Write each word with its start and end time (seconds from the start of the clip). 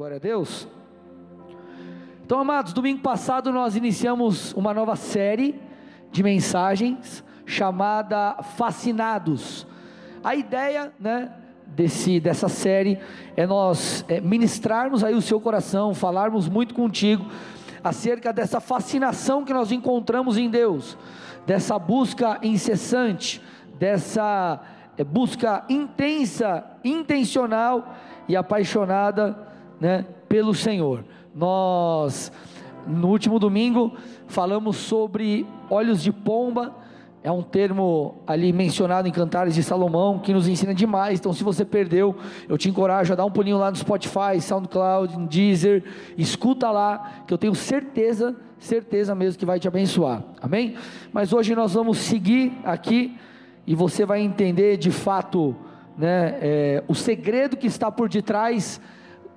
Glória 0.00 0.16
a 0.16 0.18
Deus. 0.18 0.66
Então, 2.24 2.40
amados, 2.40 2.72
domingo 2.72 3.02
passado 3.02 3.52
nós 3.52 3.76
iniciamos 3.76 4.54
uma 4.54 4.72
nova 4.72 4.96
série 4.96 5.60
de 6.10 6.22
mensagens 6.22 7.22
chamada 7.44 8.42
Fascinados. 8.56 9.66
A 10.24 10.34
ideia, 10.34 10.90
né, 10.98 11.30
desse 11.66 12.18
dessa 12.18 12.48
série 12.48 12.98
é 13.36 13.46
nós 13.46 14.02
é, 14.08 14.22
ministrarmos 14.22 15.04
aí 15.04 15.14
o 15.14 15.20
seu 15.20 15.38
coração, 15.38 15.92
falarmos 15.92 16.48
muito 16.48 16.72
contigo 16.74 17.26
acerca 17.84 18.32
dessa 18.32 18.58
fascinação 18.58 19.44
que 19.44 19.52
nós 19.52 19.70
encontramos 19.70 20.38
em 20.38 20.48
Deus, 20.48 20.96
dessa 21.44 21.78
busca 21.78 22.38
incessante, 22.42 23.42
dessa 23.78 24.62
é, 24.96 25.04
busca 25.04 25.62
intensa, 25.68 26.64
intencional 26.82 27.94
e 28.26 28.34
apaixonada 28.34 29.49
né, 29.80 30.04
pelo 30.28 30.54
Senhor. 30.54 31.04
Nós, 31.34 32.30
no 32.86 33.08
último 33.08 33.38
domingo, 33.38 33.92
falamos 34.26 34.76
sobre 34.76 35.46
olhos 35.68 36.02
de 36.02 36.12
pomba, 36.12 36.74
é 37.22 37.30
um 37.30 37.42
termo 37.42 38.14
ali 38.26 38.50
mencionado 38.50 39.06
em 39.06 39.12
Cantares 39.12 39.54
de 39.54 39.62
Salomão 39.62 40.18
que 40.18 40.32
nos 40.32 40.48
ensina 40.48 40.74
demais. 40.74 41.20
Então, 41.20 41.34
se 41.34 41.44
você 41.44 41.66
perdeu, 41.66 42.16
eu 42.48 42.56
te 42.56 42.68
encorajo 42.68 43.12
a 43.12 43.16
dar 43.16 43.26
um 43.26 43.30
pulinho 43.30 43.58
lá 43.58 43.70
no 43.70 43.76
Spotify, 43.76 44.40
SoundCloud, 44.40 45.26
Deezer, 45.28 45.84
escuta 46.16 46.70
lá, 46.70 47.24
que 47.26 47.34
eu 47.34 47.36
tenho 47.36 47.54
certeza, 47.54 48.34
certeza 48.58 49.14
mesmo 49.14 49.38
que 49.38 49.44
vai 49.44 49.60
te 49.60 49.68
abençoar. 49.68 50.22
Amém? 50.40 50.76
Mas 51.12 51.30
hoje 51.32 51.54
nós 51.54 51.74
vamos 51.74 51.98
seguir 51.98 52.58
aqui 52.64 53.14
e 53.66 53.74
você 53.74 54.06
vai 54.06 54.22
entender 54.22 54.78
de 54.78 54.90
fato, 54.90 55.54
né, 55.98 56.38
é, 56.40 56.84
o 56.88 56.94
segredo 56.94 57.54
que 57.54 57.66
está 57.66 57.92
por 57.92 58.08
detrás 58.08 58.80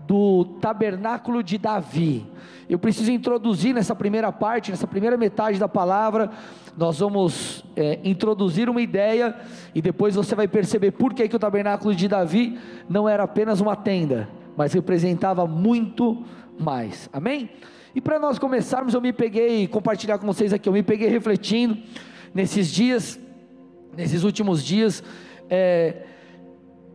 do 0.07 0.45
tabernáculo 0.59 1.43
de 1.43 1.57
Davi. 1.57 2.25
Eu 2.69 2.79
preciso 2.79 3.11
introduzir 3.11 3.73
nessa 3.73 3.95
primeira 3.95 4.31
parte, 4.31 4.71
nessa 4.71 4.87
primeira 4.87 5.17
metade 5.17 5.59
da 5.59 5.67
palavra, 5.67 6.31
nós 6.77 6.99
vamos 6.99 7.63
é, 7.75 7.99
introduzir 8.03 8.69
uma 8.69 8.81
ideia 8.81 9.35
e 9.75 9.81
depois 9.81 10.15
você 10.15 10.33
vai 10.33 10.47
perceber 10.47 10.91
por 10.91 11.13
que, 11.13 11.27
que 11.27 11.35
o 11.35 11.39
tabernáculo 11.39 11.93
de 11.93 12.07
Davi 12.07 12.57
não 12.89 13.07
era 13.07 13.23
apenas 13.23 13.61
uma 13.61 13.75
tenda, 13.75 14.29
mas 14.57 14.73
representava 14.73 15.45
muito 15.45 16.23
mais. 16.59 17.09
Amém? 17.13 17.49
E 17.93 18.01
para 18.01 18.17
nós 18.17 18.39
começarmos, 18.39 18.93
eu 18.93 19.01
me 19.01 19.13
peguei, 19.13 19.67
compartilhar 19.67 20.17
com 20.17 20.25
vocês 20.25 20.51
aqui, 20.51 20.67
eu 20.67 20.73
me 20.73 20.81
peguei 20.81 21.09
refletindo 21.09 21.77
nesses 22.33 22.71
dias, 22.71 23.19
nesses 23.95 24.23
últimos 24.23 24.63
dias, 24.63 25.03
é, 25.47 26.07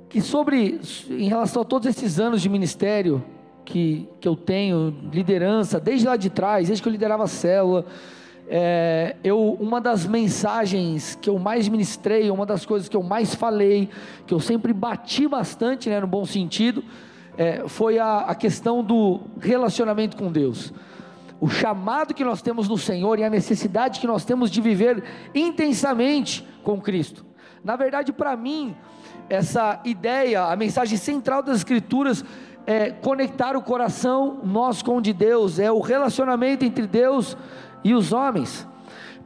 que 0.09 0.21
sobre, 0.21 0.81
em 1.11 1.29
relação 1.29 1.63
a 1.63 1.65
todos 1.65 1.87
esses 1.87 2.19
anos 2.19 2.41
de 2.41 2.49
ministério 2.49 3.23
que, 3.65 4.09
que 4.21 4.27
eu 4.27 4.35
tenho, 4.35 4.95
liderança, 5.13 5.79
desde 5.79 6.07
lá 6.07 6.17
de 6.17 6.31
trás, 6.31 6.69
desde 6.69 6.83
que 6.83 6.89
eu 6.89 6.93
liderava 6.93 7.25
a 7.25 7.29
célula, 7.29 7.85
é, 8.49 9.17
eu, 9.23 9.59
uma 9.61 9.79
das 9.79 10.07
mensagens 10.07 11.19
que 11.21 11.29
eu 11.29 11.39
mais 11.39 11.69
ministrei, 11.69 12.31
uma 12.31 12.47
das 12.47 12.65
coisas 12.65 12.89
que 12.89 12.97
eu 12.97 13.03
mais 13.03 13.35
falei, 13.35 13.91
que 14.27 14.33
eu 14.33 14.41
sempre 14.41 14.73
bati 14.73 15.29
bastante, 15.29 15.91
né, 15.91 16.01
no 16.01 16.07
bom 16.07 16.25
sentido, 16.25 16.83
é, 17.37 17.69
foi 17.69 17.99
a, 17.99 18.21
a 18.21 18.35
questão 18.35 18.83
do 18.83 19.21
relacionamento 19.39 20.17
com 20.17 20.33
Deus. 20.33 20.73
O 21.39 21.49
chamado 21.49 22.15
que 22.15 22.25
nós 22.25 22.41
temos 22.41 22.69
no 22.69 22.79
Senhor 22.79 23.19
e 23.19 23.25
a 23.25 23.31
necessidade 23.31 24.01
que 24.01 24.07
nós 24.07 24.25
temos 24.25 24.51
de 24.51 24.63
viver 24.63 25.05
intensamente 25.35 26.45
com 26.65 26.81
Cristo. 26.81 27.25
Na 27.63 27.77
verdade, 27.77 28.13
para 28.13 28.35
mim, 28.35 28.75
essa 29.29 29.81
ideia, 29.85 30.45
a 30.45 30.57
mensagem 30.57 30.97
central 30.97 31.43
das 31.43 31.59
Escrituras 31.59 32.25
é 32.67 32.91
conectar 32.91 33.57
o 33.57 33.63
coração 33.63 34.41
nosso 34.45 34.85
com 34.85 34.99
o 34.99 35.01
de 35.01 35.13
Deus, 35.13 35.59
é 35.59 35.71
o 35.71 35.81
relacionamento 35.81 36.65
entre 36.65 36.87
Deus 36.87 37.37
e 37.83 37.95
os 37.95 38.13
homens. 38.13 38.67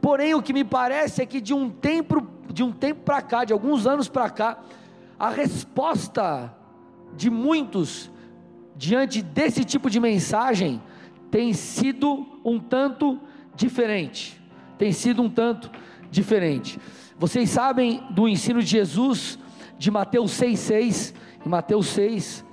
Porém, 0.01 0.33
o 0.33 0.41
que 0.41 0.53
me 0.53 0.63
parece 0.63 1.21
é 1.21 1.25
que 1.25 1.39
de 1.39 1.53
um 1.53 1.69
tempo, 1.69 2.27
de 2.51 2.63
um 2.63 2.71
tempo 2.71 3.01
para 3.01 3.21
cá, 3.21 3.45
de 3.45 3.53
alguns 3.53 3.87
anos 3.87 4.07
para 4.07 4.29
cá, 4.29 4.59
a 5.19 5.29
resposta 5.29 6.53
de 7.15 7.29
muitos 7.29 8.11
diante 8.75 9.21
desse 9.21 9.63
tipo 9.63 9.89
de 9.89 9.99
mensagem 9.99 10.81
tem 11.31 11.53
sido 11.53 12.25
um 12.43 12.59
tanto 12.59 13.19
diferente. 13.55 14.41
Tem 14.77 14.91
sido 14.91 15.21
um 15.21 15.29
tanto 15.29 15.71
diferente. 16.11 16.79
Vocês 17.17 17.49
sabem 17.49 18.03
do 18.11 18.27
ensino 18.27 18.61
de 18.61 18.67
Jesus 18.67 19.39
de 19.77 19.91
Mateus 19.91 20.31
6,6. 20.39 21.13
Em 21.45 21.49
Mateus 21.49 21.87
6, 21.87 22.45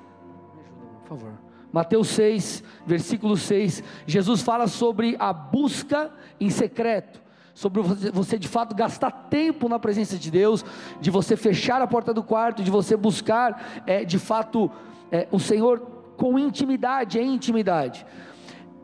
por 1.02 1.18
favor. 1.18 1.50
Mateus 1.72 2.08
6, 2.08 2.64
versículo 2.84 3.36
6, 3.36 3.82
Jesus 4.06 4.42
fala 4.42 4.66
sobre 4.66 5.16
a 5.18 5.32
busca 5.32 6.10
em 6.40 6.50
secreto, 6.50 7.22
sobre 7.54 7.80
você 7.80 8.38
de 8.38 8.48
fato 8.48 8.74
gastar 8.74 9.10
tempo 9.30 9.68
na 9.68 9.78
presença 9.78 10.18
de 10.18 10.30
Deus, 10.30 10.64
de 11.00 11.10
você 11.10 11.36
fechar 11.36 11.80
a 11.80 11.86
porta 11.86 12.12
do 12.12 12.24
quarto, 12.24 12.62
de 12.62 12.70
você 12.70 12.96
buscar 12.96 13.82
é, 13.86 14.04
de 14.04 14.18
fato 14.18 14.70
é, 15.12 15.28
o 15.30 15.38
Senhor 15.38 15.78
com 16.16 16.38
intimidade, 16.38 17.18
em 17.18 17.34
intimidade. 17.34 18.04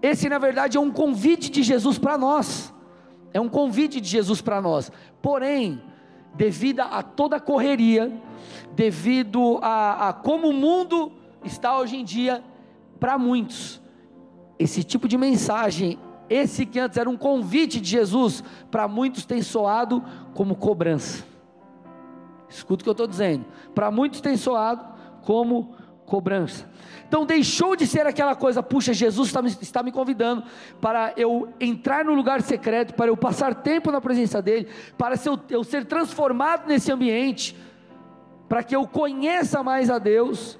Esse 0.00 0.28
na 0.28 0.38
verdade 0.38 0.76
é 0.76 0.80
um 0.80 0.90
convite 0.90 1.50
de 1.50 1.64
Jesus 1.64 1.98
para 1.98 2.16
nós, 2.16 2.72
é 3.34 3.40
um 3.40 3.48
convite 3.48 4.00
de 4.00 4.08
Jesus 4.08 4.40
para 4.40 4.60
nós, 4.60 4.92
porém, 5.20 5.82
devido 6.36 6.80
a 6.80 7.02
toda 7.02 7.36
a 7.36 7.40
correria, 7.40 8.12
devido 8.74 9.58
a, 9.62 10.08
a 10.08 10.12
como 10.12 10.48
o 10.48 10.52
mundo 10.52 11.12
está 11.44 11.78
hoje 11.78 11.96
em 11.96 12.04
dia, 12.04 12.44
para 13.00 13.18
muitos, 13.18 13.80
esse 14.58 14.82
tipo 14.82 15.08
de 15.08 15.16
mensagem, 15.16 15.98
esse 16.28 16.66
que 16.66 16.78
antes 16.78 16.98
era 16.98 17.08
um 17.08 17.16
convite 17.16 17.80
de 17.80 17.88
Jesus, 17.88 18.42
para 18.70 18.86
muitos 18.88 19.24
tem 19.24 19.42
soado 19.42 20.02
como 20.34 20.56
cobrança. 20.56 21.24
Escuta 22.48 22.82
o 22.82 22.84
que 22.84 22.88
eu 22.88 22.92
estou 22.92 23.06
dizendo. 23.06 23.44
Para 23.74 23.90
muitos 23.90 24.20
tem 24.20 24.36
soado 24.36 24.84
como 25.22 25.74
cobrança. 26.06 26.64
Então 27.08 27.26
deixou 27.26 27.76
de 27.76 27.86
ser 27.86 28.06
aquela 28.06 28.34
coisa, 28.34 28.62
puxa, 28.62 28.92
Jesus 28.92 29.28
está 29.28 29.42
me, 29.42 29.48
está 29.48 29.82
me 29.82 29.92
convidando 29.92 30.44
para 30.80 31.12
eu 31.16 31.48
entrar 31.60 32.04
no 32.04 32.14
lugar 32.14 32.40
secreto, 32.42 32.94
para 32.94 33.06
eu 33.06 33.16
passar 33.16 33.54
tempo 33.54 33.92
na 33.92 34.00
presença 34.00 34.40
dEle, 34.40 34.68
para 34.96 35.14
eu, 35.24 35.38
eu 35.50 35.62
ser 35.62 35.84
transformado 35.84 36.66
nesse 36.66 36.90
ambiente, 36.90 37.56
para 38.48 38.62
que 38.62 38.74
eu 38.74 38.86
conheça 38.86 39.62
mais 39.62 39.90
a 39.90 39.98
Deus, 39.98 40.58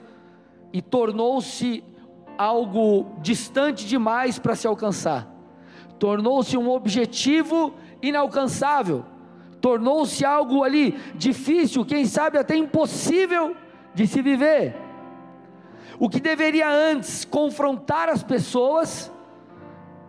e 0.73 0.83
tornou-se 0.83 1.83
algo 2.37 3.17
distante 3.23 3.87
demais 3.87 4.39
para 4.39 4.55
se 4.55 4.67
alcançar, 4.67 5.27
tornou-se 5.99 6.57
um 6.57 6.69
objetivo 6.71 7.75
inalcançável, 8.03 9.05
tornou-se 9.61 10.25
algo 10.25 10.63
ali 10.63 10.93
difícil, 11.15 11.85
quem 11.85 12.05
sabe 12.05 12.39
até 12.39 12.55
impossível 12.55 13.57
de 13.95 14.07
se 14.07 14.21
viver. 14.21 14.86
O 15.99 16.09
que 16.09 16.21
deveria 16.21 16.69
antes 16.69 17.25
confrontar 17.25 18.09
as 18.09 18.23
pessoas 18.23 19.11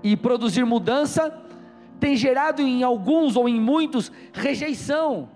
e 0.03 0.15
produzir 0.15 0.65
mudança, 0.65 1.35
tem 1.99 2.15
gerado 2.15 2.61
em 2.61 2.83
alguns 2.83 3.35
ou 3.35 3.49
em 3.49 3.59
muitos 3.59 4.11
rejeição 4.33 5.29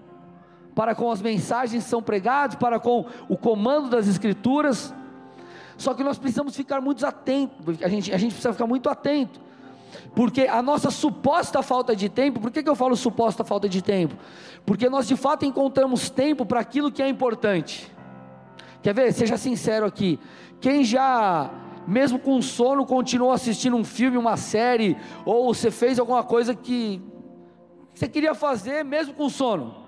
para 0.75 0.95
com 0.95 1.11
as 1.11 1.21
mensagens 1.21 1.83
que 1.83 1.89
são 1.89 2.01
pregadas, 2.01 2.55
para 2.55 2.79
com 2.79 3.05
o 3.27 3.37
comando 3.37 3.89
das 3.89 4.07
Escrituras. 4.07 4.93
Só 5.77 5.93
que 5.93 6.03
nós 6.03 6.17
precisamos 6.17 6.55
ficar 6.55 6.79
muito 6.79 7.05
atentos, 7.05 7.81
a 7.81 7.87
gente, 7.87 8.13
a 8.13 8.17
gente 8.17 8.31
precisa 8.31 8.53
ficar 8.53 8.67
muito 8.67 8.89
atento, 8.89 9.41
porque 10.15 10.43
a 10.43 10.61
nossa 10.61 10.91
suposta 10.91 11.61
falta 11.63 11.95
de 11.95 12.07
tempo, 12.07 12.39
por 12.39 12.51
que, 12.51 12.61
que 12.61 12.69
eu 12.69 12.75
falo 12.75 12.95
suposta 12.95 13.43
falta 13.43 13.67
de 13.67 13.81
tempo? 13.81 14.15
Porque 14.65 14.89
nós 14.89 15.07
de 15.07 15.15
fato 15.15 15.43
encontramos 15.43 16.09
tempo 16.09 16.45
para 16.45 16.59
aquilo 16.59 16.91
que 16.91 17.01
é 17.01 17.09
importante. 17.09 17.91
Quer 18.81 18.93
ver? 18.93 19.13
Seja 19.13 19.37
sincero 19.37 19.85
aqui. 19.85 20.19
Quem 20.59 20.83
já, 20.83 21.51
mesmo 21.87 22.19
com 22.19 22.41
sono, 22.41 22.85
continuou 22.85 23.31
assistindo 23.31 23.75
um 23.75 23.83
filme, 23.83 24.17
uma 24.17 24.37
série, 24.37 24.97
ou 25.25 25.53
você 25.53 25.69
fez 25.69 25.99
alguma 25.99 26.23
coisa 26.23 26.55
que 26.55 27.01
você 27.93 28.07
queria 28.07 28.33
fazer 28.33 28.83
mesmo 28.83 29.13
com 29.13 29.29
sono? 29.29 29.81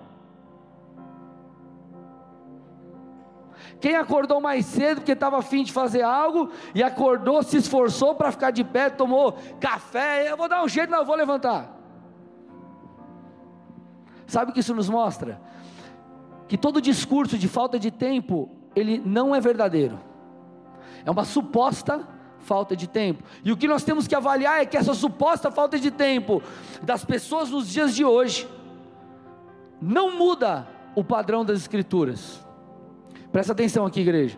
Quem 3.80 3.96
acordou 3.96 4.40
mais 4.40 4.66
cedo 4.66 4.98
porque 4.98 5.12
estava 5.12 5.38
afim 5.38 5.64
de 5.64 5.74
fazer 5.74 6.04
algo 6.04 6.50
e 6.74 6.82
acordou, 6.82 7.44
se 7.44 7.58
esforçou 7.58 8.16
para 8.16 8.32
ficar 8.32 8.52
de 8.52 8.64
pé, 8.64 8.90
tomou 8.90 9.34
café, 9.60 10.32
eu 10.32 10.38
vou 10.38 10.48
dar 10.48 10.64
um 10.64 10.70
jeito, 10.70 10.90
não, 10.90 11.00
eu 11.00 11.06
vou 11.06 11.16
levantar. 11.16 11.76
Sabe 14.26 14.52
o 14.52 14.54
que 14.54 14.62
isso 14.62 14.74
nos 14.74 14.90
mostra? 14.90 15.42
Que 16.48 16.58
todo 16.58 16.82
discurso 16.82 17.38
de 17.38 17.48
falta 17.48 17.78
de 17.78 17.92
tempo 17.92 18.50
ele 18.76 19.02
não 19.06 19.36
é 19.36 19.40
verdadeiro. 19.40 20.00
É 21.06 21.12
uma 21.12 21.26
suposta 21.26 22.08
falta 22.40 22.76
de 22.76 22.88
tempo. 22.88 23.24
E 23.44 23.52
o 23.52 23.58
que 23.58 23.68
nós 23.68 23.84
temos 23.84 24.08
que 24.08 24.16
avaliar 24.16 24.62
é 24.62 24.66
que 24.66 24.78
essa 24.78 24.94
suposta 24.94 25.50
falta 25.50 25.80
de 25.80 25.92
tempo 25.92 26.42
das 26.82 27.06
pessoas 27.06 27.50
nos 27.50 27.68
dias 27.68 27.96
de 27.96 28.04
hoje 28.04 28.48
não 29.82 30.18
muda 30.18 30.68
o 30.96 31.04
padrão 31.04 31.44
das 31.44 31.60
escrituras. 31.60 32.46
Presta 33.32 33.54
atenção 33.54 33.86
aqui, 33.86 34.02
igreja. 34.02 34.38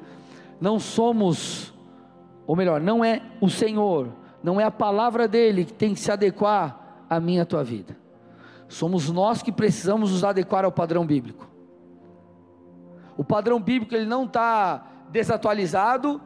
Não 0.60 0.80
somos 0.80 1.74
ou 2.48 2.56
melhor, 2.56 2.80
não 2.80 3.04
é 3.04 3.22
o 3.42 3.50
Senhor, 3.50 4.10
não 4.44 4.60
é 4.60 4.64
a 4.64 4.72
palavra 4.72 5.28
dele 5.28 5.66
que 5.66 5.74
tem 5.74 5.94
que 5.94 6.00
se 6.00 6.12
adequar 6.12 7.06
à 7.10 7.20
minha 7.20 7.42
à 7.42 7.46
tua 7.46 7.64
vida. 7.64 7.98
Somos 8.68 9.10
nós 9.10 9.42
que 9.42 9.52
precisamos 9.52 10.12
nos 10.12 10.24
adequar 10.24 10.66
ao 10.66 10.72
padrão 10.72 11.06
bíblico. 11.06 11.48
O 13.18 13.24
padrão 13.24 13.60
bíblico 13.60 13.96
ele 13.96 14.06
não 14.06 14.26
está 14.26 14.86
desatualizado, 15.10 16.22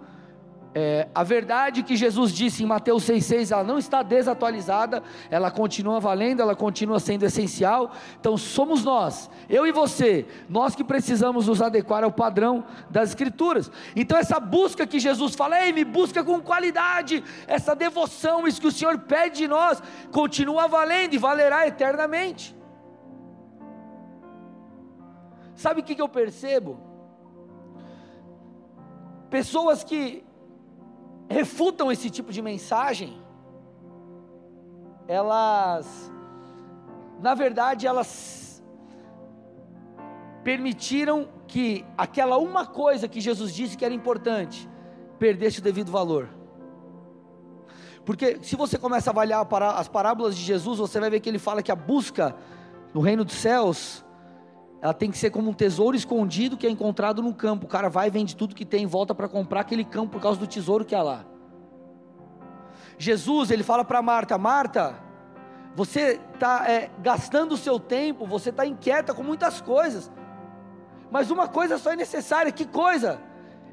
é, 0.74 1.08
a 1.16 1.24
verdade 1.24 1.82
que 1.82 1.96
Jesus 1.96 2.32
disse 2.32 2.64
em 2.64 2.66
Mateus 2.66 3.04
6,6, 3.08 3.52
ela 3.52 3.64
não 3.64 3.80
está 3.80 4.04
desatualizada, 4.04 5.02
ela 5.32 5.50
continua 5.50 6.00
valendo, 6.00 6.42
ela 6.42 6.56
continua 6.56 7.00
sendo 7.00 7.26
essencial. 7.26 7.92
Então 8.20 8.38
somos 8.38 8.84
nós, 8.84 9.30
eu 9.50 9.66
e 9.66 9.72
você, 9.72 10.28
nós 10.48 10.76
que 10.76 10.84
precisamos 10.84 11.48
nos 11.48 11.62
adequar 11.62 12.04
ao 12.04 12.12
padrão 12.12 12.64
das 12.90 13.10
Escrituras. 13.10 13.72
Então 13.96 14.18
essa 14.18 14.40
busca 14.40 14.86
que 14.86 15.00
Jesus 15.00 15.34
fala, 15.34 15.66
ei, 15.66 15.74
me 15.74 15.84
busca 15.84 16.24
com 16.24 16.40
qualidade, 16.40 17.24
essa 17.48 17.76
devoção, 17.76 18.48
isso 18.48 18.62
que 18.62 18.68
o 18.68 18.72
Senhor 18.72 19.00
pede 19.00 19.40
de 19.40 19.48
nós, 19.48 19.82
continua 20.12 20.68
valendo 20.68 21.16
e 21.16 21.18
valerá 21.18 21.68
eternamente. 21.68 22.59
Sabe 25.60 25.82
o 25.82 25.84
que, 25.84 26.02
eu 26.02 26.08
percebo? 26.08 26.80
Pessoas 29.30 29.84
que 29.84 30.24
refutam 31.28 31.92
esse 31.92 32.10
tipo 32.10 32.32
de 32.32 32.42
mensagem, 32.42 33.22
elas, 35.06 36.10
na 37.22 37.34
verdade, 37.36 37.86
elas 37.86 38.64
permitiram 40.46 41.28
que 41.46 41.86
aquela 41.98 42.38
uma 42.38 42.66
coisa 42.66 43.10
que 43.10 43.20
Jesus 43.20 43.54
disse 43.54 43.76
que 43.76 43.84
era 43.84 43.94
importante 43.94 44.70
perdesse 45.20 45.60
o 45.60 45.62
devido 45.62 45.92
valor. 45.92 46.30
Porque 48.06 48.40
se 48.42 48.56
você 48.56 48.78
começa 48.78 49.10
a 49.10 49.12
avaliar 49.12 49.46
as 49.76 49.90
parábolas 49.90 50.38
de 50.38 50.42
Jesus, 50.42 50.80
você 50.80 51.02
vai 51.02 51.10
ver 51.10 51.20
que 51.20 51.28
ele 51.28 51.38
fala 51.38 51.62
que 51.62 51.70
a 51.70 51.76
busca 51.76 52.34
no 52.94 53.02
reino 53.02 53.26
dos 53.26 53.36
céus, 53.36 54.06
ela 54.82 54.94
tem 54.94 55.12
que 55.12 55.18
ser 55.18 55.30
como 55.30 55.50
um 55.50 55.54
tesouro 55.54 55.96
escondido 55.96 56.56
que 56.56 56.66
é 56.66 56.70
encontrado 56.70 57.22
no 57.22 57.34
campo. 57.34 57.66
O 57.66 57.70
cara 57.70 57.90
vai, 57.90 58.10
vende 58.10 58.36
tudo 58.36 58.56
que 58.56 58.66
tem, 58.66 58.86
volta 58.86 59.14
para 59.14 59.28
comprar 59.28 59.62
aquele 59.62 59.84
campo 59.84 60.14
por 60.14 60.22
causa 60.22 60.40
do 60.40 60.48
tesouro 60.48 60.86
que 60.86 60.96
há 60.96 61.04
lá. 61.04 61.26
Jesus, 62.98 63.52
ele 63.52 63.64
fala 63.64 63.84
para 63.84 64.02
Marta: 64.02 64.38
Marta, 64.38 64.96
você 65.76 66.20
está 66.34 66.70
é, 66.70 66.90
gastando 67.02 67.54
o 67.54 67.58
seu 67.58 67.80
tempo, 67.80 68.26
você 68.26 68.50
está 68.50 68.66
inquieta 68.66 69.14
com 69.14 69.24
muitas 69.24 69.60
coisas, 69.62 70.10
mas 71.12 71.30
uma 71.30 71.48
coisa 71.48 71.78
só 71.78 71.92
é 71.92 71.96
necessária: 71.96 72.52
que 72.52 72.66
coisa? 72.66 73.22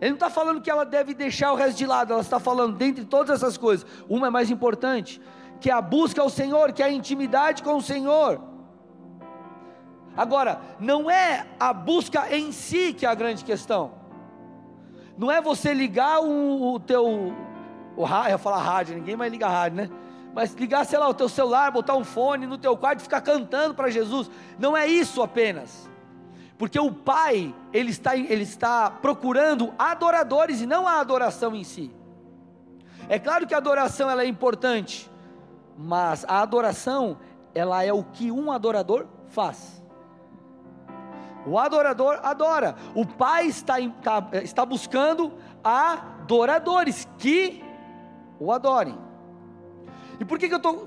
Ele 0.00 0.10
não 0.10 0.16
está 0.16 0.28
falando 0.28 0.60
que 0.60 0.70
ela 0.70 0.84
deve 0.84 1.14
deixar 1.14 1.52
o 1.52 1.56
resto 1.56 1.78
de 1.78 1.86
lado, 1.86 2.12
ela 2.12 2.22
está 2.22 2.38
falando, 2.38 2.76
dentre 2.76 3.04
todas 3.04 3.34
essas 3.34 3.56
coisas, 3.56 3.86
uma 4.08 4.26
é 4.26 4.30
mais 4.30 4.50
importante, 4.50 5.20
que 5.58 5.70
é 5.70 5.72
a 5.72 5.80
busca 5.80 6.20
ao 6.20 6.28
Senhor, 6.28 6.72
que 6.72 6.82
é 6.82 6.86
a 6.86 6.90
intimidade 6.90 7.62
com 7.62 7.76
o 7.76 7.82
Senhor. 7.82 8.55
Agora, 10.16 10.60
não 10.80 11.10
é 11.10 11.46
a 11.60 11.72
busca 11.72 12.34
em 12.34 12.50
si 12.52 12.92
que 12.92 13.04
é 13.04 13.08
a 13.08 13.14
grande 13.14 13.44
questão. 13.44 13.92
Não 15.18 15.30
é 15.30 15.40
você 15.40 15.74
ligar 15.74 16.20
o, 16.20 16.74
o 16.74 16.80
teu 16.80 17.34
o 17.96 18.04
eu 18.30 18.38
falar 18.38 18.58
rádio, 18.58 18.94
ninguém 18.94 19.16
mais 19.16 19.32
liga 19.32 19.48
rádio, 19.48 19.78
né? 19.78 19.90
Mas 20.34 20.54
ligar, 20.54 20.84
sei 20.84 20.98
lá, 20.98 21.08
o 21.08 21.14
teu 21.14 21.30
celular, 21.30 21.70
botar 21.70 21.96
um 21.96 22.04
fone 22.04 22.46
no 22.46 22.58
teu 22.58 22.76
quarto 22.76 23.00
e 23.00 23.02
ficar 23.02 23.22
cantando 23.22 23.74
para 23.74 23.88
Jesus. 23.88 24.30
Não 24.58 24.76
é 24.76 24.86
isso 24.86 25.22
apenas. 25.22 25.88
Porque 26.58 26.78
o 26.78 26.92
Pai, 26.92 27.54
ele 27.72 27.90
está, 27.90 28.14
ele 28.14 28.42
está 28.42 28.90
procurando 28.90 29.72
adoradores 29.78 30.60
e 30.60 30.66
não 30.66 30.86
a 30.86 31.00
adoração 31.00 31.54
em 31.54 31.64
si. 31.64 31.90
É 33.08 33.18
claro 33.18 33.46
que 33.46 33.54
a 33.54 33.58
adoração 33.58 34.10
ela 34.10 34.22
é 34.22 34.26
importante, 34.26 35.10
mas 35.78 36.24
a 36.28 36.42
adoração, 36.42 37.16
ela 37.54 37.82
é 37.82 37.92
o 37.92 38.04
que 38.04 38.30
um 38.30 38.52
adorador 38.52 39.06
faz. 39.28 39.75
O 41.46 41.58
adorador 41.58 42.18
adora. 42.22 42.74
O 42.94 43.06
Pai 43.06 43.46
está, 43.46 43.78
está, 43.80 44.28
está 44.42 44.66
buscando 44.66 45.32
adoradores 45.62 47.06
que 47.18 47.62
o 48.38 48.50
adorem. 48.52 48.98
E 50.18 50.24
por 50.24 50.38
que, 50.38 50.48
que 50.48 50.54
eu 50.54 50.58
estou 50.58 50.86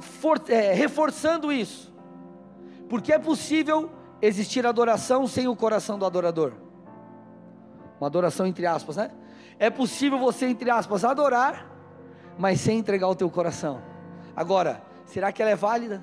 é, 0.49 0.73
reforçando 0.73 1.51
isso? 1.51 1.93
Porque 2.89 3.13
é 3.13 3.19
possível 3.19 3.89
existir 4.21 4.65
adoração 4.65 5.27
sem 5.27 5.47
o 5.47 5.55
coração 5.55 5.97
do 5.97 6.05
adorador. 6.05 6.53
Uma 7.99 8.07
adoração 8.07 8.45
entre 8.45 8.65
aspas, 8.65 8.97
né? 8.97 9.11
É 9.57 9.69
possível 9.69 10.17
você, 10.17 10.47
entre 10.47 10.69
aspas, 10.69 11.03
adorar, 11.03 11.69
mas 12.37 12.59
sem 12.61 12.79
entregar 12.79 13.07
o 13.07 13.15
teu 13.15 13.29
coração. 13.29 13.81
Agora, 14.35 14.81
será 15.05 15.31
que 15.31 15.41
ela 15.41 15.51
é 15.51 15.55
válida? 15.55 16.01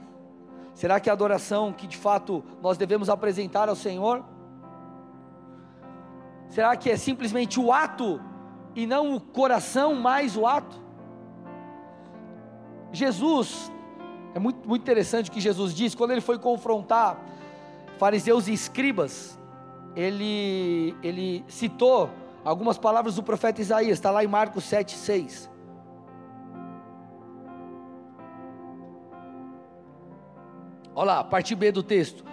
Será 0.75 1.00
que 1.00 1.09
a 1.09 1.12
adoração 1.14 1.73
que 1.73 1.87
de 1.87 1.97
fato 1.97 2.44
nós 2.62 2.76
devemos 2.76 3.09
apresentar 3.09 3.69
ao 3.69 3.75
Senhor? 3.75 4.23
Será 6.48 6.76
que 6.76 6.90
é 6.90 6.96
simplesmente 6.96 7.58
o 7.60 7.72
ato 7.72 8.20
e 8.75 8.87
não 8.87 9.14
o 9.14 9.20
coração 9.20 9.94
mais 9.94 10.37
o 10.37 10.46
ato? 10.46 10.81
Jesus, 12.93 13.70
é 14.34 14.38
muito, 14.38 14.66
muito 14.69 14.82
interessante 14.82 15.28
o 15.28 15.32
que 15.32 15.40
Jesus 15.40 15.75
diz, 15.75 15.94
quando 15.94 16.12
ele 16.12 16.20
foi 16.20 16.38
confrontar 16.38 17.19
fariseus 17.98 18.48
e 18.48 18.52
escribas, 18.52 19.38
ele, 19.94 20.94
ele 21.02 21.44
citou 21.48 22.10
algumas 22.44 22.78
palavras 22.78 23.16
do 23.16 23.22
profeta 23.22 23.60
Isaías, 23.60 23.99
está 23.99 24.10
lá 24.10 24.22
em 24.22 24.28
Marcos 24.28 24.64
7, 24.64 24.94
6. 24.94 25.50
Olha 30.94 31.06
lá, 31.06 31.25
parte 31.25 31.54
B 31.54 31.72
do 31.72 31.82
texto. 31.82 32.25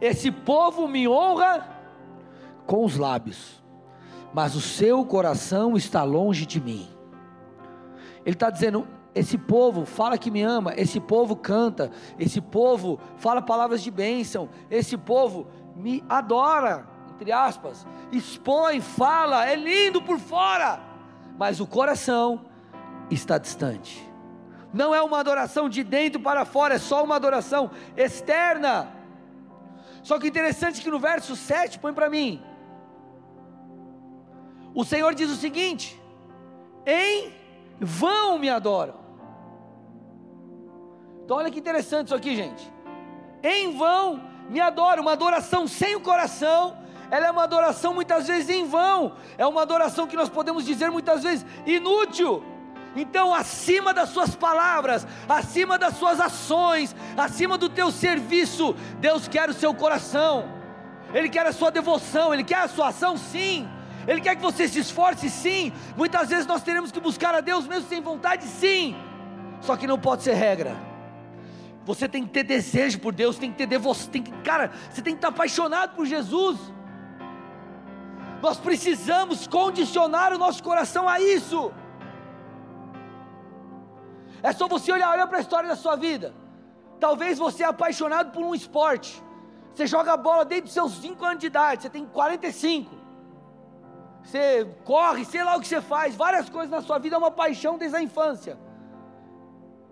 Esse 0.00 0.30
povo 0.30 0.86
me 0.86 1.08
honra 1.08 1.68
com 2.66 2.84
os 2.84 2.96
lábios, 2.96 3.61
mas 4.32 4.54
o 4.54 4.60
seu 4.60 5.04
coração 5.04 5.76
está 5.76 6.02
longe 6.02 6.46
de 6.46 6.60
mim. 6.60 6.88
Ele 8.24 8.34
está 8.34 8.50
dizendo: 8.50 8.86
esse 9.14 9.36
povo 9.36 9.84
fala 9.84 10.16
que 10.16 10.30
me 10.30 10.42
ama, 10.42 10.72
esse 10.76 10.98
povo 10.98 11.36
canta, 11.36 11.90
esse 12.18 12.40
povo 12.40 12.98
fala 13.16 13.42
palavras 13.42 13.82
de 13.82 13.90
bênção, 13.90 14.48
esse 14.70 14.96
povo 14.96 15.46
me 15.76 16.02
adora, 16.08 16.86
entre 17.10 17.30
aspas, 17.30 17.86
expõe, 18.10 18.80
fala, 18.80 19.46
é 19.46 19.54
lindo 19.54 20.00
por 20.00 20.18
fora, 20.18 20.80
mas 21.38 21.60
o 21.60 21.66
coração 21.66 22.46
está 23.10 23.38
distante. 23.38 24.10
Não 24.72 24.94
é 24.94 25.02
uma 25.02 25.20
adoração 25.20 25.68
de 25.68 25.84
dentro 25.84 26.20
para 26.20 26.46
fora, 26.46 26.74
é 26.74 26.78
só 26.78 27.04
uma 27.04 27.16
adoração 27.16 27.70
externa. 27.94 28.88
Só 30.02 30.18
que 30.18 30.26
interessante 30.26 30.80
que 30.80 30.90
no 30.90 30.98
verso 30.98 31.36
7, 31.36 31.78
põe 31.78 31.92
para 31.92 32.08
mim. 32.08 32.42
O 34.74 34.84
Senhor 34.84 35.14
diz 35.14 35.30
o 35.30 35.36
seguinte: 35.36 36.00
em 36.86 37.32
vão 37.80 38.38
me 38.38 38.48
adoram. 38.48 38.94
Então 41.24 41.36
olha 41.36 41.50
que 41.50 41.58
interessante 41.58 42.06
isso 42.06 42.14
aqui, 42.14 42.34
gente. 42.34 42.70
Em 43.42 43.76
vão 43.76 44.20
me 44.48 44.60
adora, 44.60 45.00
uma 45.00 45.12
adoração 45.12 45.66
sem 45.66 45.94
o 45.96 46.00
coração, 46.00 46.76
ela 47.10 47.26
é 47.26 47.30
uma 47.30 47.44
adoração 47.44 47.94
muitas 47.94 48.26
vezes 48.26 48.48
em 48.48 48.66
vão, 48.66 49.12
é 49.36 49.46
uma 49.46 49.62
adoração 49.62 50.06
que 50.06 50.16
nós 50.16 50.28
podemos 50.28 50.64
dizer 50.64 50.90
muitas 50.90 51.22
vezes 51.22 51.44
inútil. 51.66 52.42
Então, 52.94 53.34
acima 53.34 53.94
das 53.94 54.10
suas 54.10 54.36
palavras, 54.36 55.06
acima 55.28 55.78
das 55.78 55.96
suas 55.96 56.20
ações, 56.20 56.94
acima 57.16 57.56
do 57.56 57.68
teu 57.68 57.90
serviço, 57.90 58.74
Deus 58.98 59.26
quer 59.28 59.48
o 59.48 59.54
seu 59.54 59.74
coração, 59.74 60.44
Ele 61.14 61.28
quer 61.28 61.46
a 61.46 61.52
sua 61.52 61.70
devoção, 61.70 62.34
Ele 62.34 62.44
quer 62.44 62.58
a 62.58 62.68
sua 62.68 62.88
ação, 62.88 63.16
sim. 63.16 63.68
Ele 64.06 64.20
quer 64.20 64.36
que 64.36 64.42
você 64.42 64.66
se 64.66 64.80
esforce, 64.80 65.30
sim. 65.30 65.72
Muitas 65.96 66.28
vezes 66.28 66.46
nós 66.46 66.62
teremos 66.62 66.90
que 66.90 67.00
buscar 67.00 67.34
a 67.34 67.40
Deus 67.40 67.66
mesmo 67.66 67.88
sem 67.88 68.00
vontade, 68.00 68.44
sim. 68.44 68.96
Só 69.60 69.76
que 69.76 69.86
não 69.86 69.98
pode 69.98 70.22
ser 70.22 70.34
regra. 70.34 70.76
Você 71.84 72.08
tem 72.08 72.24
que 72.24 72.30
ter 72.30 72.44
desejo 72.44 73.00
por 73.00 73.12
Deus, 73.12 73.38
tem 73.38 73.50
que 73.50 73.58
ter 73.58 73.66
devoção, 73.66 74.10
tem 74.10 74.22
que, 74.22 74.30
cara, 74.42 74.70
você 74.90 75.02
tem 75.02 75.14
que 75.14 75.18
estar 75.18 75.28
apaixonado 75.28 75.94
por 75.94 76.06
Jesus. 76.06 76.58
Nós 78.40 78.58
precisamos 78.58 79.46
condicionar 79.46 80.32
o 80.32 80.38
nosso 80.38 80.62
coração 80.62 81.08
a 81.08 81.20
isso. 81.20 81.72
É 84.42 84.52
só 84.52 84.66
você 84.66 84.90
olhar, 84.90 85.10
olha 85.10 85.26
para 85.26 85.38
a 85.38 85.40
história 85.40 85.68
da 85.68 85.76
sua 85.76 85.94
vida. 85.94 86.34
Talvez 86.98 87.38
você 87.38 87.62
é 87.62 87.66
apaixonado 87.66 88.32
por 88.32 88.42
um 88.42 88.54
esporte. 88.54 89.22
Você 89.72 89.86
joga 89.86 90.16
bola 90.16 90.44
desde 90.44 90.68
os 90.68 90.74
seus 90.74 90.92
5 91.00 91.24
anos 91.24 91.38
de 91.38 91.46
idade, 91.46 91.82
você 91.82 91.90
tem 91.90 92.04
45. 92.04 93.01
Você 94.22 94.66
corre, 94.84 95.24
sei 95.24 95.42
lá 95.42 95.56
o 95.56 95.60
que 95.60 95.66
você 95.66 95.80
faz, 95.80 96.14
várias 96.14 96.48
coisas 96.48 96.70
na 96.70 96.80
sua 96.80 96.98
vida 96.98 97.16
é 97.16 97.18
uma 97.18 97.30
paixão 97.30 97.76
desde 97.76 97.96
a 97.96 98.02
infância. 98.02 98.58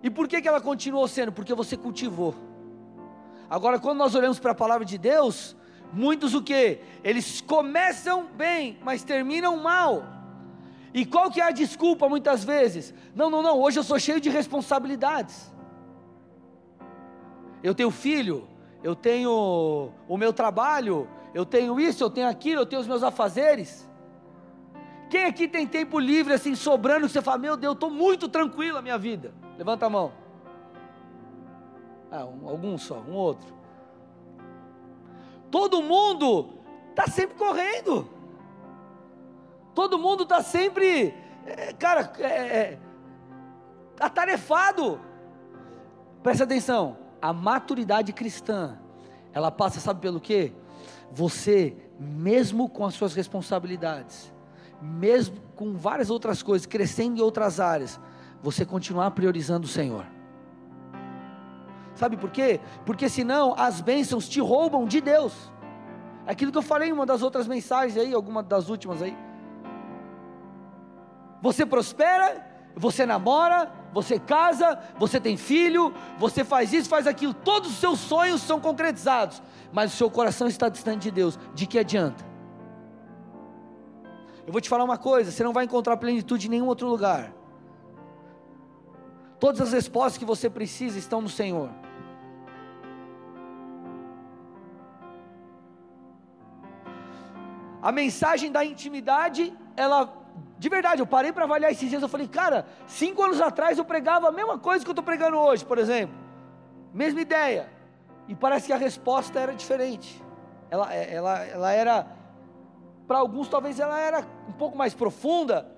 E 0.01 0.09
por 0.09 0.27
que, 0.27 0.41
que 0.41 0.47
ela 0.47 0.61
continuou 0.61 1.07
sendo? 1.07 1.31
Porque 1.31 1.53
você 1.53 1.77
cultivou. 1.77 2.33
Agora, 3.49 3.79
quando 3.79 3.97
nós 3.97 4.15
olhamos 4.15 4.39
para 4.39 4.51
a 4.51 4.55
palavra 4.55 4.85
de 4.85 4.97
Deus, 4.97 5.55
muitos 5.91 6.33
o 6.33 6.41
que? 6.41 6.79
Eles 7.03 7.41
começam 7.41 8.25
bem, 8.25 8.79
mas 8.81 9.03
terminam 9.03 9.57
mal. 9.57 10.03
E 10.93 11.05
qual 11.05 11.29
que 11.29 11.39
é 11.39 11.43
a 11.43 11.51
desculpa 11.51 12.09
muitas 12.09 12.43
vezes? 12.43 12.93
Não, 13.13 13.29
não, 13.29 13.41
não, 13.41 13.59
hoje 13.59 13.79
eu 13.79 13.83
sou 13.83 13.99
cheio 13.99 14.19
de 14.19 14.29
responsabilidades. 14.29 15.53
Eu 17.61 17.75
tenho 17.75 17.91
filho, 17.91 18.47
eu 18.83 18.95
tenho 18.95 19.91
o 20.07 20.17
meu 20.17 20.33
trabalho, 20.33 21.07
eu 21.33 21.45
tenho 21.45 21.79
isso, 21.79 22.03
eu 22.03 22.09
tenho 22.09 22.27
aquilo, 22.27 22.61
eu 22.61 22.65
tenho 22.65 22.81
os 22.81 22.87
meus 22.87 23.03
afazeres. 23.03 23.87
Quem 25.11 25.25
aqui 25.25 25.45
tem 25.45 25.67
tempo 25.67 25.99
livre 25.99 26.31
assim 26.31 26.55
sobrando 26.55 27.05
que 27.05 27.11
você 27.11 27.21
fala, 27.21 27.37
meu 27.37 27.57
Deus, 27.57 27.73
estou 27.73 27.91
muito 27.91 28.29
tranquilo 28.29 28.77
a 28.77 28.81
minha 28.81 28.97
vida? 28.97 29.33
Levanta 29.57 29.85
a 29.85 29.89
mão. 29.89 30.13
Ah, 32.09 32.23
um, 32.23 32.47
algum 32.47 32.77
só, 32.77 32.95
um 32.99 33.11
outro. 33.11 33.53
Todo 35.51 35.81
mundo 35.81 36.53
está 36.91 37.07
sempre 37.07 37.35
correndo. 37.35 38.09
Todo 39.75 39.99
mundo 39.99 40.23
está 40.23 40.41
sempre, 40.41 41.13
é, 41.45 41.73
cara, 41.73 42.13
é, 42.17 42.25
é, 42.25 42.79
atarefado. 43.99 44.97
Presta 46.23 46.45
atenção, 46.45 46.97
a 47.21 47.33
maturidade 47.33 48.13
cristã, 48.13 48.79
ela 49.33 49.51
passa, 49.51 49.81
sabe 49.81 49.99
pelo 49.99 50.21
quê? 50.21 50.53
Você, 51.11 51.75
mesmo 51.99 52.69
com 52.69 52.85
as 52.85 52.93
suas 52.93 53.13
responsabilidades, 53.13 54.30
mesmo 54.81 55.37
com 55.55 55.73
várias 55.73 56.09
outras 56.09 56.41
coisas, 56.41 56.65
crescendo 56.65 57.19
em 57.19 57.21
outras 57.21 57.59
áreas, 57.59 57.99
você 58.41 58.65
continuar 58.65 59.11
priorizando 59.11 59.67
o 59.67 59.69
Senhor. 59.69 60.05
Sabe 61.93 62.17
por 62.17 62.31
quê? 62.31 62.59
Porque 62.85 63.07
senão 63.07 63.53
as 63.57 63.79
bênçãos 63.79 64.27
te 64.27 64.39
roubam 64.39 64.85
de 64.85 64.99
Deus. 64.99 65.51
Aquilo 66.25 66.51
que 66.51 66.57
eu 66.57 66.63
falei 66.63 66.89
em 66.89 66.91
uma 66.91 67.05
das 67.05 67.21
outras 67.21 67.47
mensagens 67.47 67.97
aí, 67.97 68.13
alguma 68.13 68.41
das 68.41 68.69
últimas 68.69 69.01
aí. 69.01 69.15
Você 71.41 71.65
prospera, 71.65 72.45
você 72.75 73.05
namora, 73.05 73.71
você 73.93 74.17
casa, 74.17 74.79
você 74.97 75.19
tem 75.19 75.35
filho, 75.37 75.93
você 76.17 76.43
faz 76.43 76.71
isso, 76.73 76.87
faz 76.87 77.05
aquilo, 77.05 77.33
todos 77.33 77.71
os 77.71 77.77
seus 77.77 77.99
sonhos 77.99 78.41
são 78.41 78.59
concretizados, 78.59 79.41
mas 79.71 79.93
o 79.93 79.97
seu 79.97 80.09
coração 80.09 80.47
está 80.47 80.69
distante 80.69 81.03
de 81.03 81.11
Deus. 81.11 81.37
De 81.53 81.65
que 81.65 81.77
adianta? 81.77 82.30
Eu 84.51 84.53
vou 84.53 84.59
te 84.59 84.67
falar 84.67 84.83
uma 84.83 84.97
coisa: 84.97 85.31
você 85.31 85.45
não 85.45 85.53
vai 85.53 85.63
encontrar 85.63 85.95
plenitude 85.95 86.47
em 86.47 86.49
nenhum 86.49 86.67
outro 86.67 86.85
lugar. 86.85 87.31
Todas 89.39 89.61
as 89.61 89.71
respostas 89.71 90.17
que 90.17 90.25
você 90.25 90.49
precisa 90.49 90.99
estão 90.99 91.21
no 91.21 91.29
Senhor. 91.29 91.69
A 97.81 97.93
mensagem 97.93 98.51
da 98.51 98.65
intimidade, 98.65 99.57
ela 99.77 100.17
de 100.59 100.67
verdade, 100.67 101.01
eu 101.01 101.07
parei 101.07 101.31
para 101.31 101.45
avaliar 101.45 101.71
esses 101.71 101.89
dias. 101.89 102.01
Eu 102.01 102.09
falei, 102.09 102.27
cara, 102.27 102.65
cinco 102.85 103.23
anos 103.23 103.39
atrás 103.39 103.77
eu 103.77 103.85
pregava 103.85 104.27
a 104.27 104.33
mesma 104.33 104.59
coisa 104.59 104.83
que 104.83 104.89
eu 104.89 104.91
estou 104.91 105.05
pregando 105.05 105.37
hoje, 105.37 105.63
por 105.63 105.77
exemplo. 105.77 106.13
Mesma 106.93 107.21
ideia. 107.21 107.71
E 108.27 108.35
parece 108.35 108.67
que 108.67 108.73
a 108.73 108.77
resposta 108.77 109.39
era 109.39 109.53
diferente. 109.53 110.21
Ela, 110.69 110.93
ela, 110.93 111.45
ela 111.45 111.71
era, 111.71 112.05
para 113.11 113.19
alguns 113.19 113.49
talvez 113.49 113.77
ela 113.77 113.99
era 113.99 114.25
um 114.47 114.53
pouco 114.53 114.77
mais 114.77 114.93
profunda. 114.93 115.69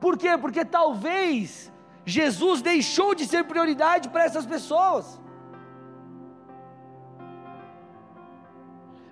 Por 0.00 0.18
quê? 0.18 0.36
Porque 0.36 0.64
talvez 0.64 1.72
Jesus 2.04 2.60
deixou 2.60 3.14
de 3.14 3.24
ser 3.24 3.44
prioridade 3.44 4.08
para 4.08 4.24
essas 4.24 4.44
pessoas. 4.44 5.22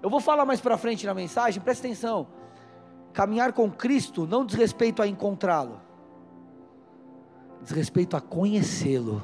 Eu 0.02 0.10
vou 0.10 0.18
falar 0.18 0.44
mais 0.44 0.60
para 0.60 0.76
frente 0.76 1.06
na 1.06 1.14
mensagem, 1.14 1.62
presta 1.62 1.86
atenção. 1.86 2.26
Caminhar 3.12 3.52
com 3.52 3.70
Cristo 3.70 4.26
não 4.26 4.44
diz 4.44 4.56
respeito 4.56 5.00
a 5.00 5.06
encontrá-lo, 5.06 5.80
diz 7.60 7.70
respeito 7.70 8.16
a 8.16 8.20
conhecê-lo. 8.20 9.22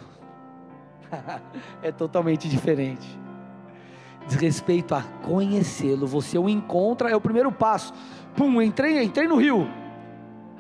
é 1.83 1.91
totalmente 1.91 2.49
diferente. 2.49 3.28
Diz 4.29 4.37
respeito 4.37 4.95
a 4.95 5.03
conhecê-lo. 5.25 6.07
Você 6.07 6.39
o 6.39 6.49
encontra, 6.49 7.11
é 7.11 7.17
o 7.17 7.21
primeiro 7.21 7.51
passo. 7.51 7.93
Pum, 8.37 8.61
entrei, 8.63 9.03
entrei 9.03 9.27
no 9.27 9.37
rio. 9.37 9.67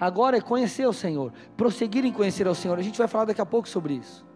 Agora 0.00 0.38
é 0.38 0.40
conhecer 0.40 0.86
o 0.86 0.92
Senhor, 0.92 1.32
prosseguir 1.56 2.04
em 2.04 2.12
conhecer 2.12 2.46
ao 2.46 2.54
Senhor. 2.54 2.78
A 2.78 2.82
gente 2.82 2.98
vai 2.98 3.06
falar 3.06 3.26
daqui 3.26 3.40
a 3.40 3.46
pouco 3.46 3.68
sobre 3.68 3.94
isso. 3.94 4.26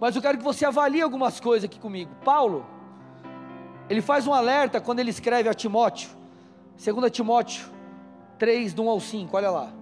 Mas 0.00 0.16
eu 0.16 0.22
quero 0.22 0.38
que 0.38 0.44
você 0.44 0.64
avalie 0.64 1.02
algumas 1.02 1.38
coisas 1.38 1.64
aqui 1.64 1.78
comigo. 1.78 2.10
Paulo, 2.24 2.64
ele 3.88 4.00
faz 4.00 4.26
um 4.26 4.32
alerta 4.32 4.80
quando 4.80 5.00
ele 5.00 5.10
escreve 5.10 5.48
a 5.48 5.54
Timóteo 5.54 6.10
2 6.76 7.10
Timóteo 7.10 7.70
3, 8.38 8.74
do 8.74 8.82
1 8.82 8.88
ao 8.88 9.00
5, 9.00 9.36
olha 9.36 9.50
lá. 9.50 9.72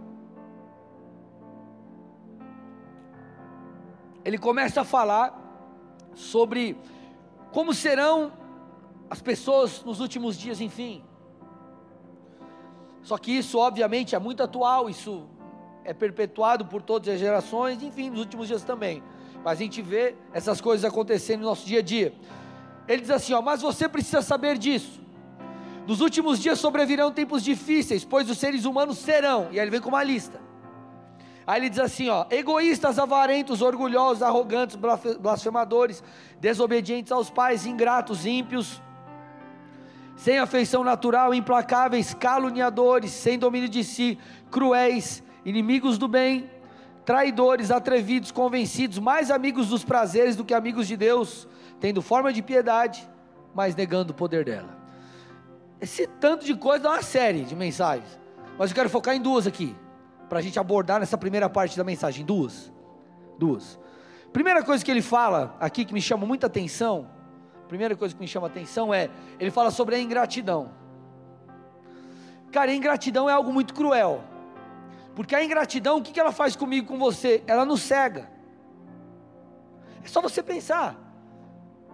Ele 4.24 4.38
começa 4.38 4.82
a 4.82 4.84
falar 4.84 5.38
sobre 6.14 6.76
como 7.52 7.72
serão 7.72 8.32
as 9.08 9.20
pessoas 9.20 9.84
nos 9.84 10.00
últimos 10.00 10.38
dias, 10.38 10.60
enfim. 10.60 11.04
Só 13.02 13.18
que 13.18 13.30
isso, 13.30 13.58
obviamente, 13.58 14.14
é 14.14 14.18
muito 14.18 14.42
atual, 14.42 14.88
isso 14.88 15.28
é 15.84 15.92
perpetuado 15.92 16.64
por 16.64 16.82
todas 16.82 17.14
as 17.14 17.20
gerações, 17.20 17.82
enfim, 17.82 18.10
nos 18.10 18.20
últimos 18.20 18.48
dias 18.48 18.62
também. 18.62 19.02
Mas 19.44 19.58
a 19.58 19.62
gente 19.62 19.82
vê 19.82 20.14
essas 20.32 20.60
coisas 20.60 20.84
acontecendo 20.84 21.40
no 21.40 21.46
nosso 21.46 21.66
dia 21.66 21.80
a 21.80 21.82
dia. 21.82 22.14
Ele 22.88 23.02
diz 23.02 23.10
assim: 23.10 23.32
ó, 23.32 23.42
mas 23.42 23.60
você 23.60 23.88
precisa 23.88 24.22
saber 24.22 24.56
disso 24.56 25.02
nos 25.86 26.00
últimos 26.00 26.38
dias 26.38 26.58
sobrevirão 26.58 27.10
tempos 27.10 27.42
difíceis, 27.42 28.04
pois 28.04 28.30
os 28.30 28.38
seres 28.38 28.64
humanos 28.64 28.98
serão. 28.98 29.48
E 29.50 29.58
aí 29.58 29.64
ele 29.64 29.70
vem 29.70 29.80
com 29.80 29.88
uma 29.88 30.02
lista. 30.02 30.40
Aí 31.46 31.60
ele 31.60 31.68
diz 31.68 31.78
assim: 31.78 32.08
ó, 32.08 32.26
egoístas, 32.30 32.98
avarentos, 32.98 33.62
orgulhosos, 33.62 34.22
arrogantes, 34.22 34.76
blasfemadores, 35.20 36.02
desobedientes 36.40 37.12
aos 37.12 37.30
pais, 37.30 37.66
ingratos, 37.66 38.26
ímpios, 38.26 38.80
sem 40.16 40.38
afeição 40.38 40.84
natural, 40.84 41.34
implacáveis, 41.34 42.14
caluniadores, 42.14 43.10
sem 43.10 43.38
domínio 43.38 43.68
de 43.68 43.82
si, 43.82 44.18
cruéis, 44.50 45.22
inimigos 45.44 45.98
do 45.98 46.06
bem, 46.06 46.48
traidores, 47.04 47.70
atrevidos, 47.70 48.30
convencidos, 48.30 48.98
mais 48.98 49.30
amigos 49.30 49.68
dos 49.68 49.84
prazeres 49.84 50.36
do 50.36 50.44
que 50.44 50.54
amigos 50.54 50.86
de 50.86 50.96
Deus, 50.96 51.48
tendo 51.80 52.00
forma 52.00 52.32
de 52.32 52.42
piedade, 52.42 53.08
mas 53.54 53.74
negando 53.74 54.12
o 54.12 54.14
poder 54.14 54.44
dela. 54.44 54.78
Esse 55.80 56.06
tanto 56.06 56.44
de 56.44 56.54
coisa 56.54 56.84
dá 56.84 56.90
uma 56.90 57.02
série 57.02 57.42
de 57.42 57.56
mensagens. 57.56 58.20
Mas 58.56 58.70
eu 58.70 58.74
quero 58.76 58.88
focar 58.88 59.16
em 59.16 59.20
duas 59.20 59.48
aqui. 59.48 59.74
Para 60.32 60.38
a 60.38 60.42
gente 60.42 60.58
abordar 60.58 60.98
nessa 60.98 61.18
primeira 61.18 61.46
parte 61.50 61.76
da 61.76 61.84
mensagem. 61.84 62.24
Duas. 62.24 62.72
Duas. 63.38 63.78
Primeira 64.32 64.62
coisa 64.62 64.82
que 64.82 64.90
ele 64.90 65.02
fala 65.02 65.54
aqui 65.60 65.84
que 65.84 65.92
me 65.92 66.00
chama 66.00 66.24
muita 66.24 66.46
atenção. 66.46 67.06
Primeira 67.68 67.94
coisa 67.94 68.14
que 68.14 68.20
me 68.22 68.26
chama 68.26 68.46
atenção 68.46 68.94
é. 68.94 69.10
Ele 69.38 69.50
fala 69.50 69.70
sobre 69.70 69.94
a 69.94 70.00
ingratidão. 70.00 70.70
Cara, 72.50 72.70
a 72.70 72.74
ingratidão 72.74 73.28
é 73.28 73.32
algo 73.34 73.52
muito 73.52 73.74
cruel. 73.74 74.24
Porque 75.14 75.34
a 75.34 75.44
ingratidão, 75.44 75.98
o 75.98 76.02
que 76.02 76.18
ela 76.18 76.32
faz 76.32 76.56
comigo, 76.56 76.86
com 76.86 76.98
você? 76.98 77.44
Ela 77.46 77.66
nos 77.66 77.82
cega. 77.82 78.30
É 80.02 80.08
só 80.08 80.22
você 80.22 80.42
pensar. 80.42 80.96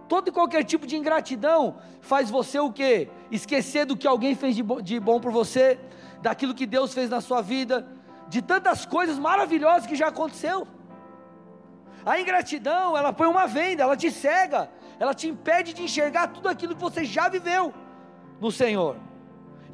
Todo 0.07 0.29
e 0.29 0.31
qualquer 0.31 0.63
tipo 0.63 0.87
de 0.87 0.95
ingratidão 0.95 1.75
faz 1.99 2.29
você 2.29 2.57
o 2.57 2.71
quê? 2.71 3.09
Esquecer 3.29 3.85
do 3.85 3.97
que 3.97 4.07
alguém 4.07 4.33
fez 4.33 4.55
de 4.55 4.63
bom, 4.63 4.81
de 4.81 4.97
bom 4.97 5.19
por 5.19 5.29
você, 5.29 5.77
daquilo 6.21 6.55
que 6.55 6.65
Deus 6.65 6.93
fez 6.93 7.09
na 7.09 7.19
sua 7.19 7.41
vida, 7.41 7.98
de 8.29 8.41
tantas 8.41 8.85
coisas 8.85 9.17
maravilhosas 9.17 9.87
que 9.87 9.95
já 9.95 10.07
aconteceu. 10.07 10.67
A 12.05 12.19
ingratidão, 12.19 12.97
ela 12.97 13.11
põe 13.11 13.27
uma 13.27 13.45
venda, 13.47 13.83
ela 13.83 13.97
te 13.97 14.09
cega, 14.11 14.69
ela 14.99 15.13
te 15.13 15.27
impede 15.27 15.73
de 15.73 15.83
enxergar 15.83 16.27
tudo 16.27 16.47
aquilo 16.47 16.75
que 16.75 16.81
você 16.81 17.03
já 17.03 17.27
viveu 17.27 17.73
no 18.39 18.51
Senhor. 18.51 18.95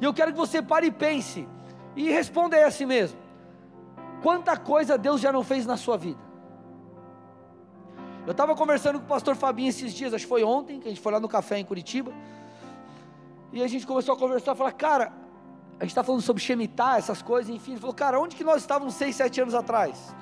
E 0.00 0.04
eu 0.04 0.12
quero 0.12 0.32
que 0.32 0.38
você 0.38 0.60
pare 0.60 0.86
e 0.86 0.90
pense 0.90 1.46
e 1.94 2.10
responda 2.10 2.56
aí 2.56 2.64
a 2.64 2.70
si 2.70 2.84
mesmo: 2.84 3.18
quanta 4.22 4.56
coisa 4.56 4.98
Deus 4.98 5.20
já 5.20 5.30
não 5.30 5.44
fez 5.44 5.66
na 5.66 5.76
sua 5.76 5.96
vida? 5.96 6.26
Eu 8.26 8.32
estava 8.32 8.56
conversando 8.56 8.98
com 8.98 9.04
o 9.04 9.08
pastor 9.08 9.36
Fabinho 9.36 9.68
esses 9.68 9.94
dias, 9.94 10.12
acho 10.12 10.24
que 10.24 10.28
foi 10.28 10.42
ontem, 10.42 10.80
que 10.80 10.88
a 10.88 10.90
gente 10.90 11.00
foi 11.00 11.12
lá 11.12 11.20
no 11.20 11.28
café 11.28 11.58
em 11.58 11.64
Curitiba. 11.64 12.12
E 13.52 13.62
a 13.62 13.68
gente 13.68 13.86
começou 13.86 14.14
a 14.16 14.18
conversar, 14.18 14.56
falar, 14.56 14.72
cara, 14.72 15.12
a 15.78 15.84
gente 15.84 15.90
está 15.90 16.02
falando 16.02 16.22
sobre 16.22 16.42
Shemitah, 16.42 16.96
essas 16.96 17.20
coisas, 17.20 17.54
enfim. 17.54 17.72
Ele 17.72 17.80
falou, 17.80 17.94
cara, 17.94 18.18
onde 18.18 18.34
que 18.34 18.44
nós 18.44 18.62
estávamos 18.62 18.94
seis, 18.94 19.14
sete 19.14 19.40
anos 19.40 19.54
atrás? 19.54 20.14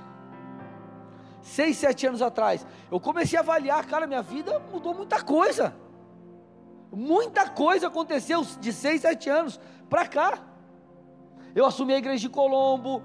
Seis, 1.41 1.77
sete 1.77 2.07
anos 2.07 2.21
atrás. 2.21 2.67
Eu 2.91 2.99
comecei 2.99 3.39
a 3.39 3.43
avaliar, 3.43 3.87
cara, 3.87 4.07
minha 4.07 4.23
vida 4.23 4.61
mudou 4.73 4.95
muita 4.95 5.23
coisa. 5.23 5.75
Muita 6.91 7.49
coisa 7.49 7.87
aconteceu 7.87 8.43
de 8.61 8.73
seis, 8.73 9.03
sete 9.03 9.31
anos 9.31 9.61
para 9.89 10.07
cá. 10.07 10.39
Eu 11.55 11.65
assumi 11.65 11.95
a 11.95 11.99
igreja 11.99 12.23
de 12.23 12.29
Colombo, 12.29 13.03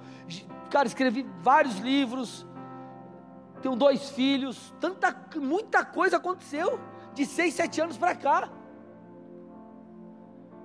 cara, 0.71 0.87
escrevi 0.87 1.27
vários 1.41 1.77
livros, 1.77 2.47
tenho 3.61 3.75
dois 3.75 4.09
filhos, 4.09 4.73
tanta, 4.79 5.15
muita 5.35 5.85
coisa 5.85 6.17
aconteceu 6.17 6.79
de 7.13 7.25
seis, 7.27 7.53
sete 7.53 7.79
anos 7.79 7.95
para 7.95 8.15
cá. 8.15 8.49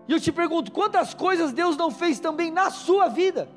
E 0.07 0.13
eu 0.13 0.21
te 0.21 0.33
pergunto: 0.33 0.71
quantas 0.73 1.15
coisas 1.15 1.53
Deus 1.53 1.77
não 1.77 1.91
fez 1.91 2.21
também 2.21 2.51
na 2.51 2.71
sua 2.71 3.09
vida? 3.09 3.49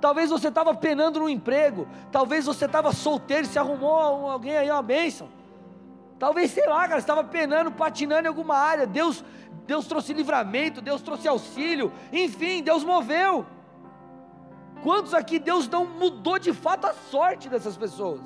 Talvez 0.00 0.30
você 0.30 0.48
estava 0.48 0.74
penando 0.74 1.20
no 1.20 1.28
emprego, 1.28 1.86
talvez 2.10 2.44
você 2.44 2.64
estava 2.64 2.92
solteiro, 2.92 3.46
se 3.46 3.58
arrumou 3.58 4.28
alguém 4.28 4.56
aí 4.56 4.70
uma 4.70 4.82
bênção. 4.82 5.28
Talvez, 6.18 6.50
sei 6.50 6.66
lá, 6.66 6.86
cara, 6.88 6.98
estava 6.98 7.22
penando, 7.22 7.70
patinando 7.70 8.24
em 8.24 8.28
alguma 8.28 8.56
área. 8.56 8.86
Deus, 8.86 9.24
Deus 9.66 9.86
trouxe 9.86 10.12
livramento, 10.12 10.80
Deus 10.80 11.02
trouxe 11.02 11.28
auxílio, 11.28 11.92
enfim, 12.12 12.62
Deus 12.62 12.82
moveu. 12.82 13.46
Quantos 14.82 15.14
aqui 15.14 15.38
Deus 15.38 15.68
não 15.68 15.86
mudou 15.86 16.38
de 16.38 16.52
fato 16.52 16.86
a 16.86 16.94
sorte 16.94 17.48
dessas 17.48 17.76
pessoas? 17.76 18.20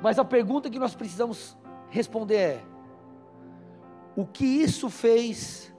Mas 0.00 0.18
a 0.18 0.24
pergunta 0.24 0.70
que 0.70 0.78
nós 0.78 0.94
precisamos 0.94 1.56
responder 1.90 2.36
é: 2.36 2.64
o 4.16 4.24
que 4.26 4.46
isso 4.46 4.88
fez, 4.88 5.72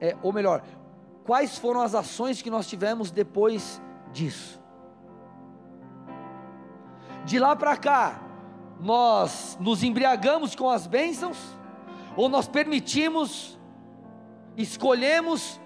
é, 0.00 0.16
ou 0.22 0.32
melhor, 0.32 0.64
quais 1.24 1.58
foram 1.58 1.82
as 1.82 1.94
ações 1.94 2.40
que 2.40 2.50
nós 2.50 2.66
tivemos 2.66 3.10
depois 3.10 3.80
disso? 4.12 4.58
De 7.26 7.38
lá 7.38 7.54
para 7.54 7.76
cá, 7.76 8.22
nós 8.80 9.58
nos 9.60 9.82
embriagamos 9.82 10.56
com 10.56 10.70
as 10.70 10.86
bênçãos, 10.86 11.36
ou 12.16 12.30
nós 12.30 12.48
permitimos, 12.48 13.58
escolhemos, 14.56 15.60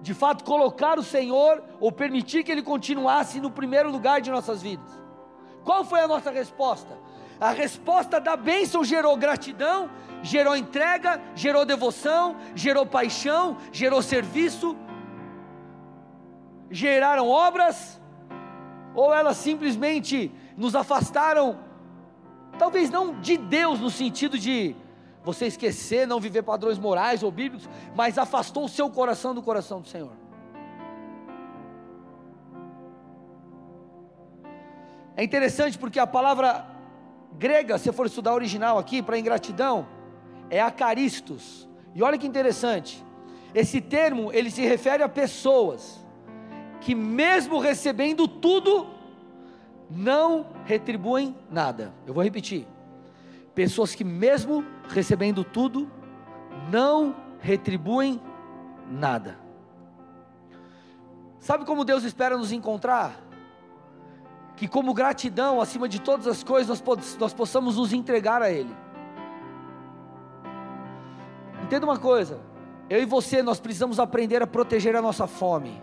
de 0.00 0.14
fato, 0.14 0.44
colocar 0.44 0.98
o 0.98 1.02
Senhor, 1.02 1.62
ou 1.80 1.90
permitir 1.90 2.44
que 2.44 2.52
Ele 2.52 2.62
continuasse 2.62 3.40
no 3.40 3.50
primeiro 3.50 3.90
lugar 3.90 4.20
de 4.20 4.30
nossas 4.30 4.62
vidas? 4.62 4.90
Qual 5.64 5.84
foi 5.84 6.00
a 6.00 6.08
nossa 6.08 6.30
resposta? 6.30 6.96
A 7.40 7.52
resposta 7.52 8.20
da 8.20 8.36
bênção 8.36 8.84
gerou 8.84 9.16
gratidão, 9.16 9.88
gerou 10.22 10.54
entrega, 10.54 11.18
gerou 11.34 11.64
devoção, 11.64 12.36
gerou 12.54 12.84
paixão, 12.84 13.56
gerou 13.72 14.02
serviço, 14.02 14.76
geraram 16.70 17.26
obras, 17.28 17.98
ou 18.94 19.14
elas 19.14 19.38
simplesmente 19.38 20.30
nos 20.54 20.76
afastaram, 20.76 21.58
talvez 22.58 22.90
não 22.90 23.18
de 23.18 23.38
Deus 23.38 23.80
no 23.80 23.88
sentido 23.88 24.38
de 24.38 24.76
você 25.24 25.46
esquecer, 25.46 26.06
não 26.06 26.20
viver 26.20 26.42
padrões 26.42 26.78
morais 26.78 27.22
ou 27.22 27.30
bíblicos, 27.30 27.68
mas 27.96 28.18
afastou 28.18 28.64
o 28.64 28.68
seu 28.68 28.90
coração 28.90 29.34
do 29.34 29.42
coração 29.42 29.80
do 29.80 29.88
Senhor. 29.88 30.12
É 35.16 35.24
interessante 35.24 35.78
porque 35.78 35.98
a 35.98 36.06
palavra 36.06 36.79
grega, 37.38 37.78
se 37.78 37.92
for 37.92 38.06
estudar 38.06 38.34
original 38.34 38.78
aqui, 38.78 39.02
para 39.02 39.18
ingratidão, 39.18 39.86
é 40.48 40.60
acaristos. 40.60 41.68
E 41.94 42.02
olha 42.02 42.18
que 42.18 42.26
interessante, 42.26 43.04
esse 43.54 43.80
termo 43.80 44.32
ele 44.32 44.50
se 44.50 44.62
refere 44.62 45.02
a 45.02 45.08
pessoas 45.08 46.04
que 46.80 46.94
mesmo 46.94 47.58
recebendo 47.58 48.26
tudo, 48.26 48.86
não 49.90 50.46
retribuem 50.64 51.36
nada. 51.50 51.92
Eu 52.06 52.14
vou 52.14 52.22
repetir. 52.22 52.66
Pessoas 53.54 53.94
que 53.94 54.04
mesmo 54.04 54.64
recebendo 54.88 55.44
tudo, 55.44 55.90
não 56.70 57.14
retribuem 57.40 58.20
nada. 58.88 59.38
Sabe 61.40 61.64
como 61.64 61.84
Deus 61.84 62.04
espera 62.04 62.36
nos 62.36 62.52
encontrar? 62.52 63.29
Que 64.60 64.68
como 64.68 64.92
gratidão, 64.92 65.58
acima 65.58 65.88
de 65.88 65.98
todas 65.98 66.26
as 66.26 66.44
coisas, 66.44 66.82
nós, 66.82 67.16
nós 67.16 67.32
possamos 67.32 67.78
nos 67.78 67.94
entregar 67.94 68.42
a 68.42 68.50
Ele. 68.50 68.76
Entenda 71.64 71.86
uma 71.86 71.96
coisa, 71.96 72.42
eu 72.90 73.00
e 73.00 73.06
você, 73.06 73.42
nós 73.42 73.58
precisamos 73.58 73.98
aprender 73.98 74.42
a 74.42 74.46
proteger 74.46 74.94
a 74.94 75.00
nossa 75.00 75.26
fome. 75.26 75.82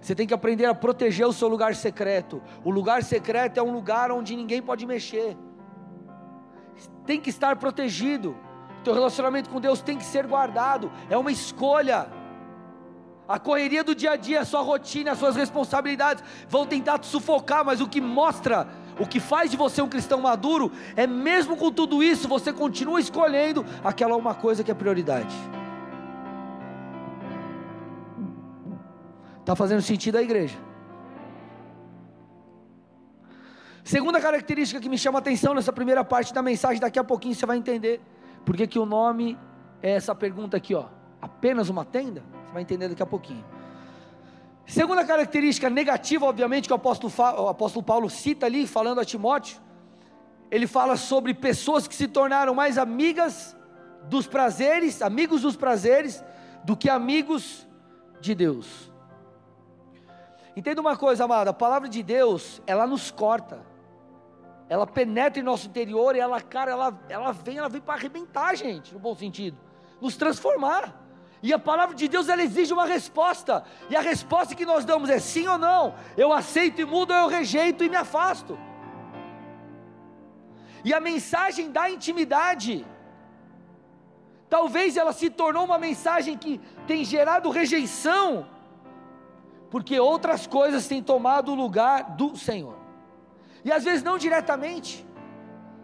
Você 0.00 0.14
tem 0.14 0.26
que 0.26 0.32
aprender 0.32 0.64
a 0.64 0.74
proteger 0.74 1.26
o 1.26 1.34
seu 1.34 1.48
lugar 1.48 1.74
secreto. 1.74 2.40
O 2.64 2.70
lugar 2.70 3.02
secreto 3.02 3.60
é 3.60 3.62
um 3.62 3.74
lugar 3.74 4.10
onde 4.10 4.34
ninguém 4.34 4.62
pode 4.62 4.86
mexer. 4.86 5.36
Tem 7.04 7.20
que 7.20 7.28
estar 7.28 7.56
protegido. 7.56 8.34
Teu 8.82 8.94
relacionamento 8.94 9.50
com 9.50 9.60
Deus 9.60 9.82
tem 9.82 9.98
que 9.98 10.04
ser 10.04 10.26
guardado. 10.26 10.90
É 11.10 11.18
uma 11.18 11.30
escolha. 11.30 12.08
A 13.28 13.38
correria 13.38 13.84
do 13.84 13.94
dia 13.94 14.12
a 14.12 14.16
dia, 14.16 14.40
a 14.40 14.44
sua 14.44 14.62
rotina, 14.62 15.12
as 15.12 15.18
suas 15.18 15.36
responsabilidades 15.36 16.24
vão 16.48 16.64
tentar 16.64 16.98
te 16.98 17.06
sufocar, 17.06 17.62
mas 17.62 17.80
o 17.80 17.86
que 17.86 18.00
mostra 18.00 18.66
o 18.98 19.06
que 19.06 19.20
faz 19.20 19.50
de 19.50 19.56
você 19.56 19.80
um 19.80 19.88
cristão 19.88 20.20
maduro 20.20 20.72
é 20.96 21.06
mesmo 21.06 21.56
com 21.56 21.70
tudo 21.70 22.02
isso, 22.02 22.26
você 22.26 22.52
continua 22.52 22.98
escolhendo 22.98 23.64
aquela 23.84 24.16
uma 24.16 24.34
coisa 24.34 24.64
que 24.64 24.70
é 24.70 24.74
prioridade. 24.74 25.34
Está 29.40 29.54
fazendo 29.54 29.82
sentido 29.82 30.16
a 30.16 30.22
igreja? 30.22 30.58
Segunda 33.84 34.20
característica 34.20 34.80
que 34.80 34.88
me 34.88 34.98
chama 34.98 35.18
a 35.18 35.20
atenção 35.20 35.54
nessa 35.54 35.72
primeira 35.72 36.04
parte 36.04 36.34
da 36.34 36.42
mensagem, 36.42 36.80
daqui 36.80 36.98
a 36.98 37.04
pouquinho 37.04 37.34
você 37.34 37.46
vai 37.46 37.56
entender 37.56 38.00
porque 38.44 38.66
que 38.66 38.78
o 38.78 38.86
nome 38.86 39.38
é 39.82 39.92
essa 39.92 40.14
pergunta 40.14 40.56
aqui, 40.56 40.74
ó. 40.74 40.86
Apenas 41.20 41.68
uma 41.68 41.84
tenda? 41.84 42.22
Você 42.48 42.54
vai 42.54 42.62
entender 42.62 42.88
daqui 42.88 43.02
a 43.02 43.06
pouquinho. 43.06 43.44
Segunda 44.66 45.04
característica 45.04 45.68
negativa, 45.68 46.24
obviamente, 46.24 46.66
que 46.66 46.72
o 46.72 46.76
apóstolo, 46.76 47.12
o 47.42 47.48
apóstolo 47.48 47.84
Paulo 47.84 48.08
cita 48.08 48.46
ali, 48.46 48.66
falando 48.66 49.00
a 49.00 49.04
Timóteo, 49.04 49.60
ele 50.50 50.66
fala 50.66 50.96
sobre 50.96 51.34
pessoas 51.34 51.86
que 51.86 51.94
se 51.94 52.08
tornaram 52.08 52.54
mais 52.54 52.78
amigas 52.78 53.54
dos 54.04 54.26
prazeres, 54.26 55.02
amigos 55.02 55.42
dos 55.42 55.56
prazeres, 55.56 56.24
do 56.64 56.74
que 56.74 56.88
amigos 56.88 57.68
de 58.20 58.34
Deus. 58.34 58.90
Entenda 60.56 60.80
uma 60.80 60.96
coisa, 60.96 61.24
amada, 61.24 61.50
a 61.50 61.54
palavra 61.54 61.88
de 61.88 62.02
Deus, 62.02 62.62
ela 62.66 62.86
nos 62.86 63.10
corta, 63.10 63.60
ela 64.70 64.86
penetra 64.86 65.38
em 65.38 65.42
nosso 65.42 65.66
interior 65.68 66.16
e 66.16 66.18
ela, 66.18 66.40
cara, 66.40 66.70
ela, 66.70 66.98
ela 67.08 67.32
vem, 67.32 67.58
ela 67.58 67.68
vem 67.68 67.80
para 67.80 67.94
arrebentar 67.94 68.54
gente, 68.56 68.92
no 68.92 68.98
bom 68.98 69.14
sentido, 69.14 69.58
nos 70.00 70.16
transformar. 70.16 71.07
E 71.42 71.52
a 71.52 71.58
palavra 71.58 71.94
de 71.94 72.08
Deus 72.08 72.28
ela 72.28 72.42
exige 72.42 72.72
uma 72.72 72.84
resposta. 72.84 73.64
E 73.88 73.96
a 73.96 74.00
resposta 74.00 74.54
que 74.54 74.66
nós 74.66 74.84
damos 74.84 75.08
é 75.08 75.18
sim 75.18 75.46
ou 75.46 75.58
não. 75.58 75.94
Eu 76.16 76.32
aceito 76.32 76.80
e 76.80 76.84
mudo, 76.84 77.12
ou 77.12 77.18
eu 77.18 77.28
rejeito 77.28 77.84
e 77.84 77.88
me 77.88 77.96
afasto. 77.96 78.58
E 80.84 80.92
a 80.92 81.00
mensagem 81.00 81.70
da 81.70 81.90
intimidade, 81.90 82.86
talvez 84.48 84.96
ela 84.96 85.12
se 85.12 85.30
tornou 85.30 85.64
uma 85.64 85.78
mensagem 85.78 86.36
que 86.36 86.60
tem 86.86 87.04
gerado 87.04 87.50
rejeição, 87.50 88.48
porque 89.70 89.98
outras 89.98 90.46
coisas 90.46 90.86
têm 90.88 91.02
tomado 91.02 91.52
o 91.52 91.54
lugar 91.54 92.16
do 92.16 92.36
Senhor. 92.36 92.76
E 93.64 93.72
às 93.72 93.84
vezes 93.84 94.02
não 94.02 94.18
diretamente, 94.18 95.04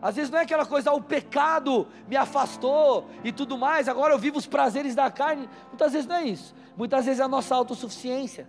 às 0.00 0.16
vezes 0.16 0.30
não 0.30 0.38
é 0.38 0.42
aquela 0.42 0.66
coisa, 0.66 0.90
ah, 0.90 0.94
o 0.94 1.02
pecado 1.02 1.86
me 2.06 2.16
afastou 2.16 3.08
e 3.22 3.32
tudo 3.32 3.56
mais, 3.56 3.88
agora 3.88 4.12
eu 4.12 4.18
vivo 4.18 4.38
os 4.38 4.46
prazeres 4.46 4.94
da 4.94 5.10
carne. 5.10 5.48
Muitas 5.68 5.92
vezes 5.92 6.06
não 6.06 6.16
é 6.16 6.24
isso. 6.24 6.54
Muitas 6.76 7.04
vezes 7.04 7.20
é 7.20 7.24
a 7.24 7.28
nossa 7.28 7.54
autossuficiência. 7.54 8.48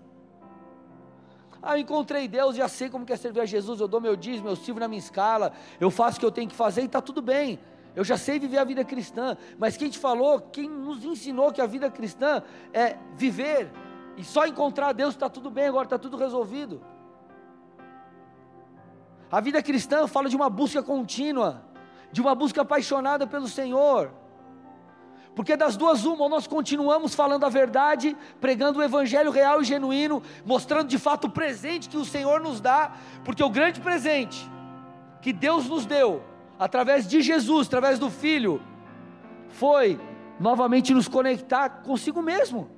Ah, 1.61 1.77
eu 1.77 1.81
encontrei 1.81 2.27
Deus, 2.27 2.55
já 2.55 2.67
sei 2.67 2.89
como 2.89 3.05
quer 3.05 3.17
servir 3.17 3.39
a 3.39 3.45
Jesus, 3.45 3.79
eu 3.79 3.87
dou 3.87 3.99
meu 3.99 4.15
dízimo, 4.15 4.49
eu 4.49 4.55
sirvo 4.55 4.79
na 4.79 4.87
minha 4.87 4.99
escala, 4.99 5.51
eu 5.79 5.89
faço 5.89 6.17
o 6.17 6.19
que 6.19 6.25
eu 6.25 6.31
tenho 6.31 6.49
que 6.49 6.55
fazer 6.55 6.81
e 6.81 6.85
está 6.85 7.01
tudo 7.01 7.21
bem. 7.21 7.59
Eu 7.95 8.03
já 8.03 8.17
sei 8.17 8.37
viver 8.37 8.57
a 8.57 8.63
vida 8.63 8.83
cristã, 8.83 9.37
mas 9.57 9.77
quem 9.77 9.89
te 9.89 9.97
falou, 9.97 10.41
quem 10.41 10.69
nos 10.69 11.03
ensinou 11.03 11.51
que 11.51 11.61
a 11.61 11.65
vida 11.65 11.89
cristã 11.89 12.43
é 12.73 12.97
viver 13.15 13.71
e 14.17 14.23
só 14.23 14.45
encontrar 14.45 14.91
Deus 14.93 15.15
está 15.15 15.29
tudo 15.29 15.49
bem, 15.49 15.67
agora 15.67 15.85
está 15.85 15.97
tudo 15.97 16.17
resolvido. 16.17 16.81
A 19.35 19.41
vida 19.41 19.61
cristã 19.61 20.07
fala 20.07 20.29
de 20.29 20.35
uma 20.37 20.49
busca 20.49 20.81
contínua, 20.81 21.61
de 22.09 22.21
uma 22.21 22.33
busca 22.33 22.61
apaixonada 22.61 23.27
pelo 23.27 23.49
Senhor. 23.49 24.13
Porque 25.35 25.57
das 25.57 25.75
duas, 25.75 26.05
uma, 26.05 26.23
ou 26.23 26.29
nós 26.29 26.47
continuamos 26.47 27.13
falando 27.13 27.43
a 27.45 27.49
verdade, 27.49 28.15
pregando 28.39 28.79
o 28.79 28.81
evangelho 28.81 29.31
real 29.31 29.61
e 29.61 29.65
genuíno, 29.65 30.23
mostrando 30.45 30.87
de 30.87 30.97
fato 30.97 31.25
o 31.25 31.29
presente 31.29 31.89
que 31.89 31.97
o 31.97 32.05
Senhor 32.05 32.39
nos 32.39 32.61
dá, 32.61 32.93
porque 33.25 33.43
o 33.43 33.49
grande 33.49 33.81
presente 33.81 34.49
que 35.21 35.33
Deus 35.33 35.67
nos 35.67 35.85
deu, 35.85 36.23
através 36.57 37.05
de 37.05 37.21
Jesus, 37.21 37.67
através 37.67 37.99
do 37.99 38.09
Filho, 38.09 38.61
foi 39.49 39.99
novamente 40.39 40.93
nos 40.93 41.09
conectar 41.09 41.81
consigo 41.83 42.21
mesmo. 42.21 42.69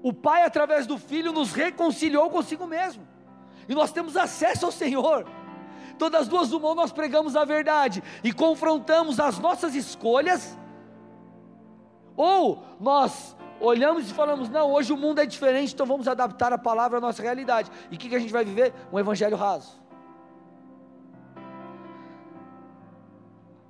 O 0.00 0.12
Pai, 0.12 0.44
através 0.44 0.86
do 0.86 0.96
Filho, 0.96 1.32
nos 1.32 1.52
reconciliou 1.52 2.30
consigo 2.30 2.68
mesmo 2.68 3.13
e 3.68 3.74
nós 3.74 3.92
temos 3.92 4.16
acesso 4.16 4.66
ao 4.66 4.72
Senhor. 4.72 5.26
Todas 5.98 6.22
as 6.22 6.28
duas 6.28 6.52
uma, 6.52 6.74
nós 6.74 6.92
pregamos 6.92 7.36
a 7.36 7.44
verdade 7.44 8.02
e 8.22 8.32
confrontamos 8.32 9.20
as 9.20 9.38
nossas 9.38 9.74
escolhas, 9.74 10.58
ou 12.16 12.62
nós 12.80 13.36
olhamos 13.60 14.10
e 14.10 14.14
falamos: 14.14 14.48
não, 14.48 14.72
hoje 14.72 14.92
o 14.92 14.96
mundo 14.96 15.20
é 15.20 15.26
diferente, 15.26 15.72
então 15.72 15.86
vamos 15.86 16.08
adaptar 16.08 16.52
a 16.52 16.58
palavra 16.58 16.98
à 16.98 17.00
nossa 17.00 17.22
realidade. 17.22 17.70
E 17.90 17.96
o 17.96 17.98
que, 17.98 18.08
que 18.08 18.16
a 18.16 18.18
gente 18.18 18.32
vai 18.32 18.44
viver? 18.44 18.72
Um 18.92 18.98
evangelho 18.98 19.36
raso. 19.36 19.82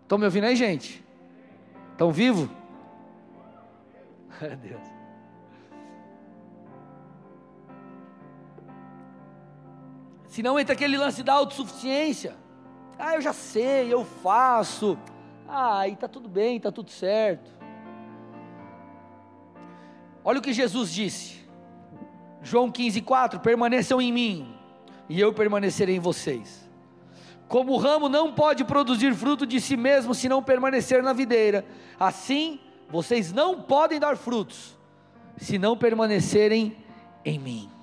Estão 0.03 0.19
me 0.19 0.25
ouvindo 0.25 0.45
aí, 0.45 0.57
gente? 0.57 1.05
Estão 1.93 2.11
vivos? 2.11 2.49
Deus. 4.61 4.94
Se 10.35 10.43
não 10.43 10.59
entra 10.59 10.73
aquele 10.73 10.97
lance 10.97 11.23
da 11.23 11.33
autossuficiência. 11.33 12.35
Ah, 12.99 13.15
eu 13.15 13.21
já 13.21 13.33
sei, 13.33 13.93
eu 13.93 14.05
faço. 14.05 14.99
Ah, 15.47 15.79
aí 15.79 15.93
está 15.93 16.09
tudo 16.09 16.29
bem, 16.29 16.57
está 16.57 16.73
tudo 16.73 16.91
certo. 16.91 17.53
Olha 20.25 20.41
o 20.41 20.43
que 20.43 20.53
Jesus 20.53 20.93
disse. 20.93 21.37
João 22.43 22.69
15,4: 22.69 23.39
Permaneçam 23.39 24.03
em 24.03 24.13
mim, 24.13 24.53
e 25.09 25.21
eu 25.21 25.33
permanecerei 25.33 25.95
em 25.95 26.01
vocês. 26.01 26.69
Como 27.47 27.73
o 27.73 27.79
ramo 27.79 28.09
não 28.09 28.33
pode 28.33 28.65
produzir 28.65 29.15
fruto 29.15 29.47
de 29.47 29.61
si 29.61 29.77
mesmo 29.77 30.17
se 30.17 30.29
não 30.29 30.43
permanecer 30.43 31.01
na 31.01 31.13
videira, 31.13 31.65
assim 31.97 32.59
vocês 32.91 33.33
não 33.33 33.63
podem 33.63 34.01
dar 34.01 34.17
frutos 34.17 34.77
se 35.37 35.59
não 35.59 35.77
permanecerem 35.77 36.77
em 37.25 37.39
mim. 37.39 37.74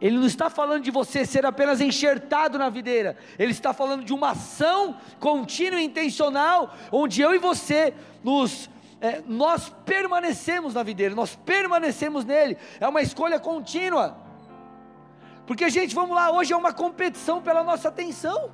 Ele 0.00 0.18
não 0.18 0.26
está 0.26 0.48
falando 0.48 0.82
de 0.82 0.90
você 0.90 1.26
ser 1.26 1.44
apenas 1.44 1.80
enxertado 1.80 2.58
na 2.58 2.70
videira, 2.70 3.16
ele 3.38 3.52
está 3.52 3.72
falando 3.74 4.04
de 4.04 4.14
uma 4.14 4.30
ação 4.30 4.96
contínua 5.18 5.80
e 5.80 5.84
intencional, 5.84 6.74
onde 6.90 7.20
eu 7.20 7.34
e 7.34 7.38
você 7.38 7.92
nos 8.24 8.70
é, 9.00 9.22
nós 9.26 9.70
permanecemos 9.84 10.74
na 10.74 10.82
videira, 10.82 11.14
nós 11.14 11.34
permanecemos 11.34 12.24
nele, 12.24 12.58
é 12.78 12.86
uma 12.86 13.00
escolha 13.00 13.40
contínua. 13.40 14.16
Porque, 15.46 15.68
gente, 15.70 15.94
vamos 15.94 16.14
lá, 16.14 16.30
hoje 16.30 16.52
é 16.52 16.56
uma 16.56 16.72
competição 16.72 17.40
pela 17.40 17.64
nossa 17.64 17.88
atenção. 17.88 18.50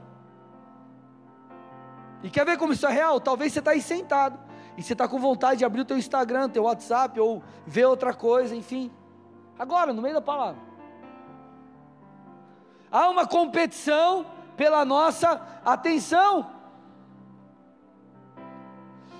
E 2.23 2.31
quer 2.31 2.47
ver 2.47 2.57
como 2.57 2.73
isso 2.73 2.87
é 2.87 2.93
real? 2.93 3.21
Talvez 3.21 3.53
você 3.53 3.59
está 3.59 3.73
aí 3.73 3.83
sentado 3.83 4.39
e 4.77 4.83
você 4.83 4.95
está 4.95 5.07
com 5.07 5.19
vontade 5.19 5.59
de 5.59 5.65
abrir 5.65 5.83
o 5.83 5.85
teu 5.85 5.99
Instagram, 5.99 6.49
teu 6.49 6.63
WhatsApp 6.63 7.19
ou 7.21 7.43
ver 7.67 7.87
outra 7.87 8.15
coisa, 8.15 8.55
enfim. 8.55 8.91
Agora, 9.59 9.93
no 9.93 10.01
meio 10.01 10.15
da 10.15 10.23
palavra. 10.23 10.61
Há 12.91 13.09
uma 13.09 13.27
competição 13.27 14.27
pela 14.57 14.85
nossa 14.85 15.61
atenção. 15.65 16.51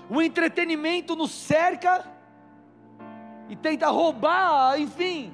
O 0.09 0.21
entretenimento 0.21 1.15
nos 1.15 1.31
cerca 1.31 2.05
e 3.49 3.55
tenta 3.55 3.87
roubar, 3.89 4.79
enfim, 4.79 5.33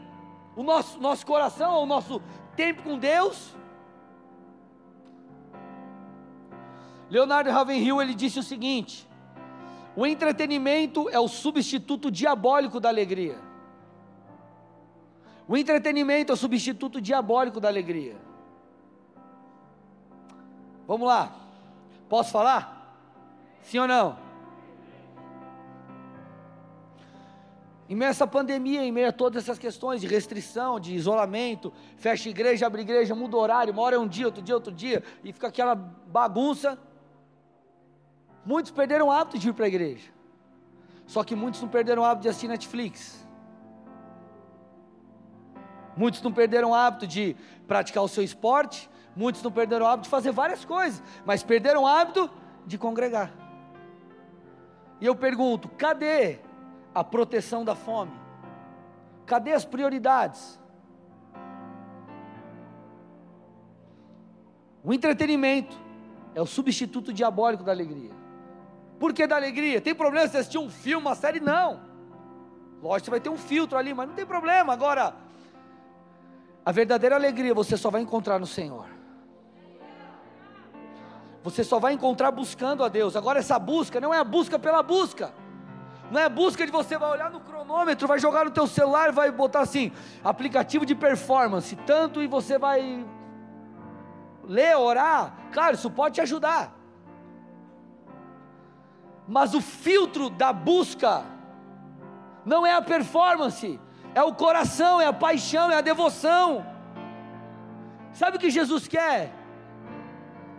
o 0.55 0.63
nosso, 0.63 0.99
nosso 0.99 1.25
coração, 1.25 1.83
o 1.83 1.85
nosso 1.85 2.21
tempo 2.55 2.83
com 2.83 2.97
Deus. 2.97 3.55
Leonardo 7.09 7.51
Ravenhill 7.51 8.01
ele 8.01 8.15
disse 8.15 8.39
o 8.39 8.43
seguinte: 8.43 9.07
o 9.95 10.05
entretenimento 10.05 11.07
é 11.09 11.19
o 11.19 11.27
substituto 11.27 12.09
diabólico 12.09 12.79
da 12.79 12.89
alegria. 12.89 13.37
O 15.47 15.57
entretenimento 15.57 16.31
é 16.31 16.35
o 16.35 16.37
substituto 16.37 17.01
diabólico 17.01 17.59
da 17.59 17.67
alegria. 17.67 18.15
Vamos 20.87 21.07
lá. 21.07 21.35
Posso 22.07 22.31
falar? 22.31 22.97
Sim 23.61 23.79
ou 23.79 23.87
não? 23.87 24.17
Em 27.89 27.95
meio 27.95 28.09
a 28.09 28.11
essa 28.11 28.25
pandemia, 28.25 28.83
em 28.83 28.91
meio 28.91 29.09
a 29.09 29.11
todas 29.11 29.43
essas 29.43 29.59
questões 29.59 29.99
de 29.99 30.07
restrição, 30.07 30.79
de 30.79 30.95
isolamento, 30.95 31.73
fecha 31.97 32.29
igreja, 32.29 32.65
abre 32.65 32.81
igreja, 32.81 33.13
muda 33.13 33.37
horário, 33.37 33.73
uma 33.73 33.81
hora 33.81 33.97
é 33.97 33.99
um 33.99 34.07
dia, 34.07 34.25
outro 34.25 34.41
dia, 34.41 34.55
outro 34.55 34.71
dia, 34.73 35.03
e 35.23 35.33
fica 35.33 35.47
aquela 35.47 35.75
bagunça. 35.75 36.79
Muitos 38.45 38.71
perderam 38.71 39.07
o 39.07 39.11
hábito 39.11 39.37
de 39.37 39.49
ir 39.49 39.53
para 39.53 39.65
a 39.65 39.67
igreja. 39.67 40.09
Só 41.05 41.23
que 41.23 41.35
muitos 41.35 41.61
não 41.61 41.67
perderam 41.67 42.01
o 42.01 42.05
hábito 42.05 42.23
de 42.23 42.29
assistir 42.29 42.47
Netflix. 42.47 43.22
Muitos 45.95 46.21
não 46.21 46.31
perderam 46.31 46.71
o 46.71 46.73
hábito 46.73 47.05
de 47.05 47.35
praticar 47.67 48.03
o 48.03 48.07
seu 48.07 48.23
esporte, 48.23 48.89
muitos 49.15 49.41
não 49.43 49.51
perderam 49.51 49.85
o 49.85 49.89
hábito 49.89 50.03
de 50.03 50.09
fazer 50.09 50.31
várias 50.31 50.65
coisas, 50.65 51.01
mas 51.25 51.43
perderam 51.43 51.83
o 51.83 51.87
hábito 51.87 52.29
de 52.65 52.77
congregar. 52.77 53.31
E 54.99 55.05
eu 55.05 55.15
pergunto: 55.15 55.67
cadê 55.69 56.39
a 56.93 57.03
proteção 57.03 57.63
da 57.63 57.75
fome? 57.75 58.11
Cadê 59.25 59.53
as 59.53 59.65
prioridades? 59.65 60.59
O 64.83 64.93
entretenimento 64.93 65.77
é 66.35 66.41
o 66.41 66.45
substituto 66.45 67.13
diabólico 67.13 67.63
da 67.63 67.71
alegria. 67.71 68.11
Por 68.99 69.13
que 69.13 69.25
da 69.25 69.35
alegria? 69.35 69.79
Tem 69.79 69.95
problema 69.95 70.27
se 70.27 70.37
assistir 70.37 70.57
um 70.57 70.69
filme, 70.69 71.05
uma 71.05 71.15
série? 71.15 71.39
Não. 71.39 71.81
Lógico, 72.81 73.05
você 73.05 73.11
vai 73.11 73.19
ter 73.21 73.29
um 73.29 73.37
filtro 73.37 73.77
ali, 73.77 73.93
mas 73.93 74.07
não 74.09 74.15
tem 74.15 74.25
problema. 74.25 74.73
Agora, 74.73 75.15
a 76.65 76.71
verdadeira 76.71 77.15
alegria 77.15 77.53
você 77.53 77.75
só 77.75 77.89
vai 77.89 78.01
encontrar 78.01 78.39
no 78.39 78.47
Senhor. 78.47 78.85
Você 81.43 81.63
só 81.63 81.77
vai 81.77 81.93
encontrar 81.93 82.31
buscando 82.31 82.83
a 82.83 82.87
Deus. 82.87 83.17
Agora, 83.17 83.39
essa 83.39 83.59
busca 83.59 83.99
não 83.99 84.13
é 84.13 84.19
a 84.19 84.23
busca 84.23 84.57
pela 84.57 84.81
busca. 84.81 85.33
Não 86.09 86.21
é 86.21 86.29
busca 86.29 86.65
de 86.65 86.71
você 86.71 86.97
vai 86.97 87.11
olhar 87.11 87.29
no 87.31 87.41
cronômetro, 87.41 88.07
vai 88.07 88.19
jogar 88.19 88.45
no 88.45 88.51
teu 88.51 88.67
celular, 88.67 89.11
vai 89.11 89.31
botar 89.31 89.61
assim, 89.61 89.91
aplicativo 90.23 90.85
de 90.85 90.95
performance, 90.95 91.75
tanto 91.87 92.21
e 92.21 92.27
você 92.27 92.57
vai 92.57 93.05
ler, 94.43 94.77
orar. 94.77 95.33
Claro, 95.51 95.75
isso 95.75 95.89
pode 95.89 96.15
te 96.15 96.21
ajudar. 96.21 96.73
Mas 99.27 99.53
o 99.53 99.61
filtro 99.61 100.29
da 100.29 100.53
busca 100.53 101.25
não 102.45 102.65
é 102.65 102.73
a 102.73 102.81
performance, 102.81 103.79
é 104.15 104.21
o 104.21 104.33
coração, 104.33 105.01
é 105.01 105.07
a 105.07 105.13
paixão, 105.13 105.71
é 105.71 105.75
a 105.75 105.81
devoção. 105.81 106.65
Sabe 108.13 108.37
o 108.37 108.39
que 108.39 108.49
Jesus 108.49 108.87
quer? 108.87 109.33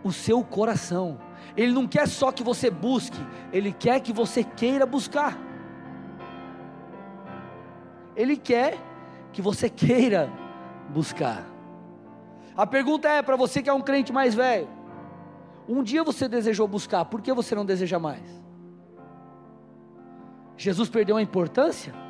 O 0.03 0.13
seu 0.13 0.43
coração. 0.43 1.21
Ele 1.57 1.73
não 1.73 1.87
quer 1.87 2.09
só 2.09 2.33
que 2.33 2.43
você 2.43 2.69
busque, 2.71 3.19
Ele 3.53 3.73
quer 3.73 4.01
que 4.01 4.13
você 4.13 4.43
queira 4.43 4.85
buscar. 4.85 5.39
Ele 8.17 8.37
quer 8.37 8.79
que 9.33 9.41
você 9.41 9.69
queira 9.69 10.31
buscar. 10.91 11.45
A 12.57 12.67
pergunta 12.67 13.09
é 13.09 13.23
para 13.23 13.37
você 13.37 13.63
que 13.63 13.71
é 13.71 13.73
um 13.73 13.81
crente 13.81 14.13
mais 14.13 14.35
velho: 14.35 14.69
um 15.69 15.83
dia 15.83 16.03
você 16.03 16.29
desejou 16.29 16.67
buscar, 16.67 17.05
por 17.05 17.21
que 17.21 17.33
você 17.33 17.55
não 17.55 17.65
deseja 17.65 17.99
mais? 17.99 18.43
Jesus 20.57 20.89
perdeu 20.89 21.17
a 21.17 21.23
importância? 21.23 22.04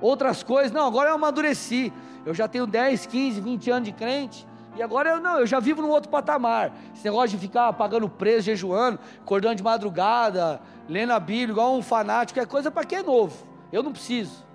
Outras 0.00 0.42
coisas, 0.42 0.72
não, 0.72 0.86
agora 0.86 1.10
eu 1.10 1.14
amadureci. 1.14 1.92
Eu 2.24 2.34
já 2.34 2.46
tenho 2.46 2.66
10, 2.66 3.06
15, 3.06 3.40
20 3.40 3.70
anos 3.70 3.88
de 3.88 3.92
crente. 3.92 4.46
E 4.76 4.82
agora 4.82 5.10
eu 5.10 5.20
não, 5.20 5.40
eu 5.40 5.46
já 5.46 5.58
vivo 5.58 5.82
num 5.82 5.90
outro 5.90 6.08
patamar. 6.08 6.72
Esse 6.94 7.04
negócio 7.04 7.30
de 7.30 7.38
ficar 7.38 7.72
pagando 7.72 8.08
preço, 8.08 8.42
jejuando, 8.42 8.98
acordando 9.20 9.56
de 9.56 9.62
madrugada, 9.62 10.60
lendo 10.88 11.12
a 11.12 11.18
Bíblia, 11.18 11.50
igual 11.50 11.74
um 11.74 11.82
fanático, 11.82 12.38
é 12.38 12.46
coisa 12.46 12.70
para 12.70 12.84
quem 12.84 12.98
é 12.98 13.02
novo. 13.02 13.36
Eu 13.72 13.82
não 13.82 13.92
preciso. 13.92 14.46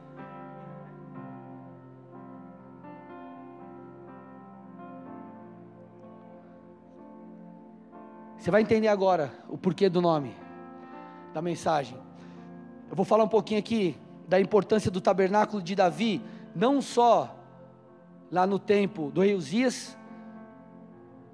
Você 8.38 8.52
vai 8.52 8.62
entender 8.62 8.90
agora 8.90 9.32
o 9.48 9.58
porquê 9.58 9.88
do 9.88 10.02
nome, 10.02 10.36
da 11.34 11.42
mensagem. 11.42 11.98
Eu 12.90 12.96
vou 12.96 13.06
falar 13.06 13.24
um 13.24 13.30
pouquinho 13.30 13.60
aqui 13.60 13.98
da 14.28 14.40
importância 14.40 14.90
do 14.90 15.02
tabernáculo 15.02 15.62
de 15.62 15.76
Davi, 15.76 16.22
não 16.56 16.82
só 16.82 17.36
lá 18.32 18.48
no 18.48 18.58
tempo 18.58 19.12
do 19.12 19.22
rei 19.22 19.36
Uzias, 19.36 19.98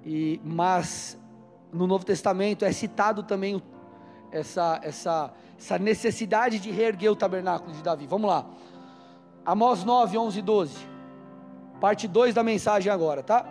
e, 0.04 0.40
mas 0.44 1.18
no 1.72 1.86
Novo 1.86 2.04
Testamento 2.04 2.64
é 2.64 2.72
citado 2.72 3.22
também 3.22 3.62
essa, 4.32 4.80
essa, 4.82 5.32
essa 5.58 5.78
necessidade 5.78 6.58
de 6.58 6.70
reerguer 6.70 7.10
o 7.10 7.16
tabernáculo 7.16 7.72
de 7.72 7.82
Davi. 7.82 8.06
Vamos 8.06 8.28
lá. 8.28 8.46
Amós 9.44 9.84
9, 9.84 10.18
11 10.18 10.38
e 10.38 10.42
12. 10.42 10.76
Parte 11.80 12.06
2 12.06 12.34
da 12.34 12.42
mensagem 12.42 12.92
agora, 12.92 13.22
tá? 13.22 13.46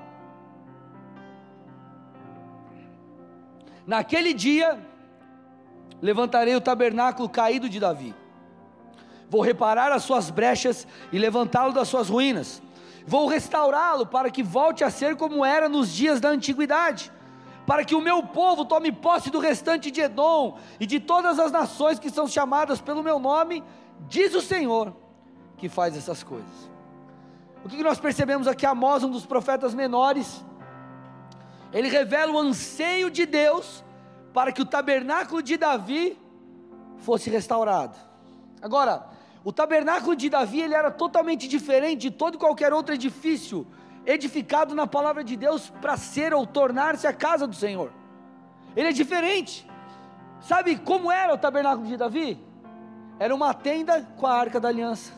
Naquele 3.85 4.33
dia, 4.33 4.79
levantarei 5.99 6.55
o 6.55 6.61
tabernáculo 6.61 7.27
caído 7.27 7.67
de 7.67 7.79
Davi. 7.79 8.15
Vou 9.29 9.41
reparar 9.41 9.91
as 9.91 10.03
suas 10.03 10.29
brechas 10.29 10.87
e 11.11 11.19
levantá-lo 11.19 11.71
das 11.71 11.87
suas 11.87 12.09
ruínas 12.09 12.61
Vou 13.09 13.25
restaurá-lo 13.25 14.05
para 14.05 14.29
que 14.29 14.43
volte 14.43 14.83
a 14.83 14.91
ser 14.91 15.15
como 15.15 15.43
era 15.43 15.67
nos 15.67 15.91
dias 15.91 16.21
da 16.21 16.29
antiguidade, 16.29 17.11
para 17.65 17.83
que 17.83 17.95
o 17.95 18.01
meu 18.01 18.21
povo 18.21 18.65
tome 18.65 18.91
posse 18.91 19.31
do 19.31 19.39
restante 19.39 19.89
de 19.89 20.01
Edom 20.01 20.59
e 20.79 20.85
de 20.85 20.99
todas 20.99 21.39
as 21.39 21.51
nações 21.51 21.97
que 21.97 22.11
são 22.11 22.27
chamadas 22.27 22.79
pelo 22.79 23.01
meu 23.01 23.17
nome, 23.17 23.63
diz 24.07 24.35
o 24.35 24.41
Senhor 24.41 24.95
que 25.57 25.67
faz 25.67 25.97
essas 25.97 26.21
coisas. 26.21 26.69
O 27.65 27.67
que 27.67 27.81
nós 27.81 27.99
percebemos 27.99 28.47
aqui? 28.47 28.63
Amós, 28.63 29.03
um 29.03 29.09
dos 29.09 29.25
profetas 29.25 29.73
menores, 29.73 30.45
ele 31.73 31.89
revela 31.89 32.31
o 32.31 32.37
anseio 32.37 33.09
de 33.09 33.25
Deus 33.25 33.83
para 34.35 34.51
que 34.51 34.61
o 34.61 34.65
tabernáculo 34.65 35.41
de 35.41 35.57
Davi 35.57 36.15
fosse 36.99 37.27
restaurado. 37.27 37.97
Agora, 38.61 39.07
o 39.43 39.51
tabernáculo 39.51 40.15
de 40.15 40.29
Davi 40.29 40.61
ele 40.61 40.73
era 40.73 40.91
totalmente 40.91 41.47
diferente 41.47 42.01
de 42.01 42.11
todo 42.11 42.35
e 42.35 42.37
qualquer 42.37 42.73
outro 42.73 42.93
edifício 42.93 43.65
edificado 44.05 44.75
na 44.75 44.87
palavra 44.87 45.23
de 45.23 45.35
Deus 45.35 45.69
para 45.81 45.95
ser 45.95 46.33
ou 46.33 46.45
tornar-se 46.45 47.07
a 47.07 47.13
casa 47.13 47.47
do 47.47 47.55
Senhor. 47.55 47.91
Ele 48.75 48.89
é 48.89 48.91
diferente. 48.91 49.67
Sabe 50.41 50.77
como 50.77 51.11
era 51.11 51.33
o 51.33 51.37
tabernáculo 51.37 51.87
de 51.87 51.97
Davi? 51.97 52.39
Era 53.17 53.33
uma 53.35 53.53
tenda 53.53 54.01
com 54.17 54.25
a 54.25 54.33
arca 54.33 54.59
da 54.59 54.69
aliança. 54.69 55.13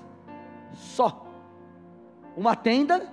Só. 0.74 1.26
Uma 2.36 2.56
tenda 2.56 3.08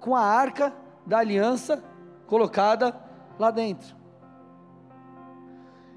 com 0.00 0.16
a 0.16 0.22
arca 0.22 0.72
da 1.06 1.18
aliança 1.18 1.82
colocada 2.26 2.94
lá 3.38 3.50
dentro. 3.50 3.96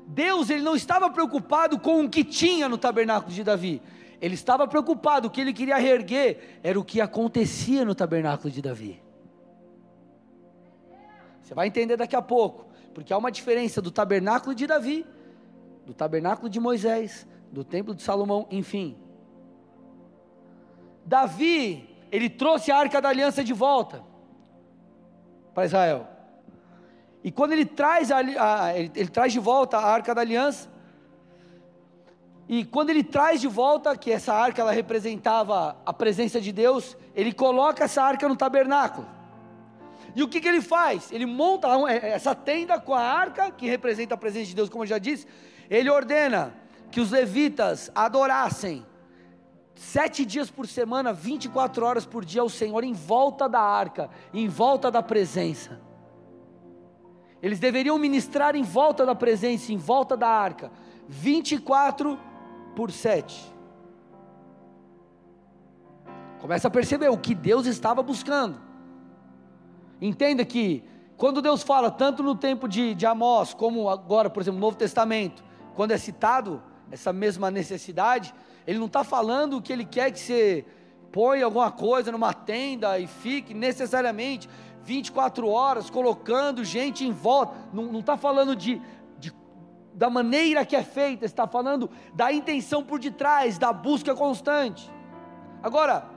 Deus 0.07 0.49
ele 0.49 0.61
não 0.61 0.75
estava 0.75 1.09
preocupado 1.09 1.79
com 1.79 2.03
o 2.03 2.09
que 2.09 2.23
tinha 2.23 2.67
no 2.67 2.77
tabernáculo 2.77 3.33
de 3.33 3.43
Davi. 3.43 3.81
Ele 4.21 4.35
estava 4.35 4.67
preocupado, 4.67 5.27
o 5.27 5.31
que 5.31 5.41
ele 5.41 5.51
queria 5.51 5.77
reerguer 5.77 6.59
era 6.61 6.79
o 6.79 6.85
que 6.85 7.01
acontecia 7.01 7.83
no 7.83 7.95
tabernáculo 7.95 8.51
de 8.51 8.61
Davi. 8.61 9.01
Você 11.41 11.55
vai 11.55 11.67
entender 11.67 11.97
daqui 11.97 12.15
a 12.15 12.21
pouco, 12.21 12.67
porque 12.93 13.11
há 13.11 13.17
uma 13.17 13.31
diferença 13.31 13.81
do 13.81 13.89
tabernáculo 13.89 14.53
de 14.53 14.67
Davi, 14.67 15.07
do 15.87 15.93
tabernáculo 15.93 16.47
de 16.47 16.59
Moisés, 16.59 17.27
do 17.51 17.63
templo 17.63 17.95
de 17.95 18.03
Salomão, 18.03 18.47
enfim. 18.51 18.95
Davi, 21.03 21.89
ele 22.11 22.29
trouxe 22.29 22.71
a 22.71 22.77
arca 22.77 23.01
da 23.01 23.09
aliança 23.09 23.43
de 23.43 23.53
volta 23.53 24.03
para 25.51 25.65
Israel. 25.65 26.07
E 27.23 27.31
quando 27.31 27.53
ele 27.53 27.65
traz, 27.65 28.11
a, 28.11 28.17
a, 28.17 28.77
ele, 28.77 28.91
ele 28.95 29.09
traz 29.09 29.33
de 29.33 29.39
volta 29.39 29.77
a 29.77 29.89
arca 29.89 30.13
da 30.13 30.21
aliança, 30.21 30.69
e 32.51 32.65
quando 32.65 32.89
ele 32.89 33.01
traz 33.01 33.39
de 33.39 33.47
volta, 33.47 33.95
que 33.95 34.11
essa 34.11 34.33
arca 34.33 34.61
ela 34.61 34.73
representava 34.73 35.77
a 35.85 35.93
presença 35.93 36.41
de 36.41 36.51
Deus, 36.51 36.97
ele 37.15 37.31
coloca 37.31 37.85
essa 37.85 38.03
arca 38.03 38.27
no 38.27 38.35
tabernáculo. 38.35 39.07
E 40.13 40.21
o 40.21 40.27
que, 40.27 40.41
que 40.41 40.49
ele 40.49 40.59
faz? 40.59 41.13
Ele 41.13 41.25
monta 41.25 41.69
é, 41.89 42.09
essa 42.09 42.35
tenda 42.35 42.77
com 42.77 42.93
a 42.93 42.99
arca, 42.99 43.51
que 43.51 43.69
representa 43.69 44.15
a 44.15 44.17
presença 44.17 44.47
de 44.47 44.55
Deus, 44.55 44.67
como 44.67 44.83
eu 44.83 44.87
já 44.87 44.97
disse. 44.97 45.25
Ele 45.69 45.89
ordena 45.89 46.53
que 46.91 46.99
os 46.99 47.09
levitas 47.09 47.89
adorassem 47.95 48.85
sete 49.73 50.25
dias 50.25 50.51
por 50.51 50.67
semana, 50.67 51.13
24 51.13 51.85
horas 51.85 52.05
por 52.05 52.25
dia, 52.25 52.41
ao 52.41 52.49
Senhor 52.49 52.83
em 52.83 52.91
volta 52.91 53.47
da 53.47 53.61
arca, 53.61 54.09
em 54.33 54.49
volta 54.49 54.91
da 54.91 55.01
presença. 55.01 55.79
Eles 57.41 57.59
deveriam 57.61 57.97
ministrar 57.97 58.57
em 58.57 58.63
volta 58.63 59.05
da 59.05 59.15
presença, 59.15 59.71
em 59.71 59.77
volta 59.77 60.17
da 60.17 60.27
arca, 60.27 60.69
24 61.07 62.19
por 62.75 62.91
7. 62.91 63.51
Começa 66.39 66.67
a 66.67 66.71
perceber 66.71 67.09
o 67.09 67.17
que 67.17 67.35
Deus 67.35 67.65
estava 67.65 68.01
buscando. 68.01 68.59
Entenda 70.01 70.43
que, 70.43 70.83
quando 71.15 71.41
Deus 71.41 71.61
fala, 71.61 71.91
tanto 71.91 72.23
no 72.23 72.35
tempo 72.35 72.67
de, 72.67 72.95
de 72.95 73.05
Amós, 73.05 73.53
como 73.53 73.87
agora, 73.89 74.29
por 74.29 74.41
exemplo, 74.41 74.59
no 74.59 74.65
Novo 74.65 74.75
Testamento, 74.75 75.43
quando 75.75 75.91
é 75.91 75.97
citado 75.97 76.61
essa 76.89 77.13
mesma 77.13 77.51
necessidade, 77.51 78.33
Ele 78.65 78.79
não 78.79 78.87
está 78.87 79.03
falando 79.03 79.61
que 79.61 79.71
Ele 79.71 79.85
quer 79.85 80.11
que 80.11 80.19
você 80.19 80.65
põe 81.11 81.43
alguma 81.43 81.71
coisa 81.71 82.11
numa 82.11 82.33
tenda 82.33 82.97
e 82.97 83.05
fique 83.05 83.53
necessariamente 83.53 84.49
24 84.83 85.47
horas 85.47 85.89
colocando 85.89 86.63
gente 86.63 87.05
em 87.05 87.11
volta. 87.11 87.53
Não 87.71 87.99
está 87.99 88.17
falando 88.17 88.55
de 88.55 88.81
da 89.93 90.09
maneira 90.09 90.65
que 90.65 90.75
é 90.75 90.83
feita, 90.83 91.25
está 91.25 91.47
falando 91.47 91.89
da 92.13 92.31
intenção 92.31 92.83
por 92.83 92.99
detrás, 92.99 93.57
da 93.57 93.73
busca 93.73 94.15
constante. 94.15 94.91
Agora, 95.61 96.09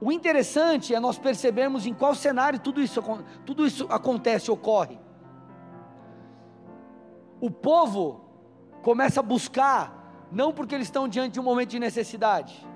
o 0.00 0.10
interessante 0.10 0.94
é 0.94 1.00
nós 1.00 1.18
percebermos 1.18 1.86
em 1.86 1.94
qual 1.94 2.14
cenário 2.14 2.58
tudo 2.58 2.82
isso, 2.82 3.00
tudo 3.46 3.66
isso 3.66 3.86
acontece, 3.88 4.50
ocorre. 4.50 4.98
O 7.40 7.50
povo 7.50 8.20
começa 8.82 9.20
a 9.20 9.22
buscar, 9.22 10.26
não 10.30 10.52
porque 10.52 10.74
eles 10.74 10.88
estão 10.88 11.08
diante 11.08 11.34
de 11.34 11.40
um 11.40 11.42
momento 11.42 11.70
de 11.70 11.78
necessidade, 11.78 12.66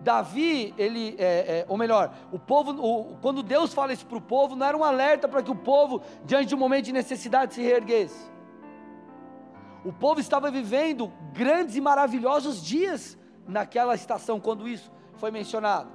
Davi, 0.00 0.74
ele, 0.78 1.14
é, 1.18 1.24
é, 1.24 1.66
ou 1.68 1.76
melhor, 1.76 2.12
o 2.32 2.38
povo, 2.38 2.72
o, 2.72 3.16
quando 3.20 3.42
Deus 3.42 3.74
fala 3.74 3.92
isso 3.92 4.06
para 4.06 4.16
o 4.16 4.20
povo, 4.20 4.56
não 4.56 4.66
era 4.66 4.76
um 4.76 4.82
alerta 4.82 5.28
para 5.28 5.42
que 5.42 5.50
o 5.50 5.54
povo, 5.54 6.02
diante 6.24 6.46
de 6.46 6.54
um 6.54 6.58
momento 6.58 6.86
de 6.86 6.92
necessidade, 6.92 7.54
se 7.54 7.62
reerguesse. 7.62 8.30
O 9.84 9.92
povo 9.92 10.20
estava 10.20 10.50
vivendo 10.50 11.12
grandes 11.32 11.76
e 11.76 11.80
maravilhosos 11.80 12.62
dias 12.62 13.18
naquela 13.46 13.94
estação, 13.94 14.40
quando 14.40 14.66
isso 14.66 14.90
foi 15.16 15.30
mencionado. 15.30 15.90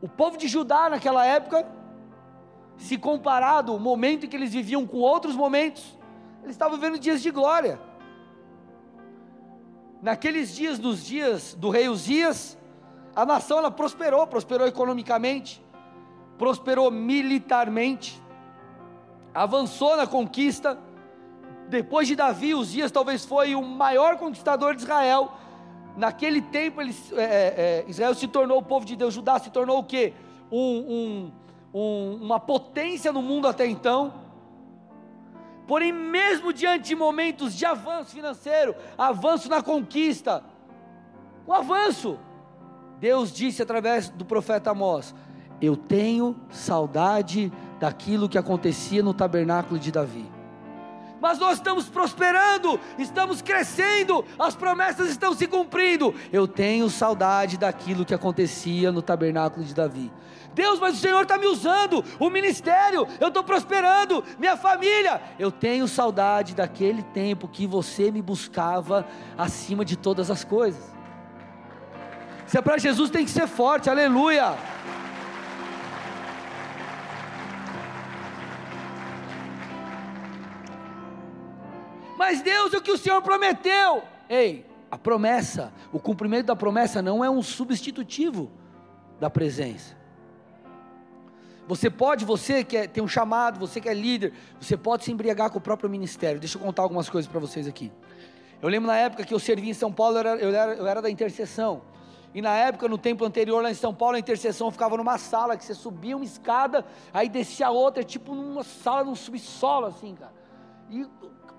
O 0.00 0.08
povo 0.08 0.36
de 0.36 0.48
Judá, 0.48 0.90
naquela 0.90 1.24
época, 1.24 1.66
se 2.76 2.98
comparado 2.98 3.74
o 3.74 3.80
momento 3.80 4.26
em 4.26 4.28
que 4.28 4.36
eles 4.36 4.52
viviam 4.52 4.86
com 4.86 4.98
outros 4.98 5.34
momentos, 5.34 5.98
eles 6.42 6.54
estavam 6.54 6.76
vivendo 6.76 6.98
dias 6.98 7.22
de 7.22 7.30
glória 7.30 7.78
naqueles 10.02 10.54
dias, 10.54 10.80
nos 10.80 11.06
dias 11.06 11.54
do 11.54 11.70
rei 11.70 11.88
Uzias, 11.88 12.58
a 13.14 13.24
nação 13.24 13.58
ela 13.58 13.70
prosperou, 13.70 14.26
prosperou 14.26 14.66
economicamente, 14.66 15.64
prosperou 16.36 16.90
militarmente, 16.90 18.20
avançou 19.32 19.96
na 19.96 20.06
conquista. 20.06 20.76
Depois 21.68 22.08
de 22.08 22.16
Davi, 22.16 22.52
Uzias 22.52 22.90
talvez 22.90 23.24
foi 23.24 23.54
o 23.54 23.62
maior 23.62 24.18
conquistador 24.18 24.74
de 24.74 24.82
Israel. 24.82 25.32
Naquele 25.96 26.42
tempo, 26.42 26.80
ele, 26.80 26.94
é, 27.12 27.22
é, 27.22 27.84
Israel 27.86 28.14
se 28.14 28.26
tornou 28.26 28.58
o 28.58 28.62
povo 28.62 28.84
de 28.84 28.96
Deus, 28.96 29.14
Judá 29.14 29.38
se 29.38 29.50
tornou 29.50 29.78
o 29.78 29.84
quê? 29.84 30.14
Um, 30.50 30.58
um, 30.58 31.32
um, 31.72 32.18
uma 32.22 32.40
potência 32.40 33.12
no 33.12 33.22
mundo 33.22 33.46
até 33.46 33.66
então. 33.66 34.21
Porém, 35.66 35.92
mesmo 35.92 36.52
diante 36.52 36.88
de 36.88 36.94
momentos 36.94 37.54
de 37.54 37.64
avanço 37.64 38.10
financeiro, 38.10 38.74
avanço 38.96 39.48
na 39.48 39.62
conquista, 39.62 40.42
o 41.46 41.52
avanço, 41.52 42.18
Deus 42.98 43.32
disse 43.32 43.62
através 43.62 44.08
do 44.08 44.24
profeta 44.24 44.70
Amós: 44.70 45.14
Eu 45.60 45.76
tenho 45.76 46.36
saudade 46.48 47.52
daquilo 47.78 48.28
que 48.28 48.38
acontecia 48.38 49.02
no 49.02 49.12
tabernáculo 49.12 49.78
de 49.78 49.92
Davi. 49.92 50.31
Mas 51.22 51.38
nós 51.38 51.58
estamos 51.58 51.88
prosperando, 51.88 52.80
estamos 52.98 53.40
crescendo, 53.40 54.24
as 54.36 54.56
promessas 54.56 55.08
estão 55.08 55.32
se 55.32 55.46
cumprindo. 55.46 56.12
Eu 56.32 56.48
tenho 56.48 56.90
saudade 56.90 57.56
daquilo 57.56 58.04
que 58.04 58.12
acontecia 58.12 58.90
no 58.90 59.00
tabernáculo 59.00 59.64
de 59.64 59.72
Davi. 59.72 60.10
Deus, 60.52 60.80
mas 60.80 60.96
o 60.96 61.00
Senhor 61.00 61.22
está 61.22 61.38
me 61.38 61.46
usando, 61.46 62.04
o 62.18 62.28
ministério, 62.28 63.06
eu 63.20 63.28
estou 63.28 63.44
prosperando, 63.44 64.24
minha 64.36 64.56
família. 64.56 65.22
Eu 65.38 65.52
tenho 65.52 65.86
saudade 65.86 66.56
daquele 66.56 67.04
tempo 67.04 67.46
que 67.46 67.68
você 67.68 68.10
me 68.10 68.20
buscava 68.20 69.06
acima 69.38 69.84
de 69.84 69.96
todas 69.96 70.28
as 70.28 70.42
coisas. 70.42 70.92
Se 72.48 72.58
é 72.58 72.60
para 72.60 72.78
Jesus, 72.78 73.10
tem 73.10 73.24
que 73.24 73.30
ser 73.30 73.46
forte, 73.46 73.88
aleluia. 73.88 74.56
Mas 82.22 82.40
Deus, 82.40 82.72
o 82.72 82.80
que 82.80 82.92
o 82.92 82.96
Senhor 82.96 83.20
prometeu? 83.20 84.04
Ei, 84.30 84.64
a 84.88 84.96
promessa, 84.96 85.72
o 85.92 85.98
cumprimento 85.98 86.46
da 86.46 86.54
promessa 86.54 87.02
não 87.02 87.24
é 87.24 87.28
um 87.28 87.42
substitutivo 87.42 88.48
da 89.18 89.28
presença. 89.28 89.96
Você 91.66 91.90
pode, 91.90 92.24
você 92.24 92.62
que 92.62 92.76
é, 92.76 92.86
tem 92.86 93.02
um 93.02 93.08
chamado, 93.08 93.58
você 93.58 93.80
que 93.80 93.88
é 93.88 93.92
líder, 93.92 94.32
você 94.60 94.76
pode 94.76 95.02
se 95.02 95.10
embriagar 95.10 95.50
com 95.50 95.58
o 95.58 95.60
próprio 95.60 95.90
ministério. 95.90 96.38
Deixa 96.38 96.56
eu 96.56 96.62
contar 96.62 96.82
algumas 96.82 97.10
coisas 97.10 97.28
para 97.28 97.40
vocês 97.40 97.66
aqui. 97.66 97.90
Eu 98.62 98.68
lembro 98.68 98.86
na 98.86 98.96
época 98.96 99.24
que 99.24 99.34
eu 99.34 99.40
servi 99.40 99.70
em 99.70 99.74
São 99.74 99.92
Paulo, 99.92 100.14
eu 100.14 100.20
era, 100.20 100.36
eu 100.36 100.54
era, 100.54 100.74
eu 100.74 100.86
era 100.86 101.02
da 101.02 101.10
intercessão. 101.10 101.82
E 102.32 102.40
na 102.40 102.54
época, 102.54 102.86
no 102.86 102.98
tempo 102.98 103.24
anterior, 103.24 103.60
lá 103.60 103.70
em 103.72 103.74
São 103.74 103.92
Paulo, 103.92 104.14
a 104.14 104.20
intercessão 104.20 104.70
ficava 104.70 104.96
numa 104.96 105.18
sala 105.18 105.56
que 105.56 105.64
você 105.64 105.74
subia 105.74 106.14
uma 106.16 106.24
escada, 106.24 106.86
aí 107.12 107.28
descia 107.28 107.68
outra, 107.70 108.04
tipo 108.04 108.32
numa 108.32 108.62
sala, 108.62 109.02
num 109.02 109.16
subsolo, 109.16 109.86
assim, 109.86 110.14
cara. 110.14 110.40
E 110.88 111.04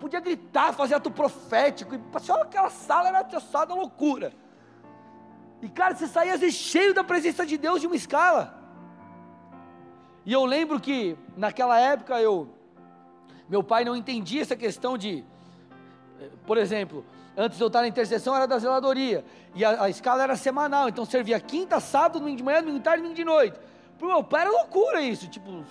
podia 0.04 0.20
gritar, 0.20 0.74
fazer 0.74 0.96
ato 0.96 1.10
profético. 1.10 1.96
E 1.96 2.20
só 2.20 2.42
aquela 2.42 2.70
sala 2.70 3.08
era 3.08 3.40
sala 3.40 3.66
da 3.68 3.74
loucura. 3.74 4.34
E, 5.62 5.70
cara, 5.70 5.96
você 5.96 6.08
saía 6.08 6.34
às 6.34 6.42
vezes 6.42 6.56
cheio 6.56 6.94
da 6.94 7.06
presença 7.06 7.46
de 7.46 7.58
Deus 7.58 7.80
de 7.80 7.88
uma 7.88 7.96
escala. 7.96 8.54
E 10.26 10.34
eu 10.34 10.44
lembro 10.44 10.78
que 10.78 11.18
naquela 11.38 11.80
época 11.80 12.20
eu 12.20 12.50
meu 13.48 13.64
pai 13.64 13.86
não 13.86 13.96
entendia 13.96 14.42
essa 14.42 14.56
questão 14.56 14.98
de 14.98 15.24
eh, 16.20 16.30
por 16.46 16.58
exemplo, 16.58 17.06
antes 17.38 17.58
de 17.58 17.64
eu 17.64 17.68
estar 17.68 17.82
na 17.82 17.88
intercessão 17.88 18.36
era 18.36 18.46
da 18.46 18.58
zeladoria, 18.58 19.24
e 19.56 19.64
a, 19.64 19.84
a 19.84 19.90
escala 19.90 20.24
era 20.24 20.36
semanal, 20.36 20.90
então 20.90 21.06
servia 21.06 21.40
quinta, 21.40 21.80
sábado, 21.80 22.20
domingo 22.20 22.38
de 22.38 22.44
manhã, 22.44 22.60
domingo 22.60 22.80
de 22.80 22.84
tarde, 22.84 23.02
domingo 23.02 23.16
de 23.16 23.26
noite. 23.26 23.58
Para 23.98 24.06
o 24.06 24.12
meu 24.12 24.24
pai 24.24 24.42
era 24.42 24.52
loucura 24.52 25.02
isso, 25.02 25.30
tipo, 25.30 25.64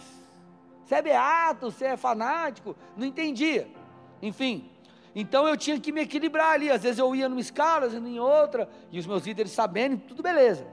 você 0.84 0.94
é 0.94 1.02
beato, 1.02 1.70
você 1.70 1.86
é 1.86 1.96
fanático, 1.96 2.76
não 2.96 3.06
entendia. 3.06 3.81
Enfim, 4.22 4.70
então 5.14 5.46
eu 5.46 5.56
tinha 5.56 5.78
que 5.78 5.92
me 5.92 6.02
equilibrar 6.02 6.52
ali. 6.52 6.70
Às 6.70 6.82
vezes 6.82 6.98
eu 6.98 7.14
ia 7.14 7.28
numa 7.28 7.40
escala, 7.40 7.86
às 7.86 7.92
vezes 7.92 8.08
em 8.08 8.20
outra, 8.20 8.68
e 8.90 8.98
os 8.98 9.06
meus 9.06 9.26
líderes 9.26 9.52
sabendo, 9.52 9.98
tudo 9.98 10.22
beleza. 10.22 10.66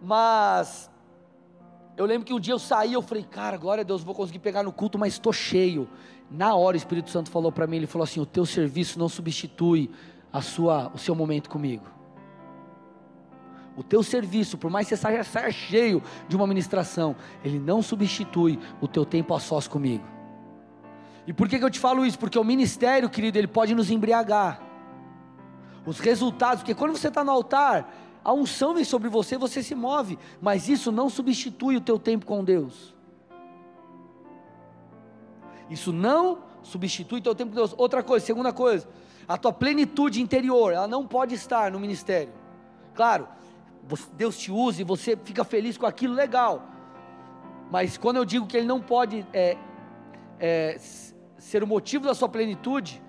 Mas 0.00 0.90
eu 1.96 2.06
lembro 2.06 2.24
que 2.24 2.32
um 2.32 2.40
dia 2.40 2.54
eu 2.54 2.58
saí, 2.58 2.92
eu 2.92 3.02
falei, 3.02 3.24
cara, 3.24 3.56
glória 3.56 3.82
a 3.82 3.84
Deus, 3.84 4.04
vou 4.04 4.14
conseguir 4.14 4.38
pegar 4.38 4.62
no 4.62 4.72
culto, 4.72 4.98
mas 4.98 5.14
estou 5.14 5.32
cheio. 5.32 5.88
Na 6.30 6.54
hora 6.54 6.76
o 6.76 6.78
Espírito 6.78 7.10
Santo 7.10 7.30
falou 7.30 7.50
para 7.50 7.66
mim, 7.66 7.76
ele 7.76 7.86
falou 7.86 8.04
assim: 8.04 8.20
o 8.20 8.26
teu 8.26 8.46
serviço 8.46 8.98
não 8.98 9.08
substitui 9.08 9.90
a 10.32 10.40
sua, 10.40 10.90
o 10.94 10.98
seu 10.98 11.14
momento 11.14 11.50
comigo. 11.50 11.84
O 13.76 13.82
teu 13.82 14.02
serviço, 14.02 14.56
por 14.56 14.70
mais 14.70 14.88
que 14.88 14.96
você 14.96 15.02
saia, 15.02 15.22
saia 15.22 15.50
cheio 15.50 16.02
de 16.28 16.34
uma 16.34 16.46
ministração, 16.46 17.14
ele 17.44 17.58
não 17.58 17.82
substitui 17.82 18.58
o 18.80 18.88
teu 18.88 19.04
tempo 19.04 19.34
a 19.34 19.40
sós 19.40 19.68
comigo. 19.68 20.15
E 21.26 21.32
por 21.32 21.48
que, 21.48 21.58
que 21.58 21.64
eu 21.64 21.70
te 21.70 21.80
falo 21.80 22.06
isso? 22.06 22.18
Porque 22.18 22.38
o 22.38 22.44
ministério, 22.44 23.10
querido, 23.10 23.36
ele 23.38 23.48
pode 23.48 23.74
nos 23.74 23.90
embriagar. 23.90 24.60
Os 25.84 25.98
resultados, 25.98 26.62
porque 26.62 26.74
quando 26.74 26.96
você 26.96 27.08
está 27.08 27.24
no 27.24 27.30
altar, 27.30 27.92
a 28.24 28.32
unção 28.32 28.74
vem 28.74 28.84
sobre 28.84 29.08
você, 29.08 29.36
você 29.36 29.62
se 29.62 29.74
move, 29.74 30.18
mas 30.40 30.68
isso 30.68 30.90
não 30.90 31.08
substitui 31.08 31.76
o 31.76 31.80
teu 31.80 31.98
tempo 31.98 32.26
com 32.26 32.42
Deus. 32.44 32.94
Isso 35.68 35.92
não 35.92 36.38
substitui 36.62 37.18
o 37.18 37.22
teu 37.22 37.34
tempo 37.34 37.50
com 37.50 37.56
Deus. 37.56 37.74
Outra 37.76 38.02
coisa, 38.02 38.24
segunda 38.24 38.52
coisa, 38.52 38.88
a 39.28 39.36
tua 39.36 39.52
plenitude 39.52 40.20
interior, 40.20 40.72
ela 40.72 40.88
não 40.88 41.06
pode 41.06 41.34
estar 41.34 41.70
no 41.70 41.80
ministério. 41.80 42.32
Claro, 42.94 43.28
Deus 44.14 44.38
te 44.38 44.50
usa 44.50 44.80
e 44.80 44.84
você 44.84 45.16
fica 45.16 45.44
feliz 45.44 45.76
com 45.76 45.86
aquilo, 45.86 46.14
legal. 46.14 46.62
Mas 47.70 47.96
quando 47.96 48.16
eu 48.16 48.24
digo 48.24 48.46
que 48.46 48.56
Ele 48.56 48.66
não 48.66 48.80
pode 48.80 49.26
é, 49.32 49.56
é, 50.38 50.78
ser 51.38 51.62
o 51.62 51.66
motivo 51.66 52.06
da 52.06 52.14
sua 52.14 52.28
plenitude, 52.28 53.02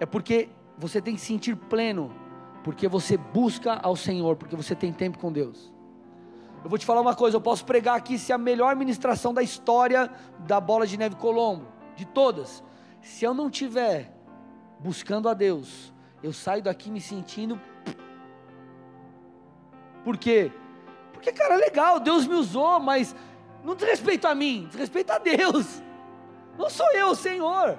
é 0.00 0.06
porque 0.06 0.48
você 0.78 1.00
tem 1.00 1.14
que 1.14 1.20
se 1.20 1.26
sentir 1.26 1.56
pleno, 1.56 2.12
porque 2.62 2.88
você 2.88 3.16
busca 3.16 3.74
ao 3.74 3.94
Senhor, 3.96 4.36
porque 4.36 4.56
você 4.56 4.74
tem 4.74 4.92
tempo 4.92 5.18
com 5.18 5.32
Deus. 5.32 5.72
Eu 6.62 6.70
vou 6.70 6.78
te 6.78 6.86
falar 6.86 7.00
uma 7.00 7.14
coisa, 7.14 7.36
eu 7.36 7.40
posso 7.40 7.64
pregar 7.64 7.96
aqui 7.96 8.18
se 8.18 8.32
a 8.32 8.38
melhor 8.38 8.74
ministração 8.74 9.34
da 9.34 9.42
história 9.42 10.10
da 10.40 10.58
bola 10.60 10.86
de 10.86 10.96
neve 10.96 11.16
Colombo, 11.16 11.66
de 11.94 12.06
todas, 12.06 12.64
se 13.02 13.24
eu 13.24 13.34
não 13.34 13.50
tiver 13.50 14.12
buscando 14.80 15.28
a 15.28 15.34
Deus, 15.34 15.92
eu 16.22 16.32
saio 16.32 16.62
daqui 16.62 16.90
me 16.90 17.00
sentindo 17.00 17.60
por 20.04 20.18
quê? 20.18 20.52
Porque, 21.12 21.32
cara, 21.32 21.56
legal, 21.56 21.98
Deus 21.98 22.26
me 22.26 22.34
usou, 22.34 22.78
mas 22.78 23.16
não 23.64 23.74
desrespeito 23.74 24.28
a 24.28 24.34
mim, 24.34 24.66
desrespeito 24.68 25.10
a 25.10 25.18
Deus. 25.18 25.82
Não 26.58 26.70
sou 26.70 26.90
eu, 26.92 27.14
Senhor. 27.14 27.78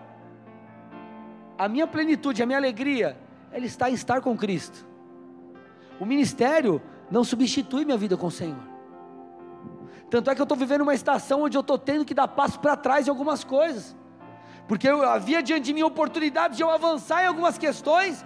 A 1.58 1.68
minha 1.68 1.88
plenitude, 1.88 2.44
a 2.44 2.46
minha 2.46 2.58
alegria, 2.58 3.18
ela 3.52 3.66
está 3.66 3.90
em 3.90 3.94
estar 3.94 4.22
com 4.22 4.36
Cristo. 4.38 4.86
O 6.00 6.06
ministério 6.06 6.82
não 7.10 7.24
substitui 7.24 7.86
minha 7.86 7.98
vida 7.98 8.18
com 8.18 8.28
o 8.28 8.32
Senhor. 8.32 8.76
Tanto 10.10 10.30
é 10.30 10.36
que 10.36 10.42
eu 10.42 10.44
estou 10.44 10.58
vivendo 10.58 10.82
uma 10.82 10.94
estação 10.94 11.44
onde 11.44 11.58
eu 11.58 11.62
estou 11.62 11.78
tendo 11.78 12.06
que 12.06 12.14
dar 12.14 12.28
passo 12.28 12.60
para 12.60 12.76
trás 12.76 13.08
em 13.08 13.10
algumas 13.10 13.44
coisas. 13.44 13.96
Porque 14.68 14.88
eu, 14.88 15.04
havia 15.04 15.42
diante 15.42 15.66
de 15.66 15.74
mim 15.74 15.84
oportunidades 15.84 16.58
de 16.58 16.64
eu 16.64 16.70
avançar 16.70 17.24
em 17.24 17.28
algumas 17.28 17.58
questões, 17.58 18.26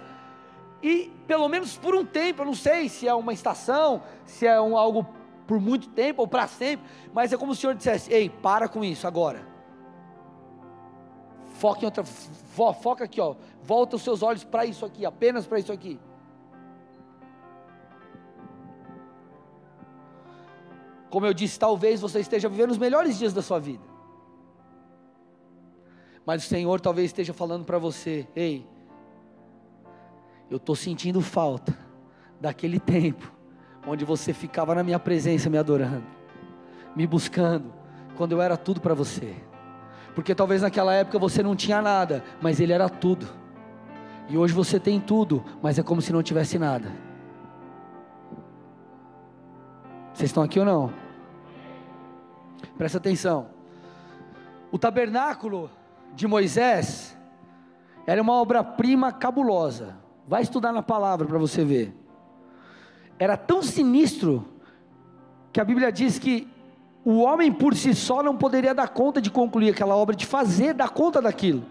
e 0.82 1.12
pelo 1.26 1.48
menos 1.48 1.76
por 1.76 1.94
um 1.94 2.04
tempo, 2.04 2.42
eu 2.42 2.46
não 2.46 2.54
sei 2.54 2.88
se 2.88 3.06
é 3.06 3.14
uma 3.14 3.32
estação, 3.32 4.02
se 4.24 4.46
é 4.46 4.60
um, 4.60 4.76
algo 4.76 5.06
por 5.46 5.60
muito 5.60 5.88
tempo 5.88 6.22
ou 6.22 6.28
para 6.28 6.46
sempre, 6.46 6.86
mas 7.12 7.32
é 7.32 7.36
como 7.36 7.54
se 7.54 7.58
o 7.58 7.60
Senhor 7.60 7.74
dissesse: 7.74 8.12
Ei, 8.12 8.30
para 8.30 8.68
com 8.68 8.84
isso 8.84 9.06
agora. 9.06 9.49
Foca 11.60 11.82
em 11.82 11.84
outra, 11.84 12.02
fo, 12.02 12.72
foca 12.72 13.04
aqui, 13.04 13.20
ó. 13.20 13.34
Volta 13.62 13.96
os 13.96 14.02
seus 14.02 14.22
olhos 14.22 14.42
para 14.42 14.64
isso 14.64 14.86
aqui, 14.86 15.04
apenas 15.04 15.46
para 15.46 15.58
isso 15.58 15.70
aqui. 15.70 16.00
Como 21.10 21.26
eu 21.26 21.34
disse, 21.34 21.58
talvez 21.58 22.00
você 22.00 22.20
esteja 22.20 22.48
vivendo 22.48 22.70
os 22.70 22.78
melhores 22.78 23.18
dias 23.18 23.34
da 23.34 23.42
sua 23.42 23.58
vida. 23.58 23.84
Mas 26.24 26.46
o 26.46 26.48
Senhor 26.48 26.80
talvez 26.80 27.10
esteja 27.10 27.34
falando 27.34 27.66
para 27.66 27.76
você: 27.76 28.26
Ei, 28.34 28.66
eu 30.48 30.56
estou 30.56 30.74
sentindo 30.74 31.20
falta 31.20 31.76
daquele 32.40 32.80
tempo 32.80 33.30
onde 33.86 34.02
você 34.02 34.32
ficava 34.32 34.74
na 34.74 34.82
minha 34.82 34.98
presença 34.98 35.50
me 35.50 35.58
adorando, 35.58 36.06
me 36.96 37.06
buscando, 37.06 37.70
quando 38.16 38.32
eu 38.32 38.40
era 38.40 38.56
tudo 38.56 38.80
para 38.80 38.94
você. 38.94 39.49
Porque 40.20 40.34
talvez 40.34 40.60
naquela 40.60 40.92
época 40.92 41.18
você 41.18 41.42
não 41.42 41.56
tinha 41.56 41.80
nada, 41.80 42.22
mas 42.42 42.60
Ele 42.60 42.74
era 42.74 42.90
tudo. 42.90 43.26
E 44.28 44.36
hoje 44.36 44.52
você 44.52 44.78
tem 44.78 45.00
tudo, 45.00 45.42
mas 45.62 45.78
é 45.78 45.82
como 45.82 46.02
se 46.02 46.12
não 46.12 46.22
tivesse 46.22 46.58
nada. 46.58 46.92
Vocês 50.12 50.28
estão 50.28 50.42
aqui 50.42 50.58
ou 50.58 50.66
não? 50.66 50.92
Presta 52.76 52.98
atenção. 52.98 53.46
O 54.70 54.78
tabernáculo 54.78 55.70
de 56.14 56.26
Moisés 56.28 57.16
era 58.06 58.20
uma 58.20 58.34
obra-prima 58.34 59.10
cabulosa. 59.10 59.96
Vai 60.28 60.42
estudar 60.42 60.70
na 60.70 60.82
palavra 60.82 61.26
para 61.26 61.38
você 61.38 61.64
ver. 61.64 61.96
Era 63.18 63.38
tão 63.38 63.62
sinistro 63.62 64.44
que 65.50 65.62
a 65.62 65.64
Bíblia 65.64 65.90
diz 65.90 66.18
que 66.18 66.46
o 67.04 67.18
homem 67.20 67.52
por 67.52 67.74
si 67.74 67.94
só 67.94 68.22
não 68.22 68.36
poderia 68.36 68.74
dar 68.74 68.88
conta 68.88 69.20
de 69.20 69.30
concluir 69.30 69.70
aquela 69.70 69.96
obra, 69.96 70.14
de 70.14 70.26
fazer, 70.26 70.74
dar 70.74 70.90
conta 70.90 71.20
daquilo. 71.20 71.64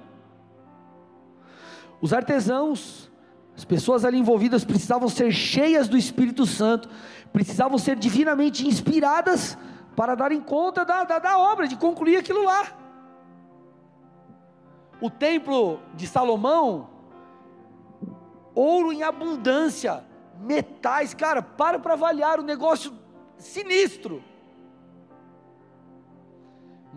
Os 2.01 2.13
artesãos, 2.13 3.11
as 3.55 3.63
pessoas 3.63 4.05
ali 4.05 4.17
envolvidas 4.17 4.63
precisavam 4.63 5.07
ser 5.09 5.31
cheias 5.31 5.87
do 5.87 5.97
Espírito 5.97 6.45
Santo, 6.45 6.89
precisavam 7.31 7.77
ser 7.77 7.95
divinamente 7.95 8.67
inspiradas 8.67 9.57
para 9.95 10.15
darem 10.15 10.41
conta 10.41 10.83
da, 10.83 11.03
da, 11.03 11.19
da 11.19 11.37
obra, 11.37 11.67
de 11.67 11.75
concluir 11.75 12.17
aquilo 12.17 12.43
lá. 12.43 12.65
O 15.01 15.09
templo 15.09 15.79
de 15.93 16.07
Salomão 16.07 16.89
ouro 18.55 18.91
em 18.91 19.03
abundância, 19.03 20.03
metais, 20.39 21.13
cara, 21.13 21.41
para 21.41 21.79
para 21.79 21.93
avaliar 21.93 22.39
o 22.39 22.43
negócio 22.43 22.93
sinistro. 23.37 24.23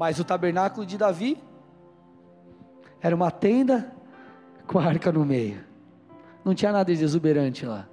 Mas 0.02 0.18
o 0.18 0.24
tabernáculo 0.24 0.84
de 0.84 0.98
Davi 0.98 1.38
era 3.00 3.14
uma 3.14 3.30
tenda 3.30 3.94
com 4.66 4.80
a 4.80 4.84
arca 4.84 5.12
no 5.12 5.24
meio. 5.24 5.60
Não 6.44 6.56
tinha 6.56 6.72
nada 6.72 6.92
de 6.92 7.04
exuberante 7.04 7.64
lá. 7.64 7.86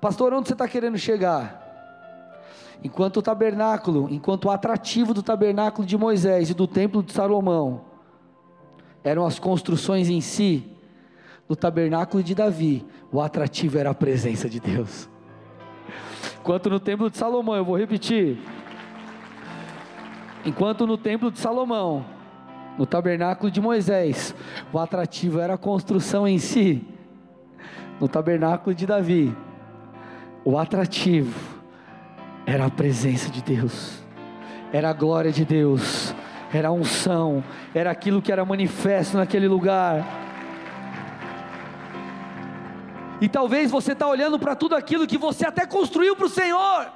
Pastor, 0.00 0.32
onde 0.32 0.48
você 0.48 0.54
está 0.54 0.66
querendo 0.66 0.96
chegar? 0.96 1.60
Enquanto 2.82 3.18
o 3.18 3.22
tabernáculo, 3.22 4.08
enquanto 4.10 4.46
o 4.46 4.50
atrativo 4.50 5.12
do 5.12 5.22
tabernáculo 5.22 5.86
de 5.86 5.98
Moisés 5.98 6.48
e 6.48 6.54
do 6.54 6.66
templo 6.66 7.02
de 7.02 7.12
Salomão 7.12 7.84
eram 9.04 9.26
as 9.26 9.38
construções 9.38 10.08
em 10.08 10.22
si, 10.22 10.74
no 11.46 11.54
tabernáculo 11.54 12.22
de 12.22 12.34
Davi, 12.34 12.82
o 13.12 13.20
atrativo 13.20 13.76
era 13.76 13.90
a 13.90 13.94
presença 13.94 14.48
de 14.48 14.58
Deus. 14.58 15.06
Enquanto 16.40 16.70
no 16.70 16.80
templo 16.80 17.10
de 17.10 17.18
Salomão, 17.18 17.56
eu 17.56 17.64
vou 17.64 17.76
repetir. 17.76 18.38
Enquanto 20.44 20.86
no 20.86 20.98
templo 20.98 21.30
de 21.30 21.38
Salomão, 21.38 22.04
no 22.76 22.84
tabernáculo 22.84 23.50
de 23.50 23.60
Moisés, 23.60 24.34
o 24.72 24.78
atrativo 24.78 25.38
era 25.38 25.54
a 25.54 25.58
construção 25.58 26.26
em 26.26 26.38
si. 26.38 26.84
No 28.00 28.08
tabernáculo 28.08 28.74
de 28.74 28.84
Davi, 28.84 29.36
o 30.44 30.58
atrativo 30.58 31.62
era 32.44 32.66
a 32.66 32.70
presença 32.70 33.30
de 33.30 33.42
Deus, 33.42 34.02
era 34.72 34.90
a 34.90 34.92
glória 34.92 35.30
de 35.30 35.44
Deus, 35.44 36.12
era 36.52 36.68
a 36.68 36.72
unção, 36.72 37.44
era 37.72 37.90
aquilo 37.90 38.20
que 38.20 38.32
era 38.32 38.44
manifesto 38.44 39.16
naquele 39.16 39.46
lugar. 39.46 40.04
E 43.20 43.28
talvez 43.28 43.70
você 43.70 43.92
está 43.92 44.08
olhando 44.08 44.36
para 44.40 44.56
tudo 44.56 44.74
aquilo 44.74 45.06
que 45.06 45.16
você 45.16 45.46
até 45.46 45.64
construiu 45.64 46.16
para 46.16 46.26
o 46.26 46.28
Senhor, 46.28 46.88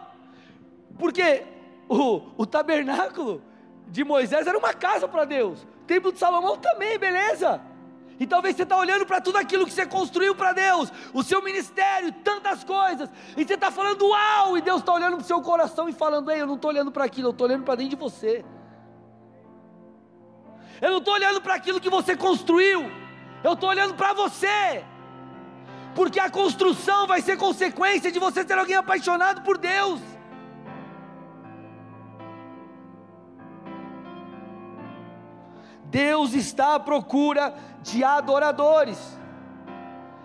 porque 0.98 1.44
o, 1.88 2.22
o 2.36 2.46
tabernáculo 2.46 3.42
de 3.88 4.04
Moisés 4.04 4.46
era 4.46 4.58
uma 4.58 4.74
casa 4.74 5.06
para 5.06 5.24
Deus, 5.24 5.62
o 5.62 5.84
templo 5.86 6.12
de 6.12 6.18
Salomão 6.18 6.56
também, 6.56 6.98
beleza? 6.98 7.60
E 8.18 8.26
talvez 8.26 8.56
você 8.56 8.62
está 8.62 8.76
olhando 8.76 9.04
para 9.04 9.20
tudo 9.20 9.36
aquilo 9.36 9.66
que 9.66 9.72
você 9.72 9.84
construiu 9.84 10.34
para 10.34 10.52
Deus, 10.52 10.90
o 11.12 11.22
seu 11.22 11.42
ministério, 11.42 12.12
tantas 12.24 12.64
coisas, 12.64 13.10
e 13.36 13.44
você 13.44 13.54
está 13.54 13.70
falando 13.70 14.08
uau, 14.08 14.56
e 14.56 14.62
Deus 14.62 14.80
está 14.80 14.92
olhando 14.92 15.16
para 15.16 15.24
o 15.24 15.26
seu 15.26 15.40
coração 15.42 15.88
e 15.88 15.92
falando, 15.92 16.30
ei, 16.30 16.40
eu 16.40 16.46
não 16.46 16.54
estou 16.54 16.70
olhando 16.70 16.90
para 16.90 17.04
aquilo, 17.04 17.28
eu 17.28 17.32
estou 17.32 17.46
olhando 17.46 17.64
para 17.64 17.74
dentro 17.74 17.90
de 17.90 17.96
você. 17.96 18.44
Eu 20.80 20.90
não 20.90 20.98
estou 20.98 21.14
olhando 21.14 21.40
para 21.40 21.54
aquilo 21.54 21.80
que 21.80 21.90
você 21.90 22.16
construiu, 22.16 22.90
eu 23.44 23.52
estou 23.52 23.68
olhando 23.68 23.94
para 23.94 24.12
você 24.12 24.84
porque 25.96 26.20
a 26.20 26.28
construção 26.28 27.06
vai 27.06 27.22
ser 27.22 27.38
consequência 27.38 28.12
de 28.12 28.18
você 28.18 28.46
ser 28.46 28.58
alguém 28.58 28.76
apaixonado 28.76 29.40
por 29.40 29.56
Deus. 29.56 29.98
Deus 35.90 36.34
está 36.34 36.74
à 36.74 36.80
procura 36.80 37.54
de 37.82 38.02
adoradores. 38.02 38.98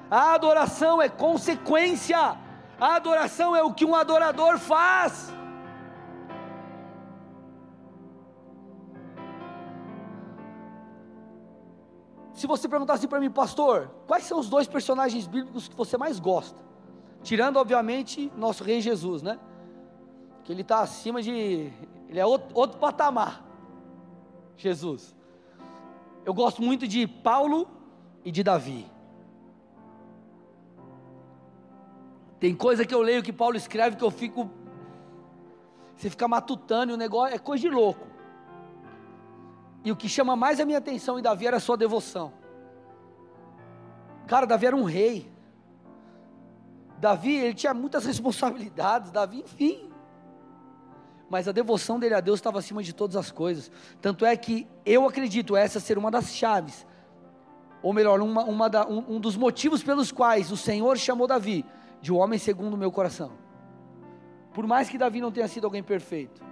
A 0.09 0.33
adoração 0.33 1.01
é 1.01 1.07
consequência, 1.07 2.37
a 2.79 2.95
adoração 2.95 3.55
é 3.55 3.63
o 3.63 3.73
que 3.73 3.85
um 3.85 3.95
adorador 3.95 4.57
faz. 4.57 5.31
Se 12.33 12.47
você 12.47 12.67
perguntasse 12.67 13.07
para 13.07 13.19
mim, 13.19 13.29
pastor, 13.29 13.91
quais 14.07 14.23
são 14.23 14.39
os 14.39 14.49
dois 14.49 14.67
personagens 14.67 15.27
bíblicos 15.27 15.67
que 15.67 15.75
você 15.75 15.95
mais 15.95 16.19
gosta? 16.19 16.59
Tirando, 17.21 17.57
obviamente, 17.57 18.33
nosso 18.35 18.63
Rei 18.63 18.81
Jesus, 18.81 19.21
né? 19.21 19.39
Que 20.43 20.51
ele 20.51 20.63
está 20.63 20.79
acima 20.79 21.21
de. 21.21 21.71
Ele 22.09 22.19
é 22.19 22.25
outro, 22.25 22.49
outro 22.55 22.79
patamar. 22.79 23.45
Jesus. 24.57 25.15
Eu 26.25 26.33
gosto 26.33 26.61
muito 26.61 26.87
de 26.87 27.07
Paulo 27.07 27.67
e 28.23 28.31
de 28.31 28.43
Davi. 28.43 28.85
Tem 32.39 32.55
coisa 32.55 32.85
que 32.85 32.93
eu 32.93 33.01
leio 33.01 33.21
que 33.21 33.31
Paulo 33.31 33.55
escreve 33.55 33.95
que 33.95 34.03
eu 34.03 34.11
fico. 34.11 34.49
Você 35.95 36.09
fica 36.09 36.27
matutando 36.27 36.91
e 36.91 36.95
o 36.95 36.97
negócio 36.97 37.35
é 37.35 37.37
coisa 37.37 37.61
de 37.61 37.69
louco. 37.69 38.07
E 39.83 39.91
o 39.91 39.95
que 39.95 40.09
chama 40.09 40.35
mais 40.35 40.59
a 40.59 40.65
minha 40.65 40.77
atenção 40.79 41.19
em 41.19 41.21
Davi 41.21 41.45
era 41.45 41.57
a 41.57 41.59
sua 41.59 41.77
devoção. 41.77 42.33
Cara, 44.27 44.47
Davi 44.47 44.65
era 44.65 44.75
um 44.75 44.83
rei. 44.83 45.31
Davi, 46.97 47.35
ele 47.35 47.53
tinha 47.53 47.73
muitas 47.73 48.05
responsabilidades. 48.07 49.11
Davi, 49.11 49.39
enfim. 49.39 49.90
Mas 51.31 51.47
a 51.47 51.53
devoção 51.53 51.97
dele 51.97 52.13
a 52.13 52.19
Deus 52.19 52.39
estava 52.39 52.59
acima 52.59 52.83
de 52.83 52.91
todas 52.91 53.15
as 53.15 53.31
coisas. 53.31 53.71
Tanto 54.01 54.25
é 54.25 54.35
que 54.35 54.67
eu 54.85 55.07
acredito 55.07 55.55
essa 55.55 55.79
ser 55.79 55.97
uma 55.97 56.11
das 56.11 56.35
chaves. 56.35 56.85
Ou 57.81 57.93
melhor, 57.93 58.19
uma, 58.19 58.43
uma 58.43 58.69
da, 58.69 58.85
um, 58.85 59.15
um 59.15 59.17
dos 59.17 59.37
motivos 59.37 59.81
pelos 59.81 60.11
quais 60.11 60.51
o 60.51 60.57
Senhor 60.57 60.97
chamou 60.97 61.25
Davi 61.27 61.65
de 62.01 62.11
um 62.11 62.17
homem 62.17 62.37
segundo 62.37 62.73
o 62.73 62.77
meu 62.77 62.91
coração. 62.91 63.31
Por 64.53 64.67
mais 64.67 64.89
que 64.89 64.97
Davi 64.97 65.21
não 65.21 65.31
tenha 65.31 65.47
sido 65.47 65.63
alguém 65.63 65.81
perfeito. 65.81 66.43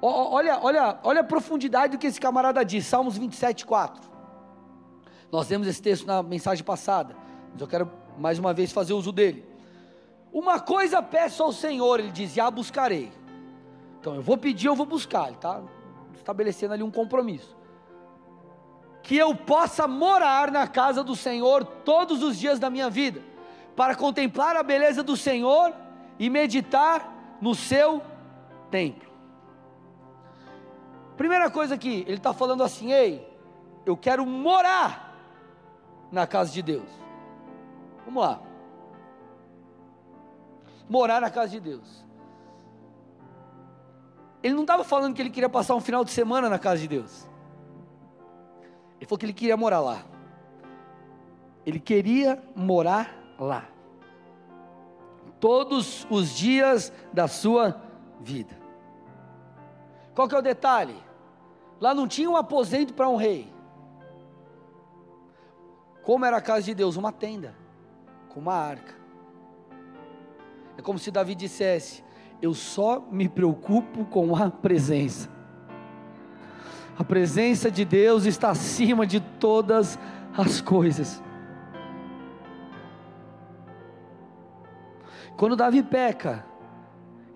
Olha, 0.00 0.60
olha, 0.62 1.00
olha 1.02 1.20
a 1.22 1.24
profundidade 1.24 1.96
do 1.96 1.98
que 2.00 2.06
esse 2.06 2.20
camarada 2.20 2.64
diz, 2.64 2.86
Salmos 2.86 3.18
27, 3.18 3.66
4. 3.66 4.08
Nós 5.32 5.48
vemos 5.48 5.66
esse 5.66 5.82
texto 5.82 6.06
na 6.06 6.22
mensagem 6.22 6.64
passada, 6.64 7.16
mas 7.50 7.60
eu 7.60 7.66
quero 7.66 7.90
mais 8.16 8.38
uma 8.38 8.54
vez 8.54 8.70
fazer 8.70 8.92
uso 8.92 9.10
dele. 9.10 9.44
Uma 10.32 10.60
coisa 10.60 11.02
peço 11.02 11.42
ao 11.42 11.52
Senhor, 11.52 11.98
ele 11.98 12.12
diz, 12.12 12.36
e 12.36 12.40
a 12.40 12.48
buscarei. 12.48 13.18
Então 14.00 14.14
eu 14.14 14.22
vou 14.22 14.38
pedir, 14.38 14.66
eu 14.66 14.74
vou 14.74 14.86
buscar, 14.86 15.26
ele 15.26 15.36
está 15.36 15.62
estabelecendo 16.14 16.72
ali 16.72 16.82
um 16.82 16.90
compromisso. 16.90 17.54
Que 19.02 19.16
eu 19.16 19.34
possa 19.34 19.86
morar 19.86 20.50
na 20.50 20.66
casa 20.66 21.04
do 21.04 21.14
Senhor 21.14 21.64
todos 21.64 22.22
os 22.22 22.38
dias 22.38 22.58
da 22.58 22.70
minha 22.70 22.88
vida, 22.88 23.22
para 23.76 23.94
contemplar 23.94 24.56
a 24.56 24.62
beleza 24.62 25.02
do 25.02 25.16
Senhor 25.16 25.74
e 26.18 26.30
meditar 26.30 27.38
no 27.40 27.54
seu 27.54 28.02
templo. 28.70 29.10
Primeira 31.16 31.50
coisa 31.50 31.74
aqui, 31.74 32.02
ele 32.06 32.16
está 32.16 32.32
falando 32.32 32.62
assim: 32.62 32.92
ei, 32.92 33.28
eu 33.84 33.96
quero 33.96 34.24
morar 34.24 35.14
na 36.10 36.26
casa 36.26 36.50
de 36.50 36.62
Deus. 36.62 36.88
Vamos 38.06 38.22
lá. 38.22 38.40
Morar 40.88 41.20
na 41.20 41.30
casa 41.30 41.50
de 41.50 41.60
Deus. 41.60 42.09
Ele 44.42 44.54
não 44.54 44.62
estava 44.62 44.84
falando 44.84 45.14
que 45.14 45.22
ele 45.22 45.30
queria 45.30 45.48
passar 45.48 45.74
um 45.74 45.80
final 45.80 46.04
de 46.04 46.10
semana 46.10 46.48
na 46.48 46.58
casa 46.58 46.80
de 46.80 46.88
Deus. 46.88 47.28
Ele 48.96 49.06
falou 49.06 49.18
que 49.18 49.26
ele 49.26 49.32
queria 49.32 49.56
morar 49.56 49.80
lá. 49.80 50.04
Ele 51.64 51.78
queria 51.78 52.42
morar 52.54 53.14
lá. 53.38 53.68
Todos 55.38 56.06
os 56.10 56.34
dias 56.34 56.92
da 57.12 57.28
sua 57.28 57.80
vida. 58.20 58.58
Qual 60.14 60.28
que 60.28 60.34
é 60.34 60.38
o 60.38 60.42
detalhe? 60.42 60.96
Lá 61.80 61.94
não 61.94 62.06
tinha 62.06 62.30
um 62.30 62.36
aposento 62.36 62.92
para 62.92 63.08
um 63.08 63.16
rei. 63.16 63.50
Como 66.02 66.24
era 66.24 66.36
a 66.36 66.42
casa 66.42 66.62
de 66.62 66.74
Deus? 66.74 66.96
Uma 66.96 67.12
tenda, 67.12 67.54
com 68.28 68.40
uma 68.40 68.54
arca. 68.54 68.94
É 70.76 70.82
como 70.82 70.98
se 70.98 71.10
Davi 71.10 71.34
dissesse: 71.34 72.04
Eu 72.40 72.54
só 72.54 73.06
me 73.10 73.28
preocupo 73.28 74.04
com 74.06 74.34
a 74.34 74.50
presença. 74.50 75.28
A 76.98 77.04
presença 77.04 77.70
de 77.70 77.84
Deus 77.84 78.24
está 78.26 78.50
acima 78.50 79.06
de 79.06 79.20
todas 79.20 79.98
as 80.36 80.60
coisas. 80.60 81.22
Quando 85.36 85.56
Davi 85.56 85.82
peca, 85.82 86.44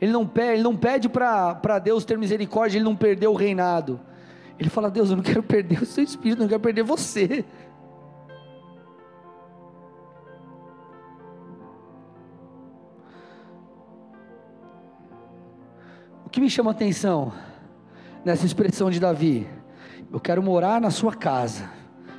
ele 0.01 0.13
não 0.13 0.27
pede, 0.27 0.63
pede 0.77 1.09
para 1.09 1.79
Deus 1.79 2.05
ter 2.05 2.19
misericórdia, 2.19 2.77
ele 2.77 2.85
não 2.85 2.95
perdeu 2.95 3.33
o 3.33 3.37
reinado. 3.37 3.99
Ele 4.59 4.69
fala: 4.69 4.91
Deus, 4.91 5.11
eu 5.11 5.17
não 5.17 5.23
quero 5.23 5.43
perder 5.43 5.83
o 5.83 5.87
seu 5.87 6.05
espírito, 6.05 6.39
eu 6.39 6.43
não 6.43 6.49
quero 6.49 6.61
perder 6.61 6.83
você. 6.83 7.45
Que 16.35 16.41
me 16.41 16.51
chama 16.51 16.72
a 16.72 16.74
atenção 16.74 17.32
nessa 18.24 18.45
expressão 18.45 18.91
de 18.91 18.99
Davi? 18.99 19.49
Eu 20.12 20.18
quero 20.18 20.43
morar 20.43 20.80
na 20.80 20.91
sua 20.91 21.14
casa, 21.14 21.70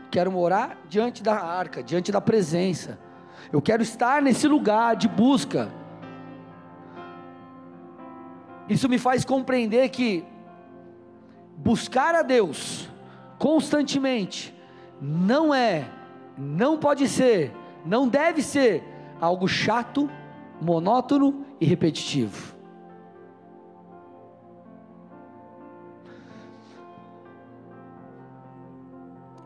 quero 0.10 0.32
morar 0.32 0.82
diante 0.88 1.22
da 1.22 1.34
arca, 1.38 1.84
diante 1.84 2.14
da 2.14 2.22
presença, 2.22 2.98
eu 3.52 3.62
quero 3.62 3.84
estar 3.84 4.22
nesse 4.22 4.48
lugar 4.48 4.96
de 4.96 5.10
busca. 5.10 5.70
Isso 8.70 8.88
me 8.88 8.98
faz 8.98 9.26
compreender 9.26 9.90
que 9.90 10.24
buscar 11.58 12.16
a 12.16 12.22
Deus 12.22 12.90
constantemente 13.38 14.56
não 15.02 15.54
é, 15.54 15.90
não 16.38 16.78
pode 16.78 17.10
ser, 17.10 17.52
não 17.86 18.08
deve 18.08 18.42
ser 18.42 18.82
algo 19.20 19.46
chato, 19.46 20.10
monótono 20.62 21.46
e 21.60 21.66
repetitivo. 21.66 22.55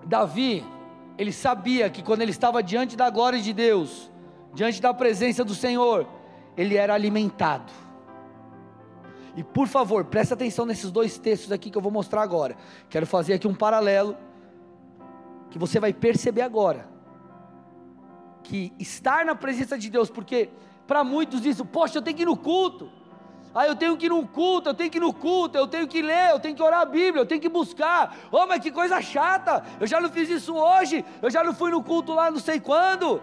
Davi, 0.10 0.66
ele 1.20 1.32
sabia 1.32 1.88
que 1.88 2.02
quando 2.02 2.22
ele 2.22 2.32
estava 2.32 2.64
diante 2.64 2.98
da 2.98 3.12
glória 3.12 3.40
de 3.40 3.54
Deus, 3.54 4.12
diante 4.56 4.82
da 4.82 4.92
presença 4.92 5.46
do 5.46 5.54
Senhor, 5.54 6.08
ele 6.58 6.76
era 6.76 6.96
alimentado. 6.96 7.72
E 9.36 9.44
por 9.44 9.68
favor, 9.68 10.04
preste 10.06 10.34
atenção 10.34 10.66
nesses 10.66 10.90
dois 10.90 11.20
textos 11.20 11.52
aqui 11.52 11.70
que 11.70 11.78
eu 11.78 11.82
vou 11.82 11.92
mostrar 11.92 12.24
agora. 12.24 12.58
Quero 12.90 13.06
fazer 13.06 13.34
aqui 13.34 13.48
um 13.48 13.54
paralelo 13.54 14.18
que 15.52 15.60
você 15.60 15.80
vai 15.80 15.94
perceber 15.94 16.42
agora. 16.42 16.90
Que 18.44 18.74
estar 18.80 19.24
na 19.24 19.36
presença 19.36 19.78
de 19.78 19.92
Deus, 19.92 20.10
porque 20.10 20.50
para 20.88 21.04
muitos 21.04 21.46
isso, 21.46 21.64
poxa, 21.64 22.00
eu 22.00 22.02
tenho 22.02 22.18
que 22.18 22.24
ir 22.24 22.26
no 22.26 22.36
culto. 22.36 22.90
Ah, 23.54 23.66
eu 23.66 23.76
tenho 23.76 23.98
que 23.98 24.06
ir 24.06 24.10
no 24.10 24.28
culto, 24.28 24.70
eu 24.70 24.74
tenho 24.74 24.92
que 24.92 24.98
ir 24.98 25.02
no 25.02 25.14
culto, 25.14 25.58
eu 25.58 25.68
tenho 25.68 25.88
que 25.88 26.02
ler, 26.02 26.32
eu 26.32 26.40
tenho 26.40 26.56
que 26.56 26.62
orar 26.62 26.82
a 26.82 26.86
Bíblia, 26.86 27.22
eu 27.22 27.26
tenho 27.26 27.42
que 27.42 27.50
buscar. 27.50 28.16
Oh, 28.32 28.46
mas 28.46 28.62
que 28.62 28.72
coisa 28.72 29.02
chata! 29.02 29.64
Eu 29.80 29.88
já 29.88 30.00
não 30.00 30.10
fiz 30.10 30.30
isso 30.30 30.56
hoje, 30.56 31.04
eu 31.22 31.30
já 31.32 31.44
não 31.44 31.54
fui 31.54 31.72
no 31.72 31.84
culto 31.84 32.14
lá 32.14 32.30
não 32.30 32.40
sei 32.40 32.60
quando. 32.60 33.22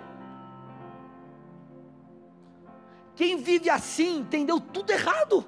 Quem 3.14 3.36
vive 3.36 3.70
assim 3.70 4.18
entendeu 4.18 4.60
tudo 4.60 4.90
errado. 4.90 5.44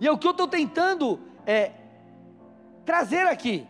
E 0.00 0.06
é 0.06 0.10
o 0.10 0.18
que 0.18 0.26
eu 0.26 0.32
estou 0.32 0.48
tentando 0.48 1.20
é, 1.46 1.70
trazer 2.84 3.26
aqui. 3.26 3.66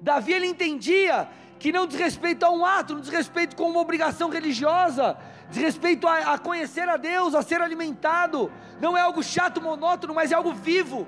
Davi 0.00 0.32
ele 0.32 0.46
entendia 0.46 1.28
que 1.58 1.72
não 1.72 1.86
diz 1.86 1.98
respeito 1.98 2.44
a 2.44 2.50
um 2.50 2.64
ato, 2.64 2.94
não 2.94 3.00
diz 3.00 3.10
respeito 3.10 3.56
com 3.56 3.68
uma 3.68 3.80
obrigação 3.80 4.30
religiosa, 4.30 5.18
diz 5.50 5.62
respeito 5.62 6.06
a, 6.06 6.34
a 6.34 6.38
conhecer 6.38 6.88
a 6.88 6.96
Deus, 6.96 7.34
a 7.34 7.42
ser 7.42 7.60
alimentado. 7.60 8.50
Não 8.80 8.96
é 8.96 9.00
algo 9.00 9.22
chato, 9.22 9.60
monótono, 9.60 10.14
mas 10.14 10.32
é 10.32 10.34
algo 10.34 10.52
vivo. 10.52 11.06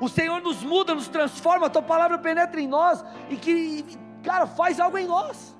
O 0.00 0.08
Senhor 0.08 0.40
nos 0.40 0.62
muda, 0.62 0.94
nos 0.94 1.08
transforma, 1.08 1.66
a 1.66 1.70
tua 1.70 1.82
palavra 1.82 2.18
penetra 2.18 2.60
em 2.60 2.68
nós 2.68 3.04
e 3.30 3.36
que, 3.36 3.84
cara, 4.22 4.46
faz 4.46 4.78
algo 4.78 4.98
em 4.98 5.06
nós. 5.06 5.56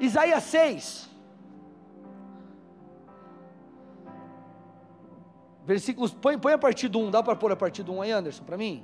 Isaías 0.00 0.44
6, 0.44 1.08
Versículos, 5.68 6.14
põe, 6.14 6.38
põe 6.38 6.54
a 6.54 6.58
partir 6.58 6.88
do 6.88 6.98
1, 6.98 7.10
dá 7.10 7.22
para 7.22 7.36
pôr 7.36 7.52
a 7.52 7.56
partir 7.56 7.82
do 7.82 7.92
1 7.92 8.00
aí, 8.00 8.10
Anderson, 8.10 8.42
para 8.42 8.56
mim? 8.56 8.82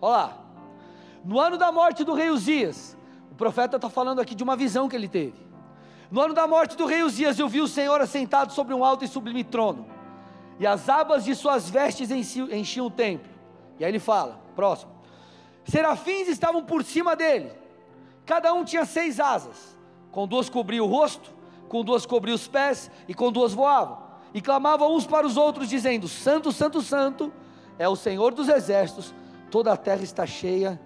Olha 0.00 0.10
lá. 0.10 0.38
No 1.22 1.38
ano 1.38 1.58
da 1.58 1.70
morte 1.70 2.02
do 2.02 2.14
rei 2.14 2.30
Uzias, 2.30 2.96
profeta 3.38 3.76
está 3.76 3.88
falando 3.88 4.20
aqui 4.20 4.34
de 4.34 4.42
uma 4.42 4.56
visão 4.56 4.88
que 4.88 4.96
ele 4.96 5.08
teve. 5.08 5.46
No 6.10 6.20
ano 6.20 6.34
da 6.34 6.46
morte 6.46 6.76
do 6.76 6.86
rei 6.86 7.02
Uzias, 7.02 7.38
eu 7.38 7.48
vi 7.48 7.60
o 7.60 7.68
Senhor 7.68 8.00
assentado 8.00 8.52
sobre 8.52 8.74
um 8.74 8.84
alto 8.84 9.04
e 9.04 9.08
sublime 9.08 9.44
trono, 9.44 9.86
e 10.58 10.66
as 10.66 10.88
abas 10.88 11.24
de 11.24 11.34
suas 11.34 11.70
vestes 11.70 12.10
enchiam 12.10 12.86
o 12.86 12.90
templo. 12.90 13.30
E 13.78 13.84
aí 13.84 13.90
ele 13.90 14.00
fala, 14.00 14.40
próximo. 14.56 14.90
Serafins 15.64 16.26
estavam 16.28 16.64
por 16.64 16.82
cima 16.82 17.14
dele, 17.14 17.52
cada 18.26 18.52
um 18.52 18.64
tinha 18.64 18.84
seis 18.84 19.20
asas, 19.20 19.78
com 20.10 20.26
duas 20.26 20.50
cobria 20.50 20.82
o 20.82 20.86
rosto, 20.86 21.30
com 21.68 21.84
duas 21.84 22.04
cobria 22.04 22.34
os 22.34 22.48
pés, 22.48 22.90
e 23.06 23.14
com 23.14 23.30
duas 23.30 23.54
voavam, 23.54 23.98
e 24.34 24.40
clamavam 24.40 24.94
uns 24.96 25.06
para 25.06 25.26
os 25.26 25.36
outros, 25.36 25.68
dizendo: 25.68 26.08
Santo, 26.08 26.50
Santo, 26.50 26.82
Santo 26.82 27.32
é 27.78 27.88
o 27.88 27.94
Senhor 27.94 28.34
dos 28.34 28.48
exércitos, 28.48 29.14
toda 29.48 29.72
a 29.72 29.76
terra 29.76 30.02
está 30.02 30.26
cheia 30.26 30.80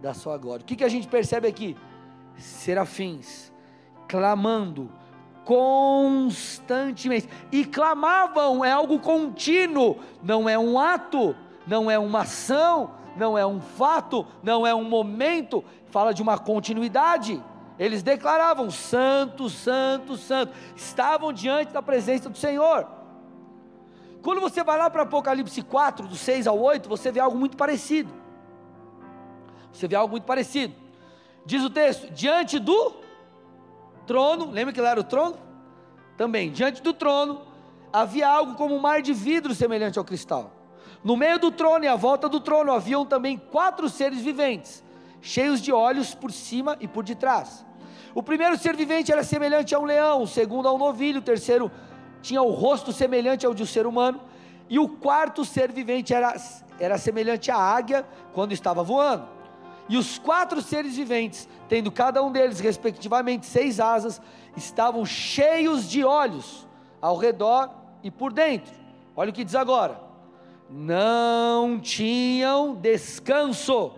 da 0.00 0.12
sua 0.14 0.36
glória. 0.36 0.64
O 0.64 0.66
que, 0.66 0.74
que 0.74 0.84
a 0.84 0.88
gente 0.88 1.06
percebe 1.06 1.46
aqui? 1.46 1.76
Serafins 2.36 3.52
clamando 4.08 4.90
constantemente, 5.44 7.28
e 7.50 7.64
clamavam, 7.64 8.64
é 8.64 8.70
algo 8.70 8.98
contínuo, 9.00 9.96
não 10.22 10.48
é 10.48 10.58
um 10.58 10.78
ato, 10.78 11.34
não 11.66 11.90
é 11.90 11.98
uma 11.98 12.20
ação, 12.20 12.92
não 13.16 13.36
é 13.36 13.44
um 13.44 13.60
fato, 13.60 14.26
não 14.42 14.66
é 14.66 14.74
um 14.74 14.84
momento, 14.84 15.64
fala 15.90 16.14
de 16.14 16.22
uma 16.22 16.38
continuidade. 16.38 17.42
Eles 17.78 18.02
declaravam: 18.02 18.70
Santo, 18.70 19.48
Santo, 19.48 20.16
Santo, 20.16 20.52
estavam 20.76 21.32
diante 21.32 21.72
da 21.72 21.82
presença 21.82 22.28
do 22.28 22.38
Senhor. 22.38 22.86
Quando 24.22 24.40
você 24.40 24.62
vai 24.62 24.78
lá 24.78 24.88
para 24.88 25.02
Apocalipse 25.02 25.62
4, 25.62 26.06
do 26.06 26.14
6 26.14 26.46
ao 26.46 26.58
8, 26.60 26.88
você 26.88 27.10
vê 27.10 27.18
algo 27.18 27.36
muito 27.36 27.56
parecido. 27.56 28.12
Você 29.72 29.88
vê 29.88 29.96
algo 29.96 30.12
muito 30.12 30.24
parecido. 30.24 30.81
Diz 31.44 31.62
o 31.62 31.70
texto: 31.70 32.10
diante 32.12 32.58
do 32.58 32.94
trono, 34.06 34.50
lembra 34.50 34.72
que 34.72 34.80
lá 34.80 34.90
era 34.90 35.00
o 35.00 35.04
trono? 35.04 35.36
Também, 36.16 36.50
diante 36.50 36.82
do 36.82 36.92
trono, 36.92 37.42
havia 37.92 38.28
algo 38.28 38.54
como 38.54 38.74
um 38.74 38.78
mar 38.78 39.02
de 39.02 39.12
vidro 39.12 39.54
semelhante 39.54 39.98
ao 39.98 40.04
cristal. 40.04 40.52
No 41.02 41.16
meio 41.16 41.38
do 41.38 41.50
trono 41.50 41.84
e 41.84 41.88
à 41.88 41.96
volta 41.96 42.28
do 42.28 42.38
trono 42.38 42.72
haviam 42.72 43.04
também 43.04 43.36
quatro 43.36 43.88
seres 43.88 44.20
viventes, 44.20 44.84
cheios 45.20 45.60
de 45.60 45.72
olhos 45.72 46.14
por 46.14 46.30
cima 46.30 46.76
e 46.80 46.86
por 46.86 47.04
detrás. 47.04 47.66
O 48.14 48.22
primeiro 48.22 48.56
ser 48.58 48.76
vivente 48.76 49.10
era 49.10 49.24
semelhante 49.24 49.74
a 49.74 49.78
um 49.78 49.84
leão, 49.84 50.22
o 50.22 50.26
segundo 50.26 50.68
a 50.68 50.72
um 50.72 50.78
novilho, 50.78 51.18
o 51.18 51.22
terceiro 51.22 51.70
tinha 52.20 52.40
o 52.40 52.52
rosto 52.52 52.92
semelhante 52.92 53.44
ao 53.44 53.54
de 53.54 53.62
um 53.62 53.66
ser 53.66 53.86
humano, 53.86 54.20
e 54.68 54.78
o 54.78 54.88
quarto 54.88 55.44
ser 55.44 55.72
vivente 55.72 56.14
era, 56.14 56.36
era 56.78 56.96
semelhante 56.98 57.50
à 57.50 57.56
águia 57.56 58.06
quando 58.32 58.52
estava 58.52 58.82
voando. 58.82 59.26
E 59.88 59.96
os 59.96 60.18
quatro 60.18 60.60
seres 60.62 60.96
viventes, 60.96 61.48
tendo 61.68 61.90
cada 61.90 62.22
um 62.22 62.30
deles 62.30 62.60
respectivamente 62.60 63.46
seis 63.46 63.80
asas, 63.80 64.20
estavam 64.56 65.04
cheios 65.04 65.88
de 65.88 66.04
olhos 66.04 66.66
ao 67.00 67.16
redor 67.16 67.70
e 68.02 68.10
por 68.10 68.32
dentro. 68.32 68.72
Olha 69.16 69.30
o 69.30 69.32
que 69.32 69.44
diz 69.44 69.54
agora: 69.54 70.00
não 70.70 71.78
tinham 71.80 72.74
descanso, 72.74 73.92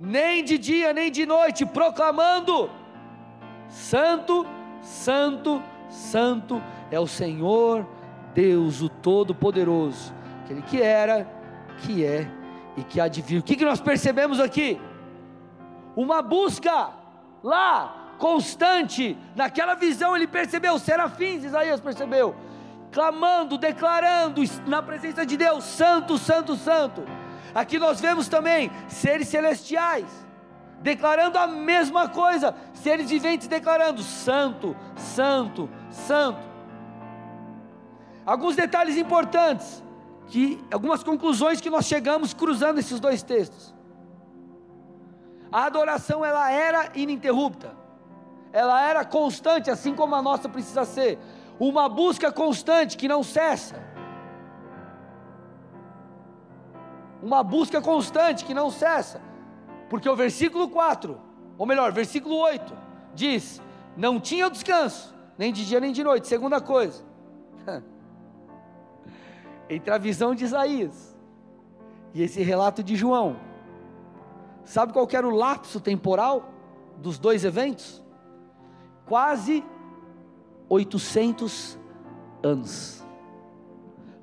nem 0.00 0.42
de 0.42 0.58
dia 0.58 0.92
nem 0.92 1.10
de 1.10 1.26
noite, 1.26 1.66
proclamando: 1.66 2.70
Santo, 3.68 4.46
Santo, 4.80 5.62
Santo 5.88 6.62
é 6.90 6.98
o 6.98 7.06
Senhor 7.06 7.86
Deus, 8.34 8.82
o 8.82 8.88
Todo-Poderoso, 8.88 10.12
aquele 10.42 10.62
que 10.62 10.82
era, 10.82 11.28
que 11.78 12.04
é 12.04 12.28
e 12.76 12.82
que 12.82 13.00
há 13.00 13.06
de 13.06 13.22
vir. 13.22 13.38
O 13.38 13.42
que, 13.42 13.54
que 13.54 13.64
nós 13.64 13.80
percebemos 13.80 14.40
aqui? 14.40 14.80
Uma 15.96 16.22
busca 16.22 16.90
lá, 17.42 18.14
constante, 18.18 19.16
naquela 19.36 19.74
visão 19.74 20.16
ele 20.16 20.26
percebeu, 20.26 20.78
serafins, 20.78 21.44
Isaías 21.44 21.80
percebeu, 21.80 22.34
clamando, 22.90 23.58
declarando 23.58 24.42
na 24.66 24.82
presença 24.82 25.26
de 25.26 25.36
Deus, 25.36 25.64
Santo, 25.64 26.16
Santo, 26.16 26.56
Santo. 26.56 27.04
Aqui 27.54 27.78
nós 27.78 28.00
vemos 28.00 28.28
também 28.28 28.70
seres 28.88 29.28
celestiais, 29.28 30.06
declarando 30.80 31.38
a 31.38 31.46
mesma 31.46 32.08
coisa, 32.08 32.54
seres 32.72 33.10
viventes 33.10 33.46
declarando: 33.46 34.02
Santo, 34.02 34.76
Santo, 34.96 35.68
Santo. 35.90 36.40
Alguns 38.26 38.56
detalhes 38.56 38.96
importantes, 38.96 39.82
que 40.28 40.58
algumas 40.72 41.02
conclusões 41.02 41.60
que 41.60 41.68
nós 41.70 41.84
chegamos 41.84 42.32
cruzando 42.32 42.78
esses 42.78 42.98
dois 42.98 43.22
textos. 43.22 43.74
A 45.54 45.66
adoração 45.66 46.24
ela 46.24 46.50
era 46.50 46.90
ininterrupta. 46.96 47.76
Ela 48.52 48.82
era 48.82 49.04
constante, 49.04 49.70
assim 49.70 49.94
como 49.94 50.12
a 50.16 50.20
nossa 50.20 50.48
precisa 50.48 50.84
ser. 50.84 51.16
Uma 51.60 51.88
busca 51.88 52.32
constante 52.32 52.96
que 52.96 53.06
não 53.06 53.22
cessa. 53.22 53.80
Uma 57.22 57.44
busca 57.44 57.80
constante 57.80 58.44
que 58.44 58.52
não 58.52 58.68
cessa. 58.68 59.22
Porque 59.88 60.08
o 60.08 60.16
versículo 60.16 60.68
4, 60.68 61.20
ou 61.56 61.64
melhor, 61.64 61.92
versículo 61.92 62.34
8, 62.34 62.76
diz: 63.14 63.62
Não 63.96 64.18
tinha 64.18 64.50
descanso, 64.50 65.14
nem 65.38 65.52
de 65.52 65.64
dia 65.64 65.78
nem 65.78 65.92
de 65.92 66.02
noite. 66.02 66.26
Segunda 66.26 66.60
coisa, 66.60 67.04
entre 69.70 69.94
a 69.94 69.98
visão 69.98 70.34
de 70.34 70.42
Isaías 70.42 71.16
e 72.12 72.24
esse 72.24 72.42
relato 72.42 72.82
de 72.82 72.96
João, 72.96 73.53
Sabe 74.64 74.92
qual 74.92 75.08
era 75.12 75.26
o 75.26 75.34
lapso 75.34 75.80
temporal 75.80 76.50
dos 76.98 77.18
dois 77.18 77.44
eventos? 77.44 78.02
Quase 79.06 79.64
800 80.68 81.78
anos. 82.42 83.04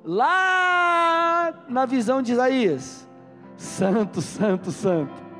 Lá 0.03 1.65
na 1.67 1.85
visão 1.85 2.21
de 2.21 2.31
Isaías, 2.31 3.07
santo, 3.55 4.21
santo, 4.21 4.71
santo. 4.71 5.30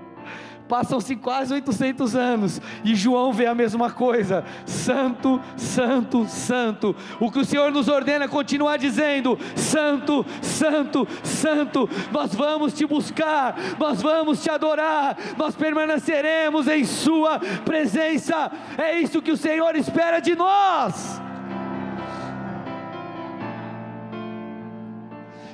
Passam-se 0.72 1.18
quase 1.18 1.54
800 1.54 2.16
anos 2.16 2.62
e 2.82 2.96
João 2.96 3.34
vê 3.34 3.46
a 3.46 3.54
mesma 3.54 3.92
coisa. 3.92 4.46
Santo, 4.66 5.42
santo, 5.58 6.26
santo. 6.30 6.96
O 7.20 7.30
que 7.30 7.40
o 7.40 7.44
Senhor 7.44 7.74
nos 7.74 7.90
ordena 7.90 8.24
é 8.24 8.28
continuar 8.30 8.78
dizendo: 8.78 9.38
Santo, 9.54 10.26
santo, 10.42 11.06
santo. 11.26 11.90
Nós 12.10 12.34
vamos 12.34 12.72
te 12.72 12.86
buscar, 12.86 13.54
nós 13.78 14.02
vamos 14.02 14.42
te 14.42 14.50
adorar, 14.50 15.18
nós 15.38 15.58
permaneceremos 15.58 16.70
em 16.70 16.86
Sua 16.86 17.38
presença. 17.66 18.50
É 18.78 18.98
isso 18.98 19.22
que 19.22 19.34
o 19.34 19.36
Senhor 19.36 19.76
espera 19.76 20.22
de 20.22 20.36
nós. 20.36 21.22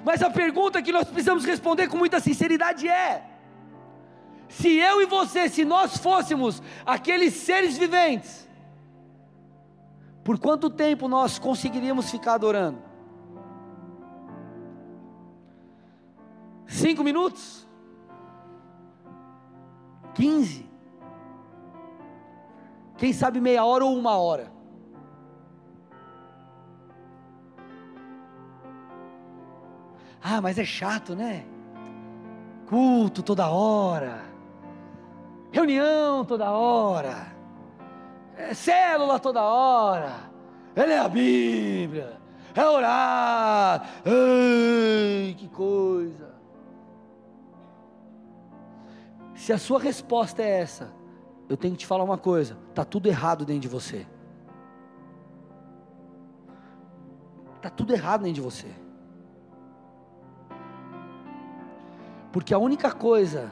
Mas 0.05 0.21
a 0.21 0.29
pergunta 0.29 0.79
que 0.79 0.91
nós 0.91 1.05
precisamos 1.05 1.43
responder 1.43 1.87
com 1.87 1.97
muita 1.97 2.19
sinceridade 2.19 2.87
é: 2.87 3.36
se 4.47 4.77
eu 4.77 5.01
e 5.01 5.05
você, 5.05 5.49
se 5.49 5.65
nós 5.65 5.97
fôssemos 5.97 6.61
aqueles 6.85 7.33
seres 7.33 7.77
viventes, 7.77 8.47
por 10.23 10.39
quanto 10.39 10.69
tempo 10.69 11.07
nós 11.07 11.37
conseguiríamos 11.37 12.09
ficar 12.09 12.35
adorando? 12.35 12.81
Cinco 16.65 17.03
minutos? 17.03 17.67
Quinze? 20.13 20.67
Quem 22.97 23.13
sabe 23.13 23.39
meia 23.39 23.63
hora 23.63 23.85
ou 23.85 23.97
uma 23.97 24.17
hora? 24.17 24.51
Ah, 30.21 30.41
mas 30.41 30.57
é 30.57 30.65
chato, 30.65 31.15
né? 31.15 31.45
Culto 32.65 33.23
toda 33.23 33.49
hora 33.49 34.26
reunião 35.51 36.25
toda 36.25 36.51
hora, 36.51 37.27
é 38.37 38.53
célula 38.53 39.19
toda 39.19 39.41
hora, 39.41 40.13
é 40.75 40.85
ler 40.85 40.99
a 40.99 41.09
Bíblia, 41.09 42.19
é 42.53 42.65
orar, 42.65 43.89
ai, 44.05 45.35
que 45.37 45.47
coisa. 45.47 46.35
Se 49.35 49.53
a 49.53 49.57
sua 49.57 49.79
resposta 49.79 50.41
é 50.41 50.59
essa, 50.59 50.91
eu 51.47 51.55
tenho 51.55 51.73
que 51.73 51.79
te 51.79 51.87
falar 51.87 52.03
uma 52.03 52.17
coisa: 52.17 52.57
está 52.69 52.83
tudo 52.83 53.07
errado 53.07 53.45
dentro 53.45 53.61
de 53.61 53.67
você. 53.67 54.05
Está 57.55 57.69
tudo 57.69 57.93
errado 57.93 58.21
dentro 58.21 58.35
de 58.35 58.41
você. 58.41 58.67
Porque 62.31 62.53
a 62.53 62.57
única 62.57 62.91
coisa 62.91 63.51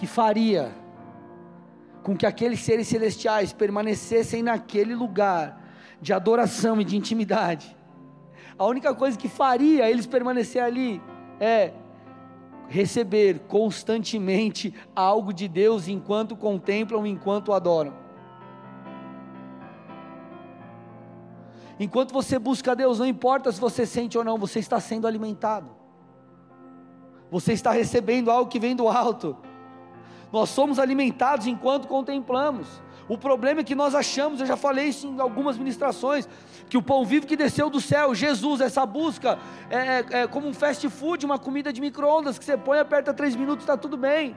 que 0.00 0.06
faria 0.06 0.74
com 2.02 2.16
que 2.16 2.24
aqueles 2.24 2.60
seres 2.60 2.88
celestiais 2.88 3.52
permanecessem 3.52 4.42
naquele 4.42 4.94
lugar 4.94 5.62
de 6.00 6.14
adoração 6.14 6.80
e 6.80 6.84
de 6.84 6.96
intimidade. 6.96 7.76
A 8.58 8.64
única 8.64 8.94
coisa 8.94 9.18
que 9.18 9.28
faria 9.28 9.90
eles 9.90 10.06
permanecer 10.06 10.62
ali 10.62 11.02
é 11.38 11.74
receber 12.66 13.40
constantemente 13.40 14.72
algo 14.96 15.34
de 15.34 15.46
Deus 15.46 15.86
enquanto 15.86 16.34
contemplam, 16.34 17.06
enquanto 17.06 17.52
adoram. 17.52 17.92
Enquanto 21.78 22.14
você 22.14 22.38
busca 22.38 22.74
Deus, 22.74 22.98
não 22.98 23.06
importa 23.06 23.52
se 23.52 23.60
você 23.60 23.84
sente 23.84 24.16
ou 24.16 24.24
não, 24.24 24.38
você 24.38 24.60
está 24.60 24.80
sendo 24.80 25.06
alimentado. 25.06 25.68
Você 27.30 27.52
está 27.52 27.70
recebendo 27.70 28.30
algo 28.30 28.50
que 28.50 28.58
vem 28.58 28.74
do 28.74 28.88
alto. 28.88 29.36
Nós 30.32 30.50
somos 30.50 30.78
alimentados 30.78 31.46
enquanto 31.46 31.88
contemplamos. 31.88 32.66
O 33.08 33.18
problema 33.18 33.60
é 33.60 33.64
que 33.64 33.74
nós 33.74 33.92
achamos, 33.94 34.40
eu 34.40 34.46
já 34.46 34.56
falei 34.56 34.86
isso 34.86 35.06
em 35.06 35.18
algumas 35.20 35.58
ministrações, 35.58 36.28
que 36.68 36.78
o 36.78 36.82
pão 36.82 37.04
vivo 37.04 37.26
que 37.26 37.34
desceu 37.34 37.68
do 37.68 37.80
céu, 37.80 38.14
Jesus, 38.14 38.60
essa 38.60 38.86
busca, 38.86 39.36
é, 39.68 39.76
é, 39.76 40.06
é 40.22 40.26
como 40.28 40.46
um 40.46 40.54
fast 40.54 40.88
food, 40.88 41.26
uma 41.26 41.38
comida 41.38 41.72
de 41.72 41.80
micro-ondas 41.80 42.38
que 42.38 42.44
você 42.44 42.56
põe, 42.56 42.78
aperta 42.78 43.12
três 43.12 43.34
minutos, 43.34 43.64
está 43.64 43.76
tudo 43.76 43.96
bem. 43.96 44.36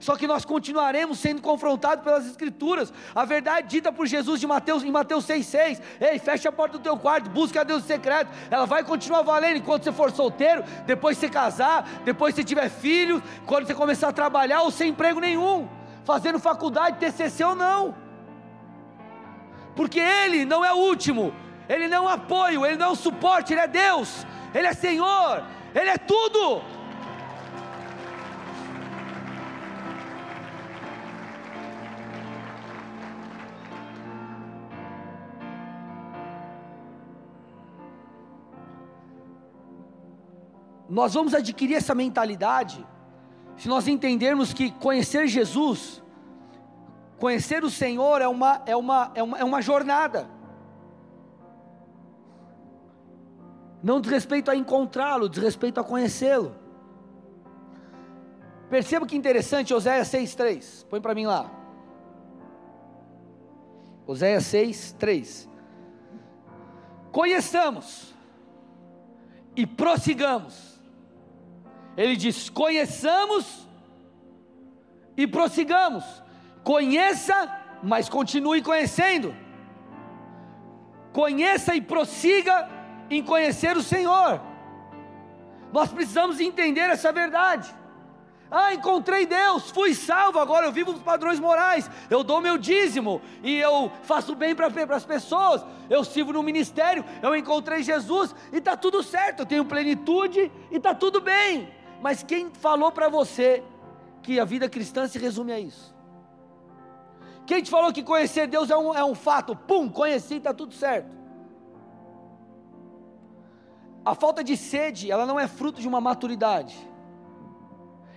Só 0.00 0.16
que 0.16 0.26
nós 0.26 0.44
continuaremos 0.44 1.18
sendo 1.18 1.42
confrontados 1.42 2.04
pelas 2.04 2.26
Escrituras. 2.26 2.92
A 3.14 3.24
verdade 3.24 3.68
dita 3.68 3.90
por 3.90 4.06
Jesus 4.06 4.40
de 4.40 4.46
Mateus, 4.46 4.84
em 4.84 4.90
Mateus 4.90 5.26
6,6: 5.26 5.80
Ei, 6.00 6.18
fecha 6.18 6.48
a 6.48 6.52
porta 6.52 6.78
do 6.78 6.82
teu 6.82 6.96
quarto, 6.96 7.28
busca 7.30 7.60
a 7.60 7.64
Deus 7.64 7.84
secreto. 7.84 8.30
Ela 8.50 8.64
vai 8.64 8.84
continuar 8.84 9.22
valendo 9.22 9.56
enquanto 9.56 9.84
você 9.84 9.92
for 9.92 10.10
solteiro, 10.10 10.62
depois 10.86 11.18
você 11.18 11.28
casar, 11.28 11.88
depois 12.04 12.34
você 12.34 12.44
tiver 12.44 12.68
filhos, 12.68 13.22
quando 13.46 13.66
você 13.66 13.74
começar 13.74 14.08
a 14.08 14.12
trabalhar 14.12 14.62
ou 14.62 14.70
sem 14.70 14.90
emprego 14.90 15.20
nenhum, 15.20 15.68
fazendo 16.04 16.38
faculdade, 16.38 16.98
TCC 16.98 17.42
ou 17.44 17.54
não. 17.54 17.94
Porque 19.74 20.00
Ele 20.00 20.44
não 20.44 20.64
é 20.64 20.72
o 20.72 20.76
último, 20.76 21.34
Ele 21.68 21.88
não 21.88 21.98
é 21.98 22.00
um 22.00 22.08
apoio, 22.08 22.64
Ele 22.64 22.76
não 22.76 22.86
é 22.86 22.90
um 22.90 22.96
suporte, 22.96 23.52
Ele 23.52 23.60
é 23.60 23.68
Deus, 23.68 24.24
Ele 24.54 24.66
é 24.66 24.72
Senhor, 24.72 25.42
Ele 25.74 25.90
é 25.90 25.98
tudo. 25.98 26.62
Nós 40.88 41.14
vamos 41.14 41.34
adquirir 41.34 41.74
essa 41.74 41.94
mentalidade 41.94 42.84
se 43.56 43.68
nós 43.68 43.88
entendermos 43.88 44.52
que 44.54 44.70
conhecer 44.70 45.26
Jesus, 45.26 46.02
conhecer 47.18 47.64
o 47.64 47.70
Senhor 47.70 48.22
é 48.22 48.28
uma, 48.28 48.62
é 48.64 48.76
uma, 48.76 49.10
é 49.14 49.22
uma, 49.22 49.38
é 49.38 49.44
uma 49.44 49.60
jornada. 49.60 50.30
Não 53.82 54.00
diz 54.00 54.10
respeito 54.10 54.50
a 54.50 54.56
encontrá-lo, 54.56 55.28
diz 55.28 55.42
respeito 55.42 55.80
a 55.80 55.84
conhecê-lo. 55.84 56.54
Perceba 58.70 59.06
que 59.06 59.16
interessante, 59.16 59.74
Oséias 59.74 60.08
6,3. 60.08 60.86
Põe 60.86 61.00
para 61.00 61.14
mim 61.14 61.26
lá. 61.26 61.50
Oséias 64.06 64.44
6, 64.44 64.92
3. 64.98 65.48
Conheçamos 67.10 68.14
e 69.56 69.66
prossigamos 69.66 70.67
ele 71.98 72.14
diz: 72.14 72.48
conheçamos 72.48 73.68
e 75.16 75.26
prossigamos. 75.26 76.04
Conheça, 76.62 77.36
mas 77.82 78.08
continue 78.08 78.62
conhecendo. 78.62 79.34
Conheça 81.12 81.74
e 81.74 81.80
prossiga 81.80 82.68
em 83.10 83.20
conhecer 83.20 83.76
o 83.76 83.82
Senhor. 83.82 84.40
Nós 85.72 85.90
precisamos 85.90 86.38
entender 86.38 86.88
essa 86.88 87.10
verdade. 87.10 87.74
Ah, 88.48 88.72
encontrei 88.72 89.26
Deus, 89.26 89.70
fui 89.70 89.92
salvo, 89.92 90.38
agora 90.38 90.66
eu 90.66 90.72
vivo 90.72 90.92
os 90.92 91.02
padrões 91.02 91.38
morais, 91.38 91.90
eu 92.08 92.24
dou 92.24 92.40
meu 92.40 92.56
dízimo 92.56 93.20
e 93.42 93.58
eu 93.58 93.92
faço 94.04 94.34
bem 94.34 94.54
para 94.54 94.68
as 94.96 95.04
pessoas, 95.04 95.62
eu 95.90 96.02
sirvo 96.02 96.32
no 96.32 96.42
ministério, 96.42 97.04
eu 97.22 97.36
encontrei 97.36 97.82
Jesus 97.82 98.34
e 98.50 98.56
está 98.56 98.74
tudo 98.74 99.02
certo, 99.02 99.40
eu 99.40 99.46
tenho 99.46 99.66
plenitude 99.66 100.50
e 100.70 100.76
está 100.76 100.94
tudo 100.94 101.20
bem. 101.20 101.76
Mas 102.00 102.22
quem 102.22 102.50
falou 102.50 102.92
para 102.92 103.08
você 103.08 103.62
que 104.22 104.38
a 104.38 104.44
vida 104.44 104.68
cristã 104.68 105.06
se 105.06 105.18
resume 105.18 105.52
a 105.52 105.58
isso? 105.58 105.94
Quem 107.46 107.62
te 107.62 107.70
falou 107.70 107.92
que 107.92 108.02
conhecer 108.02 108.46
Deus 108.46 108.70
é 108.70 108.76
um, 108.76 108.94
é 108.94 109.04
um 109.04 109.14
fato? 109.14 109.56
Pum, 109.56 109.88
conheci, 109.88 110.34
está 110.34 110.52
tudo 110.52 110.74
certo. 110.74 111.16
A 114.04 114.14
falta 114.14 114.44
de 114.44 114.56
sede, 114.56 115.10
ela 115.10 115.26
não 115.26 115.38
é 115.38 115.48
fruto 115.48 115.80
de 115.80 115.88
uma 115.88 116.00
maturidade, 116.00 116.76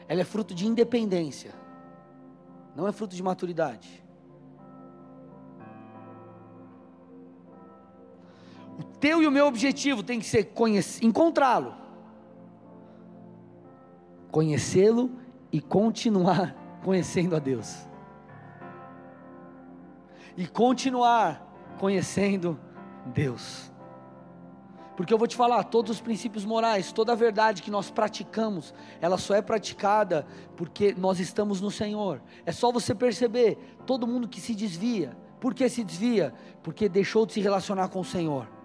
ela 0.08 0.22
é 0.22 0.24
fruto 0.24 0.54
de 0.54 0.68
independência, 0.68 1.54
não 2.76 2.88
é 2.88 2.92
fruto 2.92 3.16
de 3.16 3.24
maturidade. 3.24 4.02
O 8.80 8.84
teu 9.00 9.22
e 9.22 9.28
o 9.28 9.32
meu 9.32 9.48
objetivo 9.48 10.02
tem 10.02 10.20
que 10.20 10.26
ser 10.26 10.54
encontrá-lo, 11.02 11.74
conhecê-lo 14.32 15.12
e 15.52 15.60
continuar 15.60 16.56
conhecendo 16.84 17.36
a 17.36 17.40
Deus. 17.40 17.88
E 20.38 20.48
continuar 20.48 21.76
conhecendo 21.78 22.60
Deus. 23.08 23.72
Porque 24.96 25.14
eu 25.14 25.18
vou 25.18 25.28
te 25.28 25.36
falar, 25.36 25.64
todos 25.66 25.92
os 25.92 26.02
princípios 26.02 26.46
morais, 26.46 26.92
toda 26.92 27.12
a 27.12 27.16
verdade 27.16 27.62
que 27.62 27.72
nós 27.72 27.90
praticamos, 27.90 28.74
ela 29.00 29.18
só 29.18 29.36
é 29.36 29.42
praticada 29.42 30.26
porque 30.56 30.94
nós 30.98 31.20
estamos 31.20 31.60
no 31.60 31.72
Senhor. 31.72 32.22
É 32.46 32.52
só 32.52 32.72
você 32.72 32.94
perceber, 32.94 33.58
todo 33.86 34.08
mundo 34.08 34.28
que 34.28 34.40
se 34.40 34.54
desvia, 34.54 35.18
por 35.40 35.54
que 35.54 35.68
se 35.70 35.84
desvia? 35.84 36.34
Porque 36.62 36.88
deixou 36.88 37.26
de 37.26 37.34
se 37.34 37.42
relacionar 37.42 37.90
com 37.90 38.00
o 38.00 38.06
Senhor 38.06 38.61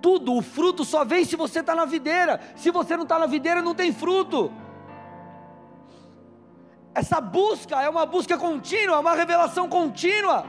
tudo, 0.00 0.34
o 0.34 0.42
fruto 0.42 0.84
só 0.84 1.04
vem 1.04 1.24
se 1.24 1.36
você 1.36 1.60
está 1.60 1.74
na 1.74 1.84
videira. 1.84 2.40
Se 2.56 2.70
você 2.70 2.96
não 2.96 3.04
está 3.04 3.18
na 3.18 3.26
videira, 3.26 3.62
não 3.62 3.74
tem 3.74 3.92
fruto. 3.92 4.52
Essa 6.94 7.20
busca 7.20 7.80
é 7.80 7.88
uma 7.88 8.04
busca 8.04 8.36
contínua, 8.36 8.96
é 8.96 8.98
uma 8.98 9.14
revelação 9.14 9.68
contínua. 9.68 10.44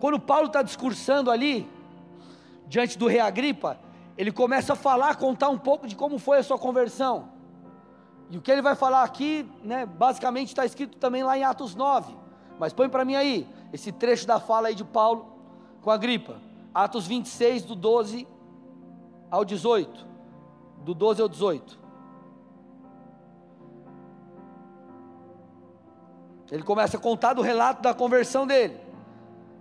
Quando 0.00 0.18
Paulo 0.20 0.48
está 0.48 0.60
discursando 0.62 1.30
ali, 1.30 1.66
diante 2.66 2.98
do 2.98 3.06
rei 3.06 3.20
Agripa, 3.20 3.78
ele 4.18 4.30
começa 4.30 4.74
a 4.74 4.76
falar, 4.76 5.16
contar 5.16 5.48
um 5.48 5.58
pouco 5.58 5.86
de 5.86 5.96
como 5.96 6.18
foi 6.18 6.38
a 6.38 6.42
sua 6.42 6.58
conversão. 6.58 7.33
E 8.34 8.36
o 8.36 8.40
que 8.40 8.50
ele 8.50 8.60
vai 8.60 8.74
falar 8.74 9.04
aqui, 9.04 9.48
né, 9.62 9.86
basicamente 9.86 10.48
está 10.48 10.66
escrito 10.66 10.98
também 10.98 11.22
lá 11.22 11.38
em 11.38 11.44
Atos 11.44 11.76
9. 11.76 12.12
Mas 12.58 12.72
põe 12.72 12.88
para 12.88 13.04
mim 13.04 13.14
aí, 13.14 13.46
esse 13.72 13.92
trecho 13.92 14.26
da 14.26 14.40
fala 14.40 14.66
aí 14.66 14.74
de 14.74 14.82
Paulo 14.82 15.32
com 15.80 15.88
a 15.88 15.96
gripa. 15.96 16.40
Atos 16.74 17.06
26, 17.06 17.62
do 17.62 17.76
12 17.76 18.26
ao 19.30 19.44
18. 19.44 20.04
Do 20.82 20.94
12 20.94 21.22
ao 21.22 21.28
18. 21.28 21.78
Ele 26.50 26.64
começa 26.64 26.96
a 26.96 27.00
contar 27.00 27.34
do 27.34 27.40
relato 27.40 27.82
da 27.82 27.94
conversão 27.94 28.48
dele. 28.48 28.80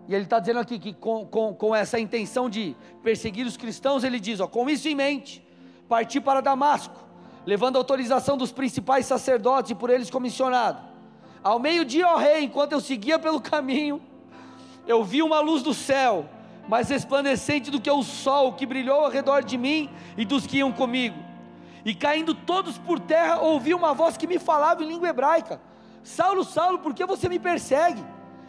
E 0.08 0.16
ele 0.16 0.24
está 0.24 0.40
dizendo 0.40 0.60
aqui 0.60 0.80
que 0.80 0.94
com, 0.94 1.28
com, 1.28 1.54
com 1.54 1.76
essa 1.76 2.00
intenção 2.00 2.50
de 2.50 2.76
perseguir 3.04 3.46
os 3.46 3.56
cristãos, 3.56 4.04
ele 4.04 4.20
diz: 4.20 4.40
ó, 4.40 4.48
com 4.48 4.68
isso 4.68 4.88
em 4.88 4.96
mente, 4.96 5.48
parti 5.88 6.20
para 6.20 6.42
Damasco 6.42 7.13
levando 7.46 7.78
autorização 7.78 8.38
dos 8.38 8.52
principais 8.52 9.06
sacerdotes 9.06 9.72
e 9.72 9.76
por 9.76 9.90
eles 9.90 10.10
comissionado. 10.10 10.82
Ao 11.44 11.60
meio-dia, 11.60 12.08
ó 12.08 12.18
rei, 12.18 12.44
enquanto 12.46 12.72
eu 12.72 12.80
seguia 12.80 13.20
pelo 13.20 13.42
caminho, 13.42 14.02
eu 14.88 15.04
vi 15.04 15.22
uma 15.22 15.40
luz 15.40 15.62
do 15.62 15.74
céu, 15.74 16.26
mais 16.68 16.90
resplandecente 16.90 17.70
do 17.70 17.82
que 17.82 17.92
o 17.92 18.04
sol, 18.04 18.54
que 18.54 18.66
brilhou 18.66 19.04
ao 19.04 19.12
redor 19.12 19.44
de 19.44 19.58
mim 19.58 19.90
e 20.18 20.24
dos 20.24 20.48
que 20.48 20.58
iam 20.58 20.72
comigo. 20.72 21.18
E 21.86 21.94
caindo 21.94 22.34
todos 22.34 22.78
por 22.78 23.00
terra, 23.00 23.40
ouvi 23.40 23.74
uma 23.74 23.94
voz 23.94 24.16
que 24.16 24.26
me 24.26 24.40
falava 24.40 24.84
em 24.84 24.88
língua 24.88 25.10
hebraica: 25.10 25.60
Saulo, 26.02 26.44
Saulo, 26.44 26.80
por 26.80 26.94
que 26.94 27.06
você 27.06 27.28
me 27.28 27.40
persegue? 27.40 28.04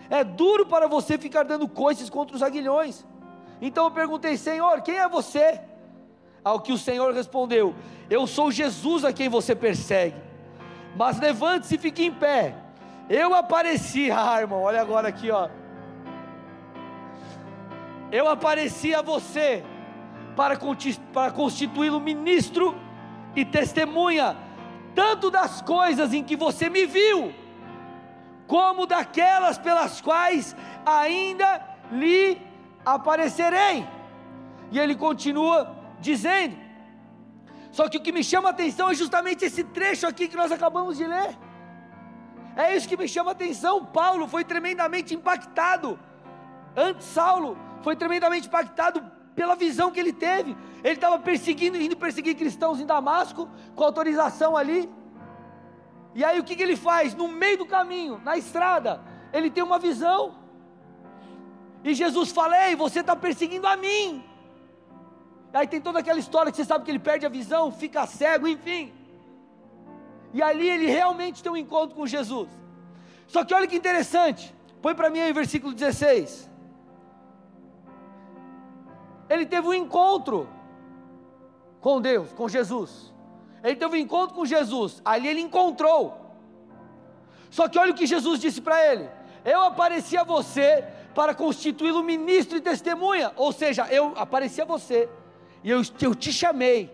É 0.08 0.22
duro 0.22 0.66
para 0.66 0.86
você 0.86 1.18
ficar 1.18 1.42
dando 1.42 1.66
coices 1.66 2.08
contra 2.08 2.36
os 2.36 2.42
aguilhões. 2.42 3.04
Então 3.60 3.86
eu 3.86 3.90
perguntei, 3.90 4.36
Senhor, 4.36 4.82
quem 4.82 4.96
é 4.96 5.08
você? 5.08 5.60
Ao 6.44 6.60
que 6.60 6.72
o 6.72 6.78
Senhor 6.78 7.14
respondeu: 7.14 7.74
Eu 8.10 8.26
sou 8.26 8.52
Jesus 8.52 9.04
a 9.04 9.12
quem 9.12 9.28
você 9.28 9.54
persegue. 9.54 10.16
Mas 10.94 11.18
levante-se 11.18 11.76
e 11.76 11.78
fique 11.78 12.04
em 12.04 12.12
pé. 12.12 12.54
Eu 13.08 13.34
apareci, 13.34 14.10
ah, 14.12 14.40
irmão, 14.40 14.62
olha 14.62 14.80
agora 14.80 15.08
aqui, 15.08 15.30
ó. 15.30 15.48
Eu 18.12 18.28
apareci 18.28 18.94
a 18.94 19.02
você 19.02 19.64
para, 20.36 20.56
para 21.12 21.32
constituí-lo 21.32 21.98
ministro 21.98 22.76
e 23.34 23.44
testemunha, 23.44 24.36
tanto 24.94 25.30
das 25.30 25.60
coisas 25.62 26.12
em 26.12 26.22
que 26.22 26.36
você 26.36 26.68
me 26.70 26.86
viu, 26.86 27.32
como 28.46 28.86
daquelas 28.86 29.58
pelas 29.58 30.00
quais 30.00 30.54
ainda 30.86 31.60
lhe 31.90 32.40
aparecerei. 32.84 33.84
E 34.70 34.78
ele 34.78 34.94
continua 34.94 35.83
dizendo: 36.00 36.56
Só 37.72 37.88
que 37.88 37.96
o 37.96 38.00
que 38.00 38.12
me 38.12 38.22
chama 38.22 38.48
a 38.48 38.50
atenção 38.50 38.90
é 38.90 38.94
justamente 38.94 39.44
esse 39.44 39.64
trecho 39.64 40.06
aqui 40.06 40.28
que 40.28 40.36
nós 40.36 40.52
acabamos 40.52 40.96
de 40.96 41.06
ler. 41.06 41.36
É 42.56 42.76
isso 42.76 42.88
que 42.88 42.96
me 42.96 43.08
chama 43.08 43.30
a 43.30 43.32
atenção. 43.32 43.84
Paulo 43.84 44.28
foi 44.28 44.44
tremendamente 44.44 45.14
impactado. 45.14 45.98
Antes, 46.76 47.06
Saulo 47.06 47.58
foi 47.82 47.96
tremendamente 47.96 48.46
impactado 48.46 49.04
pela 49.34 49.56
visão 49.56 49.90
que 49.90 49.98
ele 49.98 50.12
teve. 50.12 50.56
Ele 50.82 50.94
estava 50.94 51.18
perseguindo, 51.18 51.76
indo 51.76 51.96
perseguir 51.96 52.36
cristãos 52.36 52.80
em 52.80 52.86
Damasco, 52.86 53.48
com 53.74 53.84
autorização 53.84 54.56
ali. 54.56 54.88
E 56.14 56.24
aí 56.24 56.38
o 56.38 56.44
que, 56.44 56.54
que 56.54 56.62
ele 56.62 56.76
faz? 56.76 57.14
No 57.14 57.26
meio 57.26 57.58
do 57.58 57.66
caminho, 57.66 58.20
na 58.24 58.36
estrada, 58.36 59.02
ele 59.32 59.50
tem 59.50 59.64
uma 59.64 59.78
visão. 59.78 60.36
E 61.82 61.92
Jesus 61.92 62.30
fala: 62.30 62.68
Ei, 62.68 62.76
você 62.76 63.00
está 63.00 63.16
perseguindo 63.16 63.66
a 63.66 63.76
mim. 63.76 64.24
Aí 65.54 65.68
tem 65.68 65.80
toda 65.80 66.00
aquela 66.00 66.18
história 66.18 66.50
que 66.50 66.56
você 66.56 66.64
sabe 66.64 66.84
que 66.84 66.90
ele 66.90 66.98
perde 66.98 67.24
a 67.24 67.28
visão, 67.28 67.70
fica 67.70 68.04
cego, 68.06 68.48
enfim. 68.48 68.92
E 70.32 70.42
ali 70.42 70.68
ele 70.68 70.86
realmente 70.86 71.44
tem 71.44 71.52
um 71.52 71.56
encontro 71.56 71.94
com 71.94 72.04
Jesus. 72.04 72.48
Só 73.28 73.44
que 73.44 73.54
olha 73.54 73.68
que 73.68 73.76
interessante. 73.76 74.52
Põe 74.82 74.96
para 74.96 75.08
mim 75.08 75.20
aí 75.20 75.30
o 75.30 75.34
versículo 75.34 75.72
16. 75.72 76.50
Ele 79.30 79.46
teve 79.46 79.68
um 79.68 79.72
encontro 79.72 80.48
com 81.80 82.00
Deus, 82.00 82.32
com 82.32 82.48
Jesus. 82.48 83.14
Ele 83.62 83.76
teve 83.76 83.96
um 83.96 84.00
encontro 84.00 84.34
com 84.34 84.44
Jesus. 84.44 85.00
Ali 85.04 85.28
ele 85.28 85.40
encontrou. 85.40 86.20
Só 87.48 87.68
que 87.68 87.78
olha 87.78 87.92
o 87.92 87.94
que 87.94 88.06
Jesus 88.06 88.40
disse 88.40 88.60
para 88.60 88.84
ele: 88.84 89.08
Eu 89.44 89.62
apareci 89.62 90.16
a 90.16 90.24
você 90.24 90.84
para 91.14 91.32
constituí-lo 91.32 92.02
ministro 92.02 92.58
e 92.58 92.60
testemunha. 92.60 93.32
Ou 93.36 93.52
seja, 93.52 93.86
eu 93.88 94.12
apareci 94.16 94.60
a 94.60 94.64
você 94.64 95.08
e 95.64 95.70
eu, 95.70 95.80
eu 96.02 96.14
te 96.14 96.30
chamei 96.30 96.92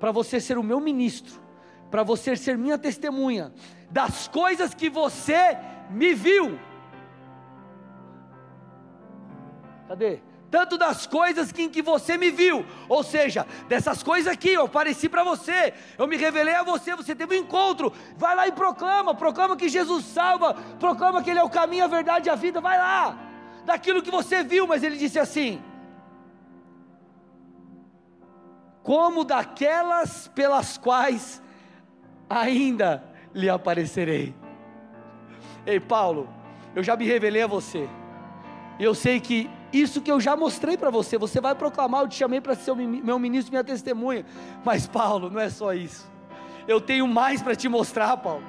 para 0.00 0.10
você 0.10 0.40
ser 0.40 0.56
o 0.56 0.62
meu 0.62 0.80
ministro, 0.80 1.38
para 1.90 2.02
você 2.02 2.34
ser 2.34 2.56
minha 2.56 2.78
testemunha 2.78 3.52
das 3.90 4.26
coisas 4.26 4.72
que 4.72 4.88
você 4.88 5.58
me 5.90 6.14
viu. 6.14 6.58
Cadê? 9.86 10.20
Tanto 10.50 10.78
das 10.78 11.06
coisas 11.06 11.52
que, 11.52 11.62
em 11.62 11.68
que 11.68 11.82
você 11.82 12.16
me 12.16 12.30
viu, 12.30 12.64
ou 12.88 13.04
seja, 13.04 13.46
dessas 13.68 14.02
coisas 14.02 14.32
aqui, 14.32 14.50
eu 14.50 14.64
apareci 14.64 15.08
para 15.08 15.22
você, 15.22 15.74
eu 15.96 16.08
me 16.08 16.16
revelei 16.16 16.54
a 16.54 16.64
você, 16.64 16.96
você 16.96 17.14
teve 17.14 17.36
um 17.36 17.40
encontro, 17.40 17.92
vai 18.16 18.34
lá 18.34 18.48
e 18.48 18.52
proclama, 18.52 19.14
proclama 19.14 19.56
que 19.56 19.68
Jesus 19.68 20.06
salva, 20.06 20.54
proclama 20.80 21.22
que 21.22 21.30
Ele 21.30 21.38
é 21.38 21.44
o 21.44 21.50
caminho, 21.50 21.84
a 21.84 21.88
verdade 21.88 22.28
e 22.28 22.30
a 22.30 22.34
vida, 22.34 22.60
vai 22.60 22.78
lá, 22.78 23.16
daquilo 23.64 24.02
que 24.02 24.10
você 24.10 24.42
viu, 24.42 24.66
mas 24.66 24.82
Ele 24.82 24.96
disse 24.96 25.20
assim: 25.20 25.62
como 28.82 29.24
daquelas 29.24 30.28
pelas 30.28 30.78
quais 30.78 31.42
ainda 32.28 33.04
lhe 33.34 33.48
aparecerei. 33.48 34.34
Ei, 35.66 35.78
Paulo, 35.78 36.28
eu 36.74 36.82
já 36.82 36.96
me 36.96 37.04
revelei 37.04 37.42
a 37.42 37.46
você. 37.46 37.88
Eu 38.78 38.94
sei 38.94 39.20
que 39.20 39.50
isso 39.72 40.00
que 40.00 40.10
eu 40.10 40.20
já 40.20 40.34
mostrei 40.34 40.76
para 40.76 40.90
você, 40.90 41.18
você 41.18 41.40
vai 41.40 41.54
proclamar, 41.54 42.02
eu 42.02 42.08
te 42.08 42.16
chamei 42.16 42.40
para 42.40 42.54
ser 42.54 42.74
meu 42.74 43.18
ministro, 43.18 43.52
minha 43.52 43.62
testemunha. 43.62 44.24
Mas, 44.64 44.86
Paulo, 44.86 45.30
não 45.30 45.40
é 45.40 45.50
só 45.50 45.74
isso. 45.74 46.10
Eu 46.66 46.80
tenho 46.80 47.06
mais 47.06 47.42
para 47.42 47.54
te 47.54 47.68
mostrar, 47.68 48.16
Paulo. 48.16 48.44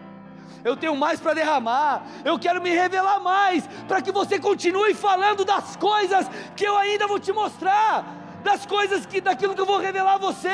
Eu 0.64 0.78
tenho 0.78 0.96
mais 0.96 1.20
para 1.20 1.34
derramar. 1.34 2.06
Eu 2.24 2.38
quero 2.40 2.62
me 2.62 2.70
revelar 2.70 3.20
mais, 3.20 3.68
para 3.88 4.02
que 4.02 4.12
você 4.12 4.40
continue 4.40 4.94
falando 4.94 5.44
das 5.44 5.76
coisas 5.76 6.28
que 6.56 6.64
eu 6.64 6.78
ainda 6.78 7.08
vou 7.08 7.20
te 7.20 7.32
mostrar 7.32 8.21
das 8.44 8.66
coisas 8.66 9.06
que, 9.06 9.22
daquilo 9.22 9.56
que 9.56 9.62
eu 9.62 9.66
vou 9.66 9.78
revelar 9.78 10.16
a 10.16 10.18
você, 10.18 10.50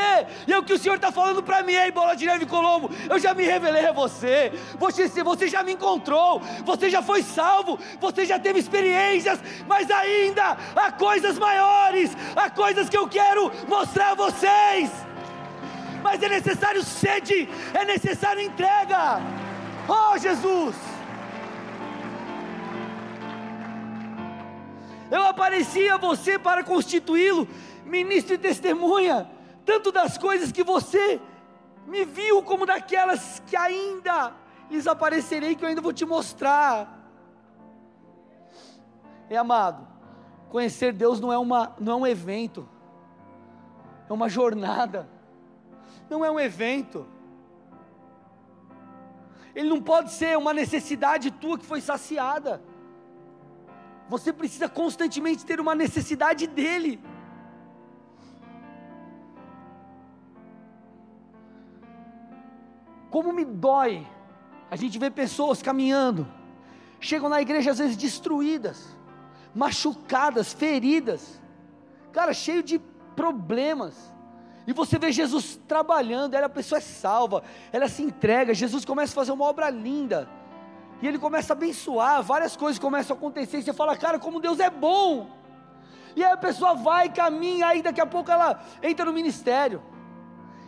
e 0.47 0.53
é 0.53 0.57
o 0.57 0.63
que 0.63 0.73
o 0.73 0.79
Senhor 0.79 0.95
está 0.95 1.11
falando 1.11 1.41
para 1.41 1.63
mim, 1.63 1.73
ei, 1.73 1.91
bola 1.91 2.15
de 2.15 2.25
neve 2.25 2.45
Colombo, 2.45 2.89
eu 3.09 3.19
já 3.19 3.33
me 3.33 3.43
revelei 3.43 3.85
a 3.85 3.91
você, 3.91 4.51
você, 4.77 5.07
você 5.23 5.47
já 5.47 5.63
me 5.63 5.73
encontrou, 5.73 6.39
você 6.65 6.89
já 6.89 7.01
foi 7.01 7.21
salvo, 7.23 7.79
você 7.99 8.25
já 8.25 8.39
teve 8.39 8.59
experiências, 8.59 9.39
mas 9.67 9.89
ainda 9.89 10.57
há 10.75 10.91
coisas 10.91 11.38
maiores, 11.38 12.15
há 12.35 12.49
coisas 12.49 12.89
que 12.89 12.97
eu 12.97 13.07
quero 13.07 13.51
mostrar 13.67 14.11
a 14.11 14.15
vocês, 14.15 14.91
mas 16.03 16.21
é 16.21 16.29
necessário 16.29 16.83
sede, 16.83 17.49
é 17.73 17.85
necessário 17.85 18.41
entrega, 18.41 19.21
oh 19.88 20.17
Jesus. 20.17 20.86
Eu 25.09 25.23
apareci 25.23 25.87
a 25.89 25.97
você 25.97 26.37
para 26.37 26.63
constituí-lo 26.63 27.47
ministro 27.85 28.35
e 28.35 28.37
testemunha, 28.37 29.29
tanto 29.65 29.91
das 29.91 30.17
coisas 30.17 30.51
que 30.51 30.63
você 30.63 31.19
me 31.87 32.03
viu, 32.03 32.43
como 32.43 32.65
daquelas 32.65 33.41
que 33.47 33.55
ainda 33.55 34.33
lhes 34.69 34.85
aparecerei, 34.85 35.55
que 35.55 35.63
eu 35.63 35.69
ainda 35.69 35.81
vou 35.81 35.93
te 35.93 36.05
mostrar. 36.05 36.95
É 39.29 39.37
amado, 39.37 39.87
conhecer 40.49 40.91
Deus 40.93 41.19
não 41.19 41.31
é, 41.31 41.37
uma, 41.37 41.75
não 41.79 41.93
é 41.93 41.95
um 41.95 42.07
evento, 42.07 42.67
é 44.09 44.13
uma 44.13 44.27
jornada, 44.27 45.07
não 46.09 46.23
é 46.23 46.29
um 46.29 46.39
evento. 46.39 47.07
Ele 49.55 49.69
não 49.69 49.81
pode 49.81 50.11
ser 50.11 50.37
uma 50.37 50.53
necessidade 50.53 51.31
tua 51.31 51.57
que 51.57 51.65
foi 51.65 51.81
saciada. 51.81 52.61
Você 54.09 54.31
precisa 54.31 54.69
constantemente 54.69 55.45
ter 55.45 55.59
uma 55.59 55.75
necessidade 55.75 56.47
dele. 56.47 56.99
Como 63.09 63.33
me 63.33 63.43
dói. 63.43 64.05
A 64.69 64.75
gente 64.75 64.99
vê 64.99 65.09
pessoas 65.09 65.61
caminhando, 65.61 66.27
chegam 66.99 67.29
na 67.29 67.41
igreja 67.41 67.71
às 67.71 67.77
vezes 67.77 67.95
destruídas, 67.95 68.85
machucadas, 69.55 70.51
feridas, 70.51 71.41
cara, 72.11 72.33
cheio 72.33 72.61
de 72.61 72.79
problemas. 73.15 74.13
E 74.67 74.73
você 74.73 74.99
vê 74.99 75.09
Jesus 75.13 75.57
trabalhando, 75.67 76.33
ela 76.33 76.47
a 76.47 76.49
pessoa 76.49 76.79
é 76.79 76.81
salva, 76.81 77.43
ela 77.71 77.87
se 77.87 78.03
entrega, 78.03 78.53
Jesus 78.53 78.83
começa 78.83 79.13
a 79.13 79.15
fazer 79.15 79.31
uma 79.31 79.45
obra 79.45 79.69
linda. 79.69 80.27
E 81.01 81.07
ele 81.07 81.19
começa 81.19 81.53
a 81.53 81.55
abençoar, 81.55 82.23
várias 82.23 82.55
coisas 82.55 82.79
começam 82.79 83.15
a 83.15 83.17
acontecer, 83.17 83.59
e 83.59 83.63
você 83.63 83.73
fala, 83.73 83.95
cara, 83.95 84.17
como 84.17 84.39
Deus 84.39 84.59
é 84.59 84.69
bom. 84.69 85.29
E 86.15 86.23
aí 86.23 86.31
a 86.31 86.37
pessoa 86.37 86.73
vai, 86.73 87.09
caminha, 87.09 87.67
aí 87.67 87.81
daqui 87.81 88.01
a 88.01 88.05
pouco 88.05 88.31
ela 88.31 88.59
entra 88.81 89.05
no 89.05 89.13
ministério 89.13 89.81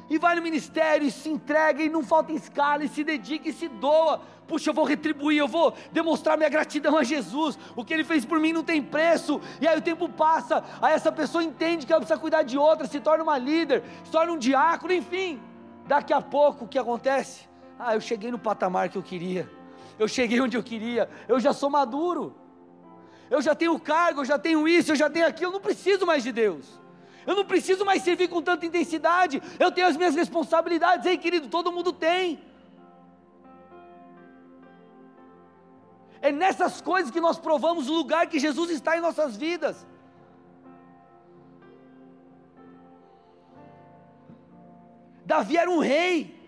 e 0.09 0.17
vai 0.17 0.35
no 0.35 0.41
ministério 0.41 1.07
e 1.07 1.11
se 1.11 1.29
entrega 1.29 1.83
e 1.83 1.89
não 1.89 2.03
falta 2.03 2.31
escala 2.31 2.83
e 2.83 2.87
se 2.87 3.03
dedica 3.03 3.47
e 3.47 3.53
se 3.53 3.67
doa. 3.67 4.21
Puxa, 4.47 4.71
eu 4.71 4.73
vou 4.73 4.83
retribuir, 4.83 5.37
eu 5.37 5.47
vou 5.47 5.73
demonstrar 5.91 6.35
minha 6.35 6.49
gratidão 6.49 6.97
a 6.97 7.03
Jesus. 7.03 7.59
O 7.75 7.85
que 7.85 7.93
ele 7.93 8.03
fez 8.03 8.25
por 8.25 8.39
mim 8.39 8.51
não 8.51 8.63
tem 8.63 8.81
preço. 8.81 9.39
E 9.61 9.67
aí 9.67 9.77
o 9.77 9.81
tempo 9.81 10.09
passa, 10.09 10.63
aí 10.81 10.95
essa 10.95 11.11
pessoa 11.11 11.43
entende 11.43 11.85
que 11.85 11.93
ela 11.93 12.01
precisa 12.01 12.19
cuidar 12.19 12.41
de 12.41 12.57
outra, 12.57 12.87
se 12.87 12.99
torna 12.99 13.23
uma 13.23 13.37
líder, 13.37 13.83
se 14.03 14.11
torna 14.11 14.31
um 14.31 14.37
diácono, 14.37 14.91
enfim. 14.91 15.39
Daqui 15.85 16.11
a 16.11 16.21
pouco 16.21 16.65
o 16.65 16.67
que 16.67 16.79
acontece? 16.79 17.47
Ah, 17.77 17.93
eu 17.93 18.01
cheguei 18.01 18.31
no 18.31 18.39
patamar 18.39 18.89
que 18.89 18.97
eu 18.97 19.03
queria. 19.03 19.58
Eu 19.99 20.07
cheguei 20.07 20.39
onde 20.39 20.55
eu 20.55 20.63
queria. 20.63 21.09
Eu 21.27 21.39
já 21.39 21.51
sou 21.53 21.69
maduro. 21.69 22.33
Eu 23.29 23.41
já 23.41 23.53
tenho 23.53 23.77
cargo, 23.79 24.21
eu 24.21 24.25
já 24.25 24.39
tenho 24.39 24.67
isso, 24.67 24.91
eu 24.93 24.95
já 24.95 25.09
tenho 25.09 25.27
aquilo, 25.27 25.49
eu 25.49 25.53
não 25.53 25.61
preciso 25.61 26.05
mais 26.05 26.23
de 26.23 26.31
Deus. 26.31 26.79
Eu 27.27 27.35
não 27.35 27.45
preciso 27.45 27.85
mais 27.85 28.01
servir 28.01 28.27
com 28.29 28.41
tanta 28.41 28.65
intensidade. 28.65 29.43
Eu 29.59 29.71
tenho 29.71 29.85
as 29.87 29.97
minhas 29.97 30.15
responsabilidades. 30.15 31.05
Ei, 31.05 31.17
querido, 31.17 31.47
todo 31.47 31.71
mundo 31.71 31.91
tem. 31.93 32.41
É 36.21 36.31
nessas 36.31 36.81
coisas 36.81 37.11
que 37.11 37.21
nós 37.21 37.37
provamos 37.37 37.87
o 37.89 37.93
lugar 37.93 38.25
que 38.27 38.39
Jesus 38.39 38.71
está 38.71 38.97
em 38.97 39.01
nossas 39.01 39.35
vidas. 39.35 39.85
Davi 45.25 45.57
era 45.57 45.69
um 45.69 45.79
rei. 45.79 46.38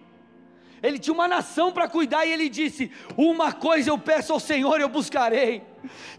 Ele 0.82 0.98
tinha 0.98 1.14
uma 1.14 1.28
nação 1.28 1.72
para 1.72 1.88
cuidar 1.88 2.26
e 2.26 2.32
ele 2.32 2.50
disse: 2.50 2.92
Uma 3.16 3.52
coisa 3.54 3.90
eu 3.90 3.98
peço 3.98 4.34
ao 4.34 4.40
Senhor, 4.40 4.82
eu 4.82 4.90
buscarei, 4.90 5.64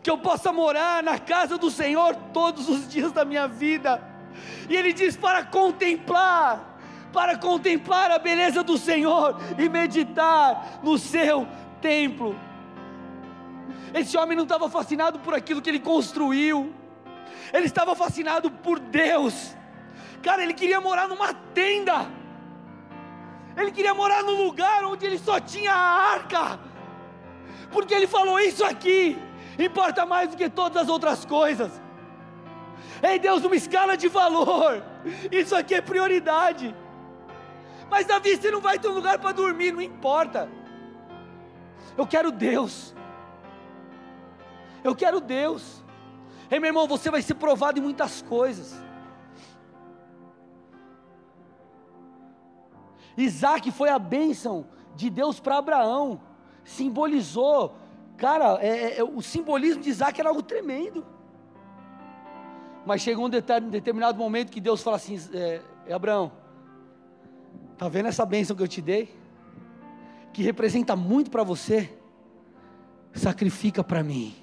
que 0.03 0.11
eu 0.11 0.19
possa 0.19 0.53
morar 0.53 1.03
na 1.03 1.19
casa 1.19 1.59
do 1.59 1.71
Senhor 1.71 2.15
todos 2.33 2.69
os 2.69 2.89
dias 2.89 3.13
da 3.13 3.25
minha 3.25 3.49
vida 3.49 4.13
e 4.69 4.77
ele 4.77 4.93
diz 4.93 5.17
para 5.17 5.45
contemplar, 5.45 6.79
para 7.13 7.37
contemplar 7.37 8.11
a 8.11 8.19
beleza 8.19 8.63
do 8.63 8.79
Senhor 8.79 9.39
e 9.59 9.69
meditar 9.69 10.81
no 10.83 10.99
seu 10.99 11.47
templo. 11.81 12.35
Esse 13.93 14.17
homem 14.17 14.37
não 14.37 14.45
estava 14.45 14.69
fascinado 14.71 15.19
por 15.19 15.35
aquilo 15.35 15.61
que 15.61 15.69
ele 15.69 15.81
construiu, 15.81 16.73
ele 17.53 17.67
estava 17.67 17.95
fascinado 17.95 18.51
por 18.51 18.79
Deus. 18.79 19.55
Cara, 20.23 20.43
ele 20.43 20.55
queria 20.55 20.81
morar 20.81 21.09
numa 21.09 21.35
tenda, 21.35 22.07
ele 23.57 23.71
queria 23.71 23.95
morar 23.95 24.23
num 24.23 24.45
lugar 24.45 24.85
onde 24.85 25.05
ele 25.05 25.19
só 25.19 25.39
tinha 25.39 25.73
a 25.73 26.13
arca, 26.13 26.61
porque 27.71 27.95
ele 27.95 28.07
falou: 28.07 28.39
Isso 28.41 28.65
aqui 28.65 29.19
importa 29.59 30.07
mais 30.07 30.31
do 30.31 30.37
que 30.37 30.49
todas 30.49 30.83
as 30.83 30.89
outras 30.89 31.25
coisas. 31.25 31.81
Ei 33.03 33.19
Deus, 33.19 33.45
uma 33.45 33.57
escala 33.57 33.97
de 33.97 34.09
valor, 34.09 34.83
isso 35.31 35.55
aqui 35.57 35.75
é 35.75 35.81
prioridade. 35.81 36.75
Mas 37.91 38.07
Davi, 38.07 38.37
você 38.37 38.51
não 38.51 38.61
vai 38.61 38.79
ter 38.79 38.89
um 38.89 38.95
lugar 38.95 39.19
para 39.19 39.33
dormir, 39.33 39.73
não 39.73 39.83
importa. 39.83 40.49
Eu 41.97 42.07
quero 42.07 42.31
Deus. 42.31 42.95
Eu 44.83 44.95
quero 44.95 45.21
Deus. 45.21 45.85
Ei, 46.51 46.59
meu 46.59 46.69
irmão, 46.69 46.87
você 46.87 47.11
vai 47.11 47.21
ser 47.23 47.35
provado 47.35 47.79
em 47.79 47.83
muitas 47.83 48.23
coisas. 48.23 48.75
Isaac 53.17 53.71
foi 53.71 53.89
a 53.89 53.99
bênção 53.99 54.67
de 54.95 55.11
Deus 55.11 55.41
para 55.41 55.59
Abraão, 55.59 56.21
simbolizou, 56.65 57.75
cara, 58.17 58.59
é, 58.61 58.99
é, 58.99 59.05
o 59.05 59.21
simbolismo 59.21 59.83
de 59.83 59.91
Isaac 59.91 60.19
era 60.21 60.29
algo 60.29 60.43
tremendo. 60.43 61.05
Mas 62.85 63.01
chegou 63.01 63.27
um 63.27 63.31
determinado 63.31 64.19
momento 64.19 64.51
que 64.51 64.61
Deus 64.61 64.83
fala 64.83 64.97
assim: 64.97 65.19
é, 65.33 65.63
é, 65.87 65.93
Abraão, 65.93 66.33
tá 67.79 67.89
vendo 67.89 68.07
essa 68.07 68.27
bênção 68.27 68.57
que 68.57 68.63
eu 68.63 68.69
te 68.69 68.81
dei? 68.81 69.15
Que 70.33 70.43
representa 70.43 70.97
muito 70.97 71.31
para 71.31 71.45
você? 71.45 71.97
Sacrifica 73.13 73.85
para 73.85 74.03
mim. 74.03 74.35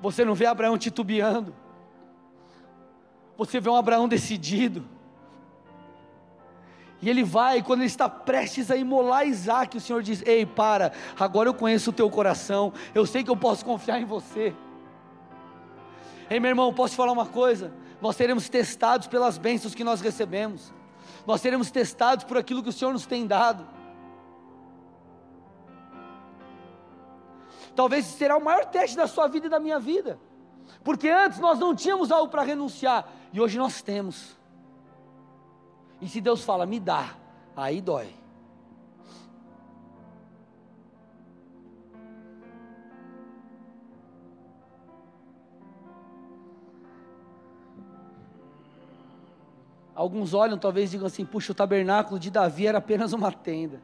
Você 0.00 0.24
não 0.24 0.34
vê 0.34 0.46
Abraão 0.46 0.78
titubeando. 0.78 1.52
Você 3.38 3.60
vê 3.60 3.70
um 3.70 3.76
Abraão 3.76 4.08
decidido. 4.08 4.84
E 7.00 7.08
ele 7.08 7.22
vai, 7.22 7.62
quando 7.62 7.80
ele 7.80 7.86
está 7.86 8.08
prestes 8.08 8.72
a 8.72 8.76
imolar 8.76 9.26
Isaac, 9.26 9.76
o 9.76 9.80
Senhor 9.80 10.02
diz: 10.02 10.20
Ei, 10.26 10.44
para, 10.44 10.92
agora 11.18 11.48
eu 11.48 11.54
conheço 11.54 11.90
o 11.90 11.92
teu 11.92 12.10
coração, 12.10 12.72
eu 12.92 13.06
sei 13.06 13.22
que 13.22 13.30
eu 13.30 13.36
posso 13.36 13.64
confiar 13.64 14.00
em 14.00 14.04
você. 14.04 14.52
Ei, 16.28 16.40
meu 16.40 16.48
irmão, 16.48 16.74
posso 16.74 16.94
te 16.94 16.96
falar 16.96 17.12
uma 17.12 17.26
coisa? 17.26 17.72
Nós 18.00 18.16
seremos 18.16 18.48
testados 18.48 19.06
pelas 19.06 19.38
bênçãos 19.38 19.74
que 19.74 19.84
nós 19.84 20.00
recebemos, 20.00 20.74
nós 21.24 21.40
seremos 21.40 21.70
testados 21.70 22.24
por 22.24 22.36
aquilo 22.36 22.62
que 22.62 22.68
o 22.68 22.72
Senhor 22.72 22.92
nos 22.92 23.06
tem 23.06 23.24
dado. 23.24 23.64
Talvez 27.76 28.06
será 28.06 28.36
o 28.36 28.44
maior 28.44 28.66
teste 28.66 28.96
da 28.96 29.06
sua 29.06 29.28
vida 29.28 29.46
e 29.46 29.50
da 29.50 29.60
minha 29.60 29.78
vida, 29.78 30.18
porque 30.82 31.08
antes 31.08 31.38
nós 31.38 31.60
não 31.60 31.76
tínhamos 31.76 32.10
algo 32.10 32.28
para 32.28 32.42
renunciar, 32.42 33.08
e 33.32 33.40
hoje 33.40 33.58
nós 33.58 33.82
temos. 33.82 34.36
E 36.00 36.08
se 36.08 36.20
Deus 36.20 36.44
fala, 36.44 36.64
me 36.64 36.78
dá, 36.78 37.14
aí 37.56 37.80
dói. 37.80 38.14
Alguns 49.94 50.32
olham, 50.32 50.56
talvez 50.56 50.92
digam 50.92 51.08
assim: 51.08 51.24
puxa, 51.24 51.50
o 51.50 51.54
tabernáculo 51.54 52.20
de 52.20 52.30
Davi 52.30 52.68
era 52.68 52.78
apenas 52.78 53.12
uma 53.12 53.32
tenda. 53.32 53.82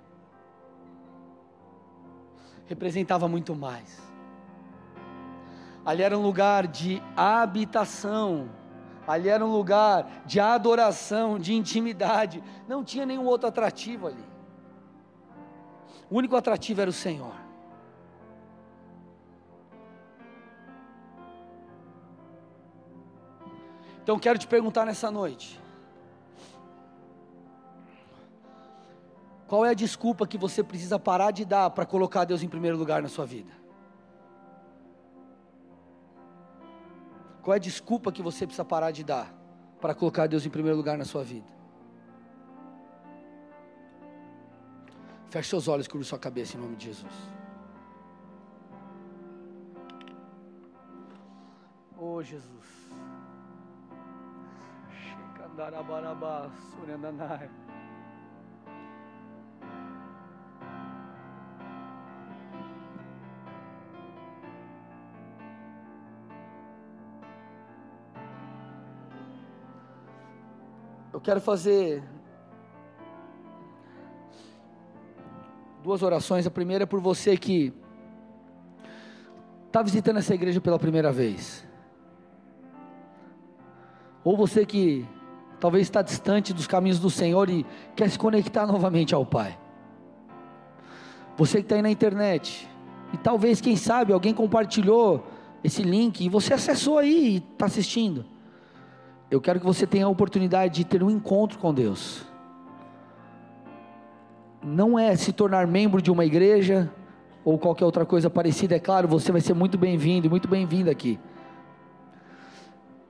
Representava 2.66 3.26
muito 3.26 3.54
mais. 3.54 4.00
Ali 5.84 6.02
era 6.02 6.16
um 6.16 6.22
lugar 6.22 6.68
de 6.68 7.02
habitação 7.16 8.48
ali 9.06 9.28
era 9.28 9.44
um 9.44 9.52
lugar 9.52 10.06
de 10.24 10.40
adoração, 10.40 11.38
de 11.38 11.54
intimidade, 11.54 12.42
não 12.66 12.82
tinha 12.82 13.04
nenhum 13.04 13.26
outro 13.26 13.48
atrativo 13.48 14.06
ali. 14.06 14.24
O 16.10 16.16
único 16.16 16.36
atrativo 16.36 16.80
era 16.80 16.90
o 16.90 16.92
Senhor. 16.92 17.34
Então 24.02 24.18
quero 24.18 24.38
te 24.38 24.46
perguntar 24.46 24.84
nessa 24.84 25.10
noite: 25.10 25.58
qual 29.46 29.64
é 29.64 29.70
a 29.70 29.74
desculpa 29.74 30.26
que 30.26 30.36
você 30.36 30.62
precisa 30.62 30.98
parar 30.98 31.30
de 31.30 31.44
dar 31.44 31.70
para 31.70 31.86
colocar 31.86 32.24
Deus 32.24 32.42
em 32.42 32.48
primeiro 32.48 32.76
lugar 32.76 33.02
na 33.02 33.08
sua 33.08 33.24
vida? 33.24 33.63
Qual 37.44 37.52
é 37.52 37.58
a 37.58 37.60
desculpa 37.60 38.10
que 38.10 38.22
você 38.22 38.46
precisa 38.46 38.64
parar 38.64 38.90
de 38.90 39.04
dar 39.04 39.30
para 39.78 39.94
colocar 39.94 40.26
Deus 40.26 40.46
em 40.46 40.50
primeiro 40.50 40.78
lugar 40.78 40.96
na 40.96 41.04
sua 41.04 41.22
vida? 41.22 41.46
Feche 45.28 45.50
seus 45.50 45.68
olhos, 45.68 45.86
cubra 45.86 46.06
sua 46.06 46.18
cabeça 46.18 46.56
em 46.56 46.60
nome 46.60 46.74
de 46.74 46.86
Jesus. 46.86 47.12
Oh 51.98 52.22
Jesus. 52.22 52.66
Shekandarabarabá, 54.90 56.50
quero 71.24 71.40
fazer 71.40 72.02
duas 75.82 76.02
orações. 76.02 76.46
A 76.46 76.50
primeira 76.50 76.84
é 76.84 76.86
por 76.86 77.00
você 77.00 77.34
que 77.36 77.72
está 79.66 79.82
visitando 79.82 80.18
essa 80.18 80.34
igreja 80.34 80.60
pela 80.60 80.78
primeira 80.78 81.10
vez. 81.10 81.66
Ou 84.22 84.36
você 84.36 84.66
que 84.66 85.06
talvez 85.58 85.86
está 85.86 86.02
distante 86.02 86.52
dos 86.52 86.66
caminhos 86.66 86.98
do 86.98 87.08
Senhor 87.08 87.48
e 87.48 87.64
quer 87.96 88.10
se 88.10 88.18
conectar 88.18 88.66
novamente 88.66 89.14
ao 89.14 89.24
Pai. 89.24 89.58
Você 91.38 91.58
que 91.58 91.64
está 91.64 91.76
aí 91.76 91.82
na 91.82 91.90
internet 91.90 92.68
e 93.14 93.16
talvez, 93.16 93.62
quem 93.62 93.76
sabe, 93.76 94.12
alguém 94.12 94.34
compartilhou 94.34 95.26
esse 95.62 95.82
link 95.82 96.20
e 96.20 96.28
você 96.28 96.52
acessou 96.52 96.98
aí 96.98 97.28
e 97.28 97.36
está 97.38 97.64
assistindo. 97.64 98.33
Eu 99.30 99.40
quero 99.40 99.58
que 99.58 99.66
você 99.66 99.86
tenha 99.86 100.06
a 100.06 100.08
oportunidade 100.08 100.74
de 100.74 100.84
ter 100.84 101.02
um 101.02 101.10
encontro 101.10 101.58
com 101.58 101.72
Deus. 101.72 102.24
Não 104.62 104.98
é 104.98 105.16
se 105.16 105.32
tornar 105.32 105.66
membro 105.66 106.00
de 106.00 106.10
uma 106.10 106.24
igreja 106.24 106.90
ou 107.44 107.58
qualquer 107.58 107.84
outra 107.84 108.06
coisa 108.06 108.30
parecida, 108.30 108.74
é 108.74 108.78
claro, 108.78 109.06
você 109.06 109.30
vai 109.30 109.40
ser 109.40 109.52
muito 109.52 109.76
bem-vindo, 109.76 110.30
muito 110.30 110.48
bem-vinda 110.48 110.90
aqui. 110.90 111.18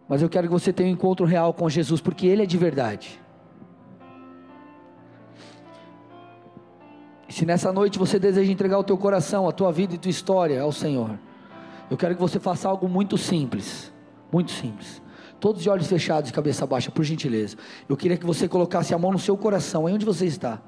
Mas 0.09 0.21
eu 0.21 0.29
quero 0.29 0.49
que 0.49 0.53
você 0.53 0.73
tenha 0.73 0.89
um 0.89 0.93
encontro 0.93 1.25
real 1.25 1.55
com 1.55 1.69
Jesus, 1.69 2.01
porque 2.01 2.27
Ele 2.27 2.43
é 2.43 2.47
de 2.47 2.59
verdade. 2.59 3.21
Se 7.29 7.47
nessa 7.47 7.73
noite 7.73 7.99
você 7.99 8.19
deseja 8.19 8.53
entregar 8.53 8.79
o 8.79 8.85
teu 8.85 8.99
coração, 8.99 9.49
a 9.49 9.53
tua 9.53 9.73
vida 9.73 9.95
e 9.95 9.99
tua 9.99 10.11
história 10.11 10.61
ao 10.61 10.73
Senhor, 10.73 11.19
eu 11.91 11.97
quero 11.97 12.15
que 12.15 12.21
você 12.21 12.39
faça 12.39 12.69
algo 12.69 12.89
muito 12.89 13.17
simples, 13.17 13.93
muito 14.33 14.51
simples. 14.51 15.03
Todos 15.45 15.63
de 15.63 15.69
olhos 15.69 15.89
fechados 15.89 16.31
e 16.31 16.33
cabeça 16.33 16.67
baixa, 16.67 16.91
por 16.91 17.05
gentileza. 17.05 17.55
Eu 17.87 17.99
queria 17.99 18.17
que 18.17 18.25
você 18.25 18.49
colocasse 18.49 18.95
a 18.95 18.99
mão 18.99 19.13
no 19.13 19.19
seu 19.19 19.37
coração, 19.37 19.87
aí 19.87 19.93
onde 19.93 20.07
você 20.07 20.25
está 20.25 20.59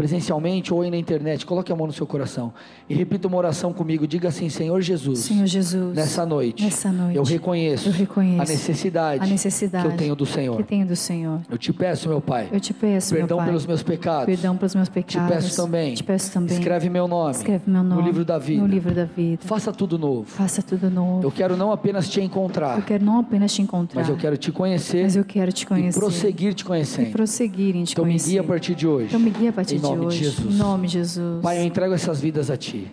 presencialmente 0.00 0.72
ou 0.72 0.80
aí 0.80 0.90
na 0.90 0.96
internet, 0.96 1.44
coloque 1.44 1.70
a 1.70 1.76
mão 1.76 1.86
no 1.86 1.92
seu 1.92 2.06
coração 2.06 2.54
e 2.88 2.94
repita 2.94 3.28
uma 3.28 3.36
oração 3.36 3.70
comigo. 3.70 4.06
Diga 4.06 4.28
assim: 4.28 4.48
Senhor 4.48 4.80
Jesus. 4.80 5.18
Senhor 5.18 5.46
Jesus. 5.46 5.94
Nessa 5.94 6.24
noite. 6.24 6.64
Nessa 6.64 6.90
noite. 6.90 7.16
Eu 7.16 7.22
reconheço. 7.22 7.90
Eu 7.90 7.92
reconheço 7.92 8.40
a 8.40 8.46
necessidade. 8.46 9.22
A 9.22 9.26
necessidade 9.26 9.86
que 9.86 9.92
eu 9.92 9.98
tenho 9.98 10.16
do 10.16 10.24
Senhor. 10.24 10.56
Que 10.56 10.62
tenho 10.62 10.86
do 10.86 10.96
Senhor. 10.96 11.40
Eu 11.50 11.58
te 11.58 11.70
peço, 11.70 12.08
meu 12.08 12.22
Pai. 12.22 12.48
Eu 12.50 12.58
te 12.58 12.72
peço, 12.72 13.14
perdão 13.14 13.36
meu 13.36 13.44
Pai. 13.44 13.46
pelos 13.48 13.66
meus 13.66 13.82
pecados. 13.82 14.24
Perdão 14.24 14.56
pelos 14.56 14.74
meus 14.74 14.88
pecados. 14.88 15.28
Te 15.28 15.34
peço 15.34 15.56
também. 15.56 15.94
Te 15.94 16.02
peço 16.02 16.32
também. 16.32 16.56
Escreve 16.56 16.88
meu 16.88 17.06
nome. 17.06 17.32
Escreve 17.32 17.64
meu 17.66 17.82
nome 17.82 18.00
no 18.00 18.06
livro 18.06 18.24
da 18.24 18.38
vida. 18.38 18.62
No 18.62 18.68
livro 18.68 18.94
da 18.94 19.04
vida. 19.04 19.42
Faça 19.44 19.70
tudo 19.70 19.98
novo. 19.98 20.24
Faça 20.24 20.62
tudo 20.62 20.90
novo. 20.90 21.22
Eu 21.22 21.30
quero 21.30 21.58
não 21.58 21.72
apenas 21.72 22.08
te 22.08 22.22
encontrar. 22.22 22.78
Eu 22.78 22.84
quero 22.84 23.04
não 23.04 23.20
apenas 23.20 23.52
te 23.52 23.60
encontrar. 23.60 24.00
Mas 24.00 24.08
eu 24.08 24.16
quero 24.16 24.38
te 24.38 24.50
conhecer. 24.50 25.02
Mas 25.02 25.16
eu 25.16 25.24
quero 25.26 25.52
te 25.52 25.66
conhecer. 25.66 25.98
E 25.98 26.00
prosseguir 26.00 26.54
te 26.54 26.64
conhecendo. 26.64 27.08
E 27.08 27.10
prosseguir 27.10 27.76
em 27.76 27.84
te 27.84 27.92
então 27.92 28.04
conhecer. 28.04 28.28
me 28.28 28.32
guia 28.32 28.40
a 28.40 28.44
partir 28.44 28.74
de 28.74 28.86
hoje. 28.86 29.06
Então 29.08 29.20
me 29.20 29.30
guia 29.30 29.50
a 29.50 29.52
partir 29.52 29.78
de 29.78 29.89
nome 29.96 30.06
hoje. 30.06 30.18
De 30.18 30.24
Jesus. 30.24 30.54
Em 30.54 30.58
nome 30.58 30.86
de 30.86 30.92
Jesus. 30.94 31.42
Pai, 31.42 31.58
eu 31.58 31.64
entrego 31.64 31.94
essas 31.94 32.20
vidas 32.20 32.50
a 32.50 32.56
Ti. 32.56 32.90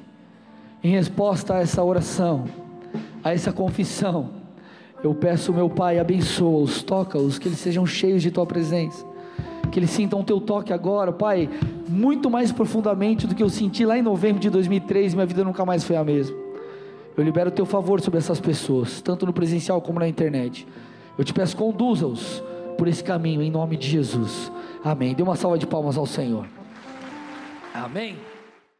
Em 0.83 0.91
resposta 0.91 1.55
a 1.55 1.59
essa 1.59 1.83
oração, 1.83 2.45
a 3.23 3.33
essa 3.33 3.51
confissão, 3.51 4.29
eu 5.03 5.13
peço, 5.13 5.53
meu 5.53 5.69
Pai, 5.69 5.99
abençoa-os, 5.99 6.83
toca-os, 6.83 7.37
que 7.37 7.47
eles 7.47 7.59
sejam 7.59 7.85
cheios 7.85 8.21
de 8.21 8.31
Tua 8.31 8.45
presença. 8.45 9.05
Que 9.71 9.79
eles 9.79 9.89
sintam 9.89 10.21
o 10.21 10.23
Teu 10.23 10.39
toque 10.39 10.71
agora, 10.71 11.11
Pai, 11.11 11.49
muito 11.87 12.29
mais 12.29 12.51
profundamente 12.51 13.27
do 13.27 13.35
que 13.35 13.43
eu 13.43 13.49
senti 13.49 13.85
lá 13.85 13.97
em 13.97 14.01
novembro 14.01 14.39
de 14.39 14.49
2003. 14.49 15.13
Minha 15.13 15.25
vida 15.25 15.43
nunca 15.43 15.65
mais 15.65 15.83
foi 15.83 15.95
a 15.95 16.03
mesma. 16.03 16.37
Eu 17.15 17.23
libero 17.23 17.49
o 17.49 17.51
Teu 17.51 17.65
favor 17.65 17.99
sobre 17.99 18.19
essas 18.19 18.39
pessoas, 18.39 19.01
tanto 19.01 19.25
no 19.25 19.33
presencial 19.33 19.81
como 19.81 19.99
na 19.99 20.07
internet. 20.07 20.67
Eu 21.17 21.23
te 21.23 21.33
peço, 21.33 21.57
conduza-os 21.57 22.43
por 22.77 22.87
esse 22.87 23.03
caminho, 23.03 23.41
em 23.41 23.49
nome 23.49 23.75
de 23.75 23.87
Jesus. 23.87 24.51
Amém. 24.83 25.15
Dê 25.15 25.23
uma 25.23 25.35
salva 25.35 25.57
de 25.57 25.65
palmas 25.65 25.97
ao 25.97 26.05
Senhor. 26.05 26.45
Amém. 27.83 28.17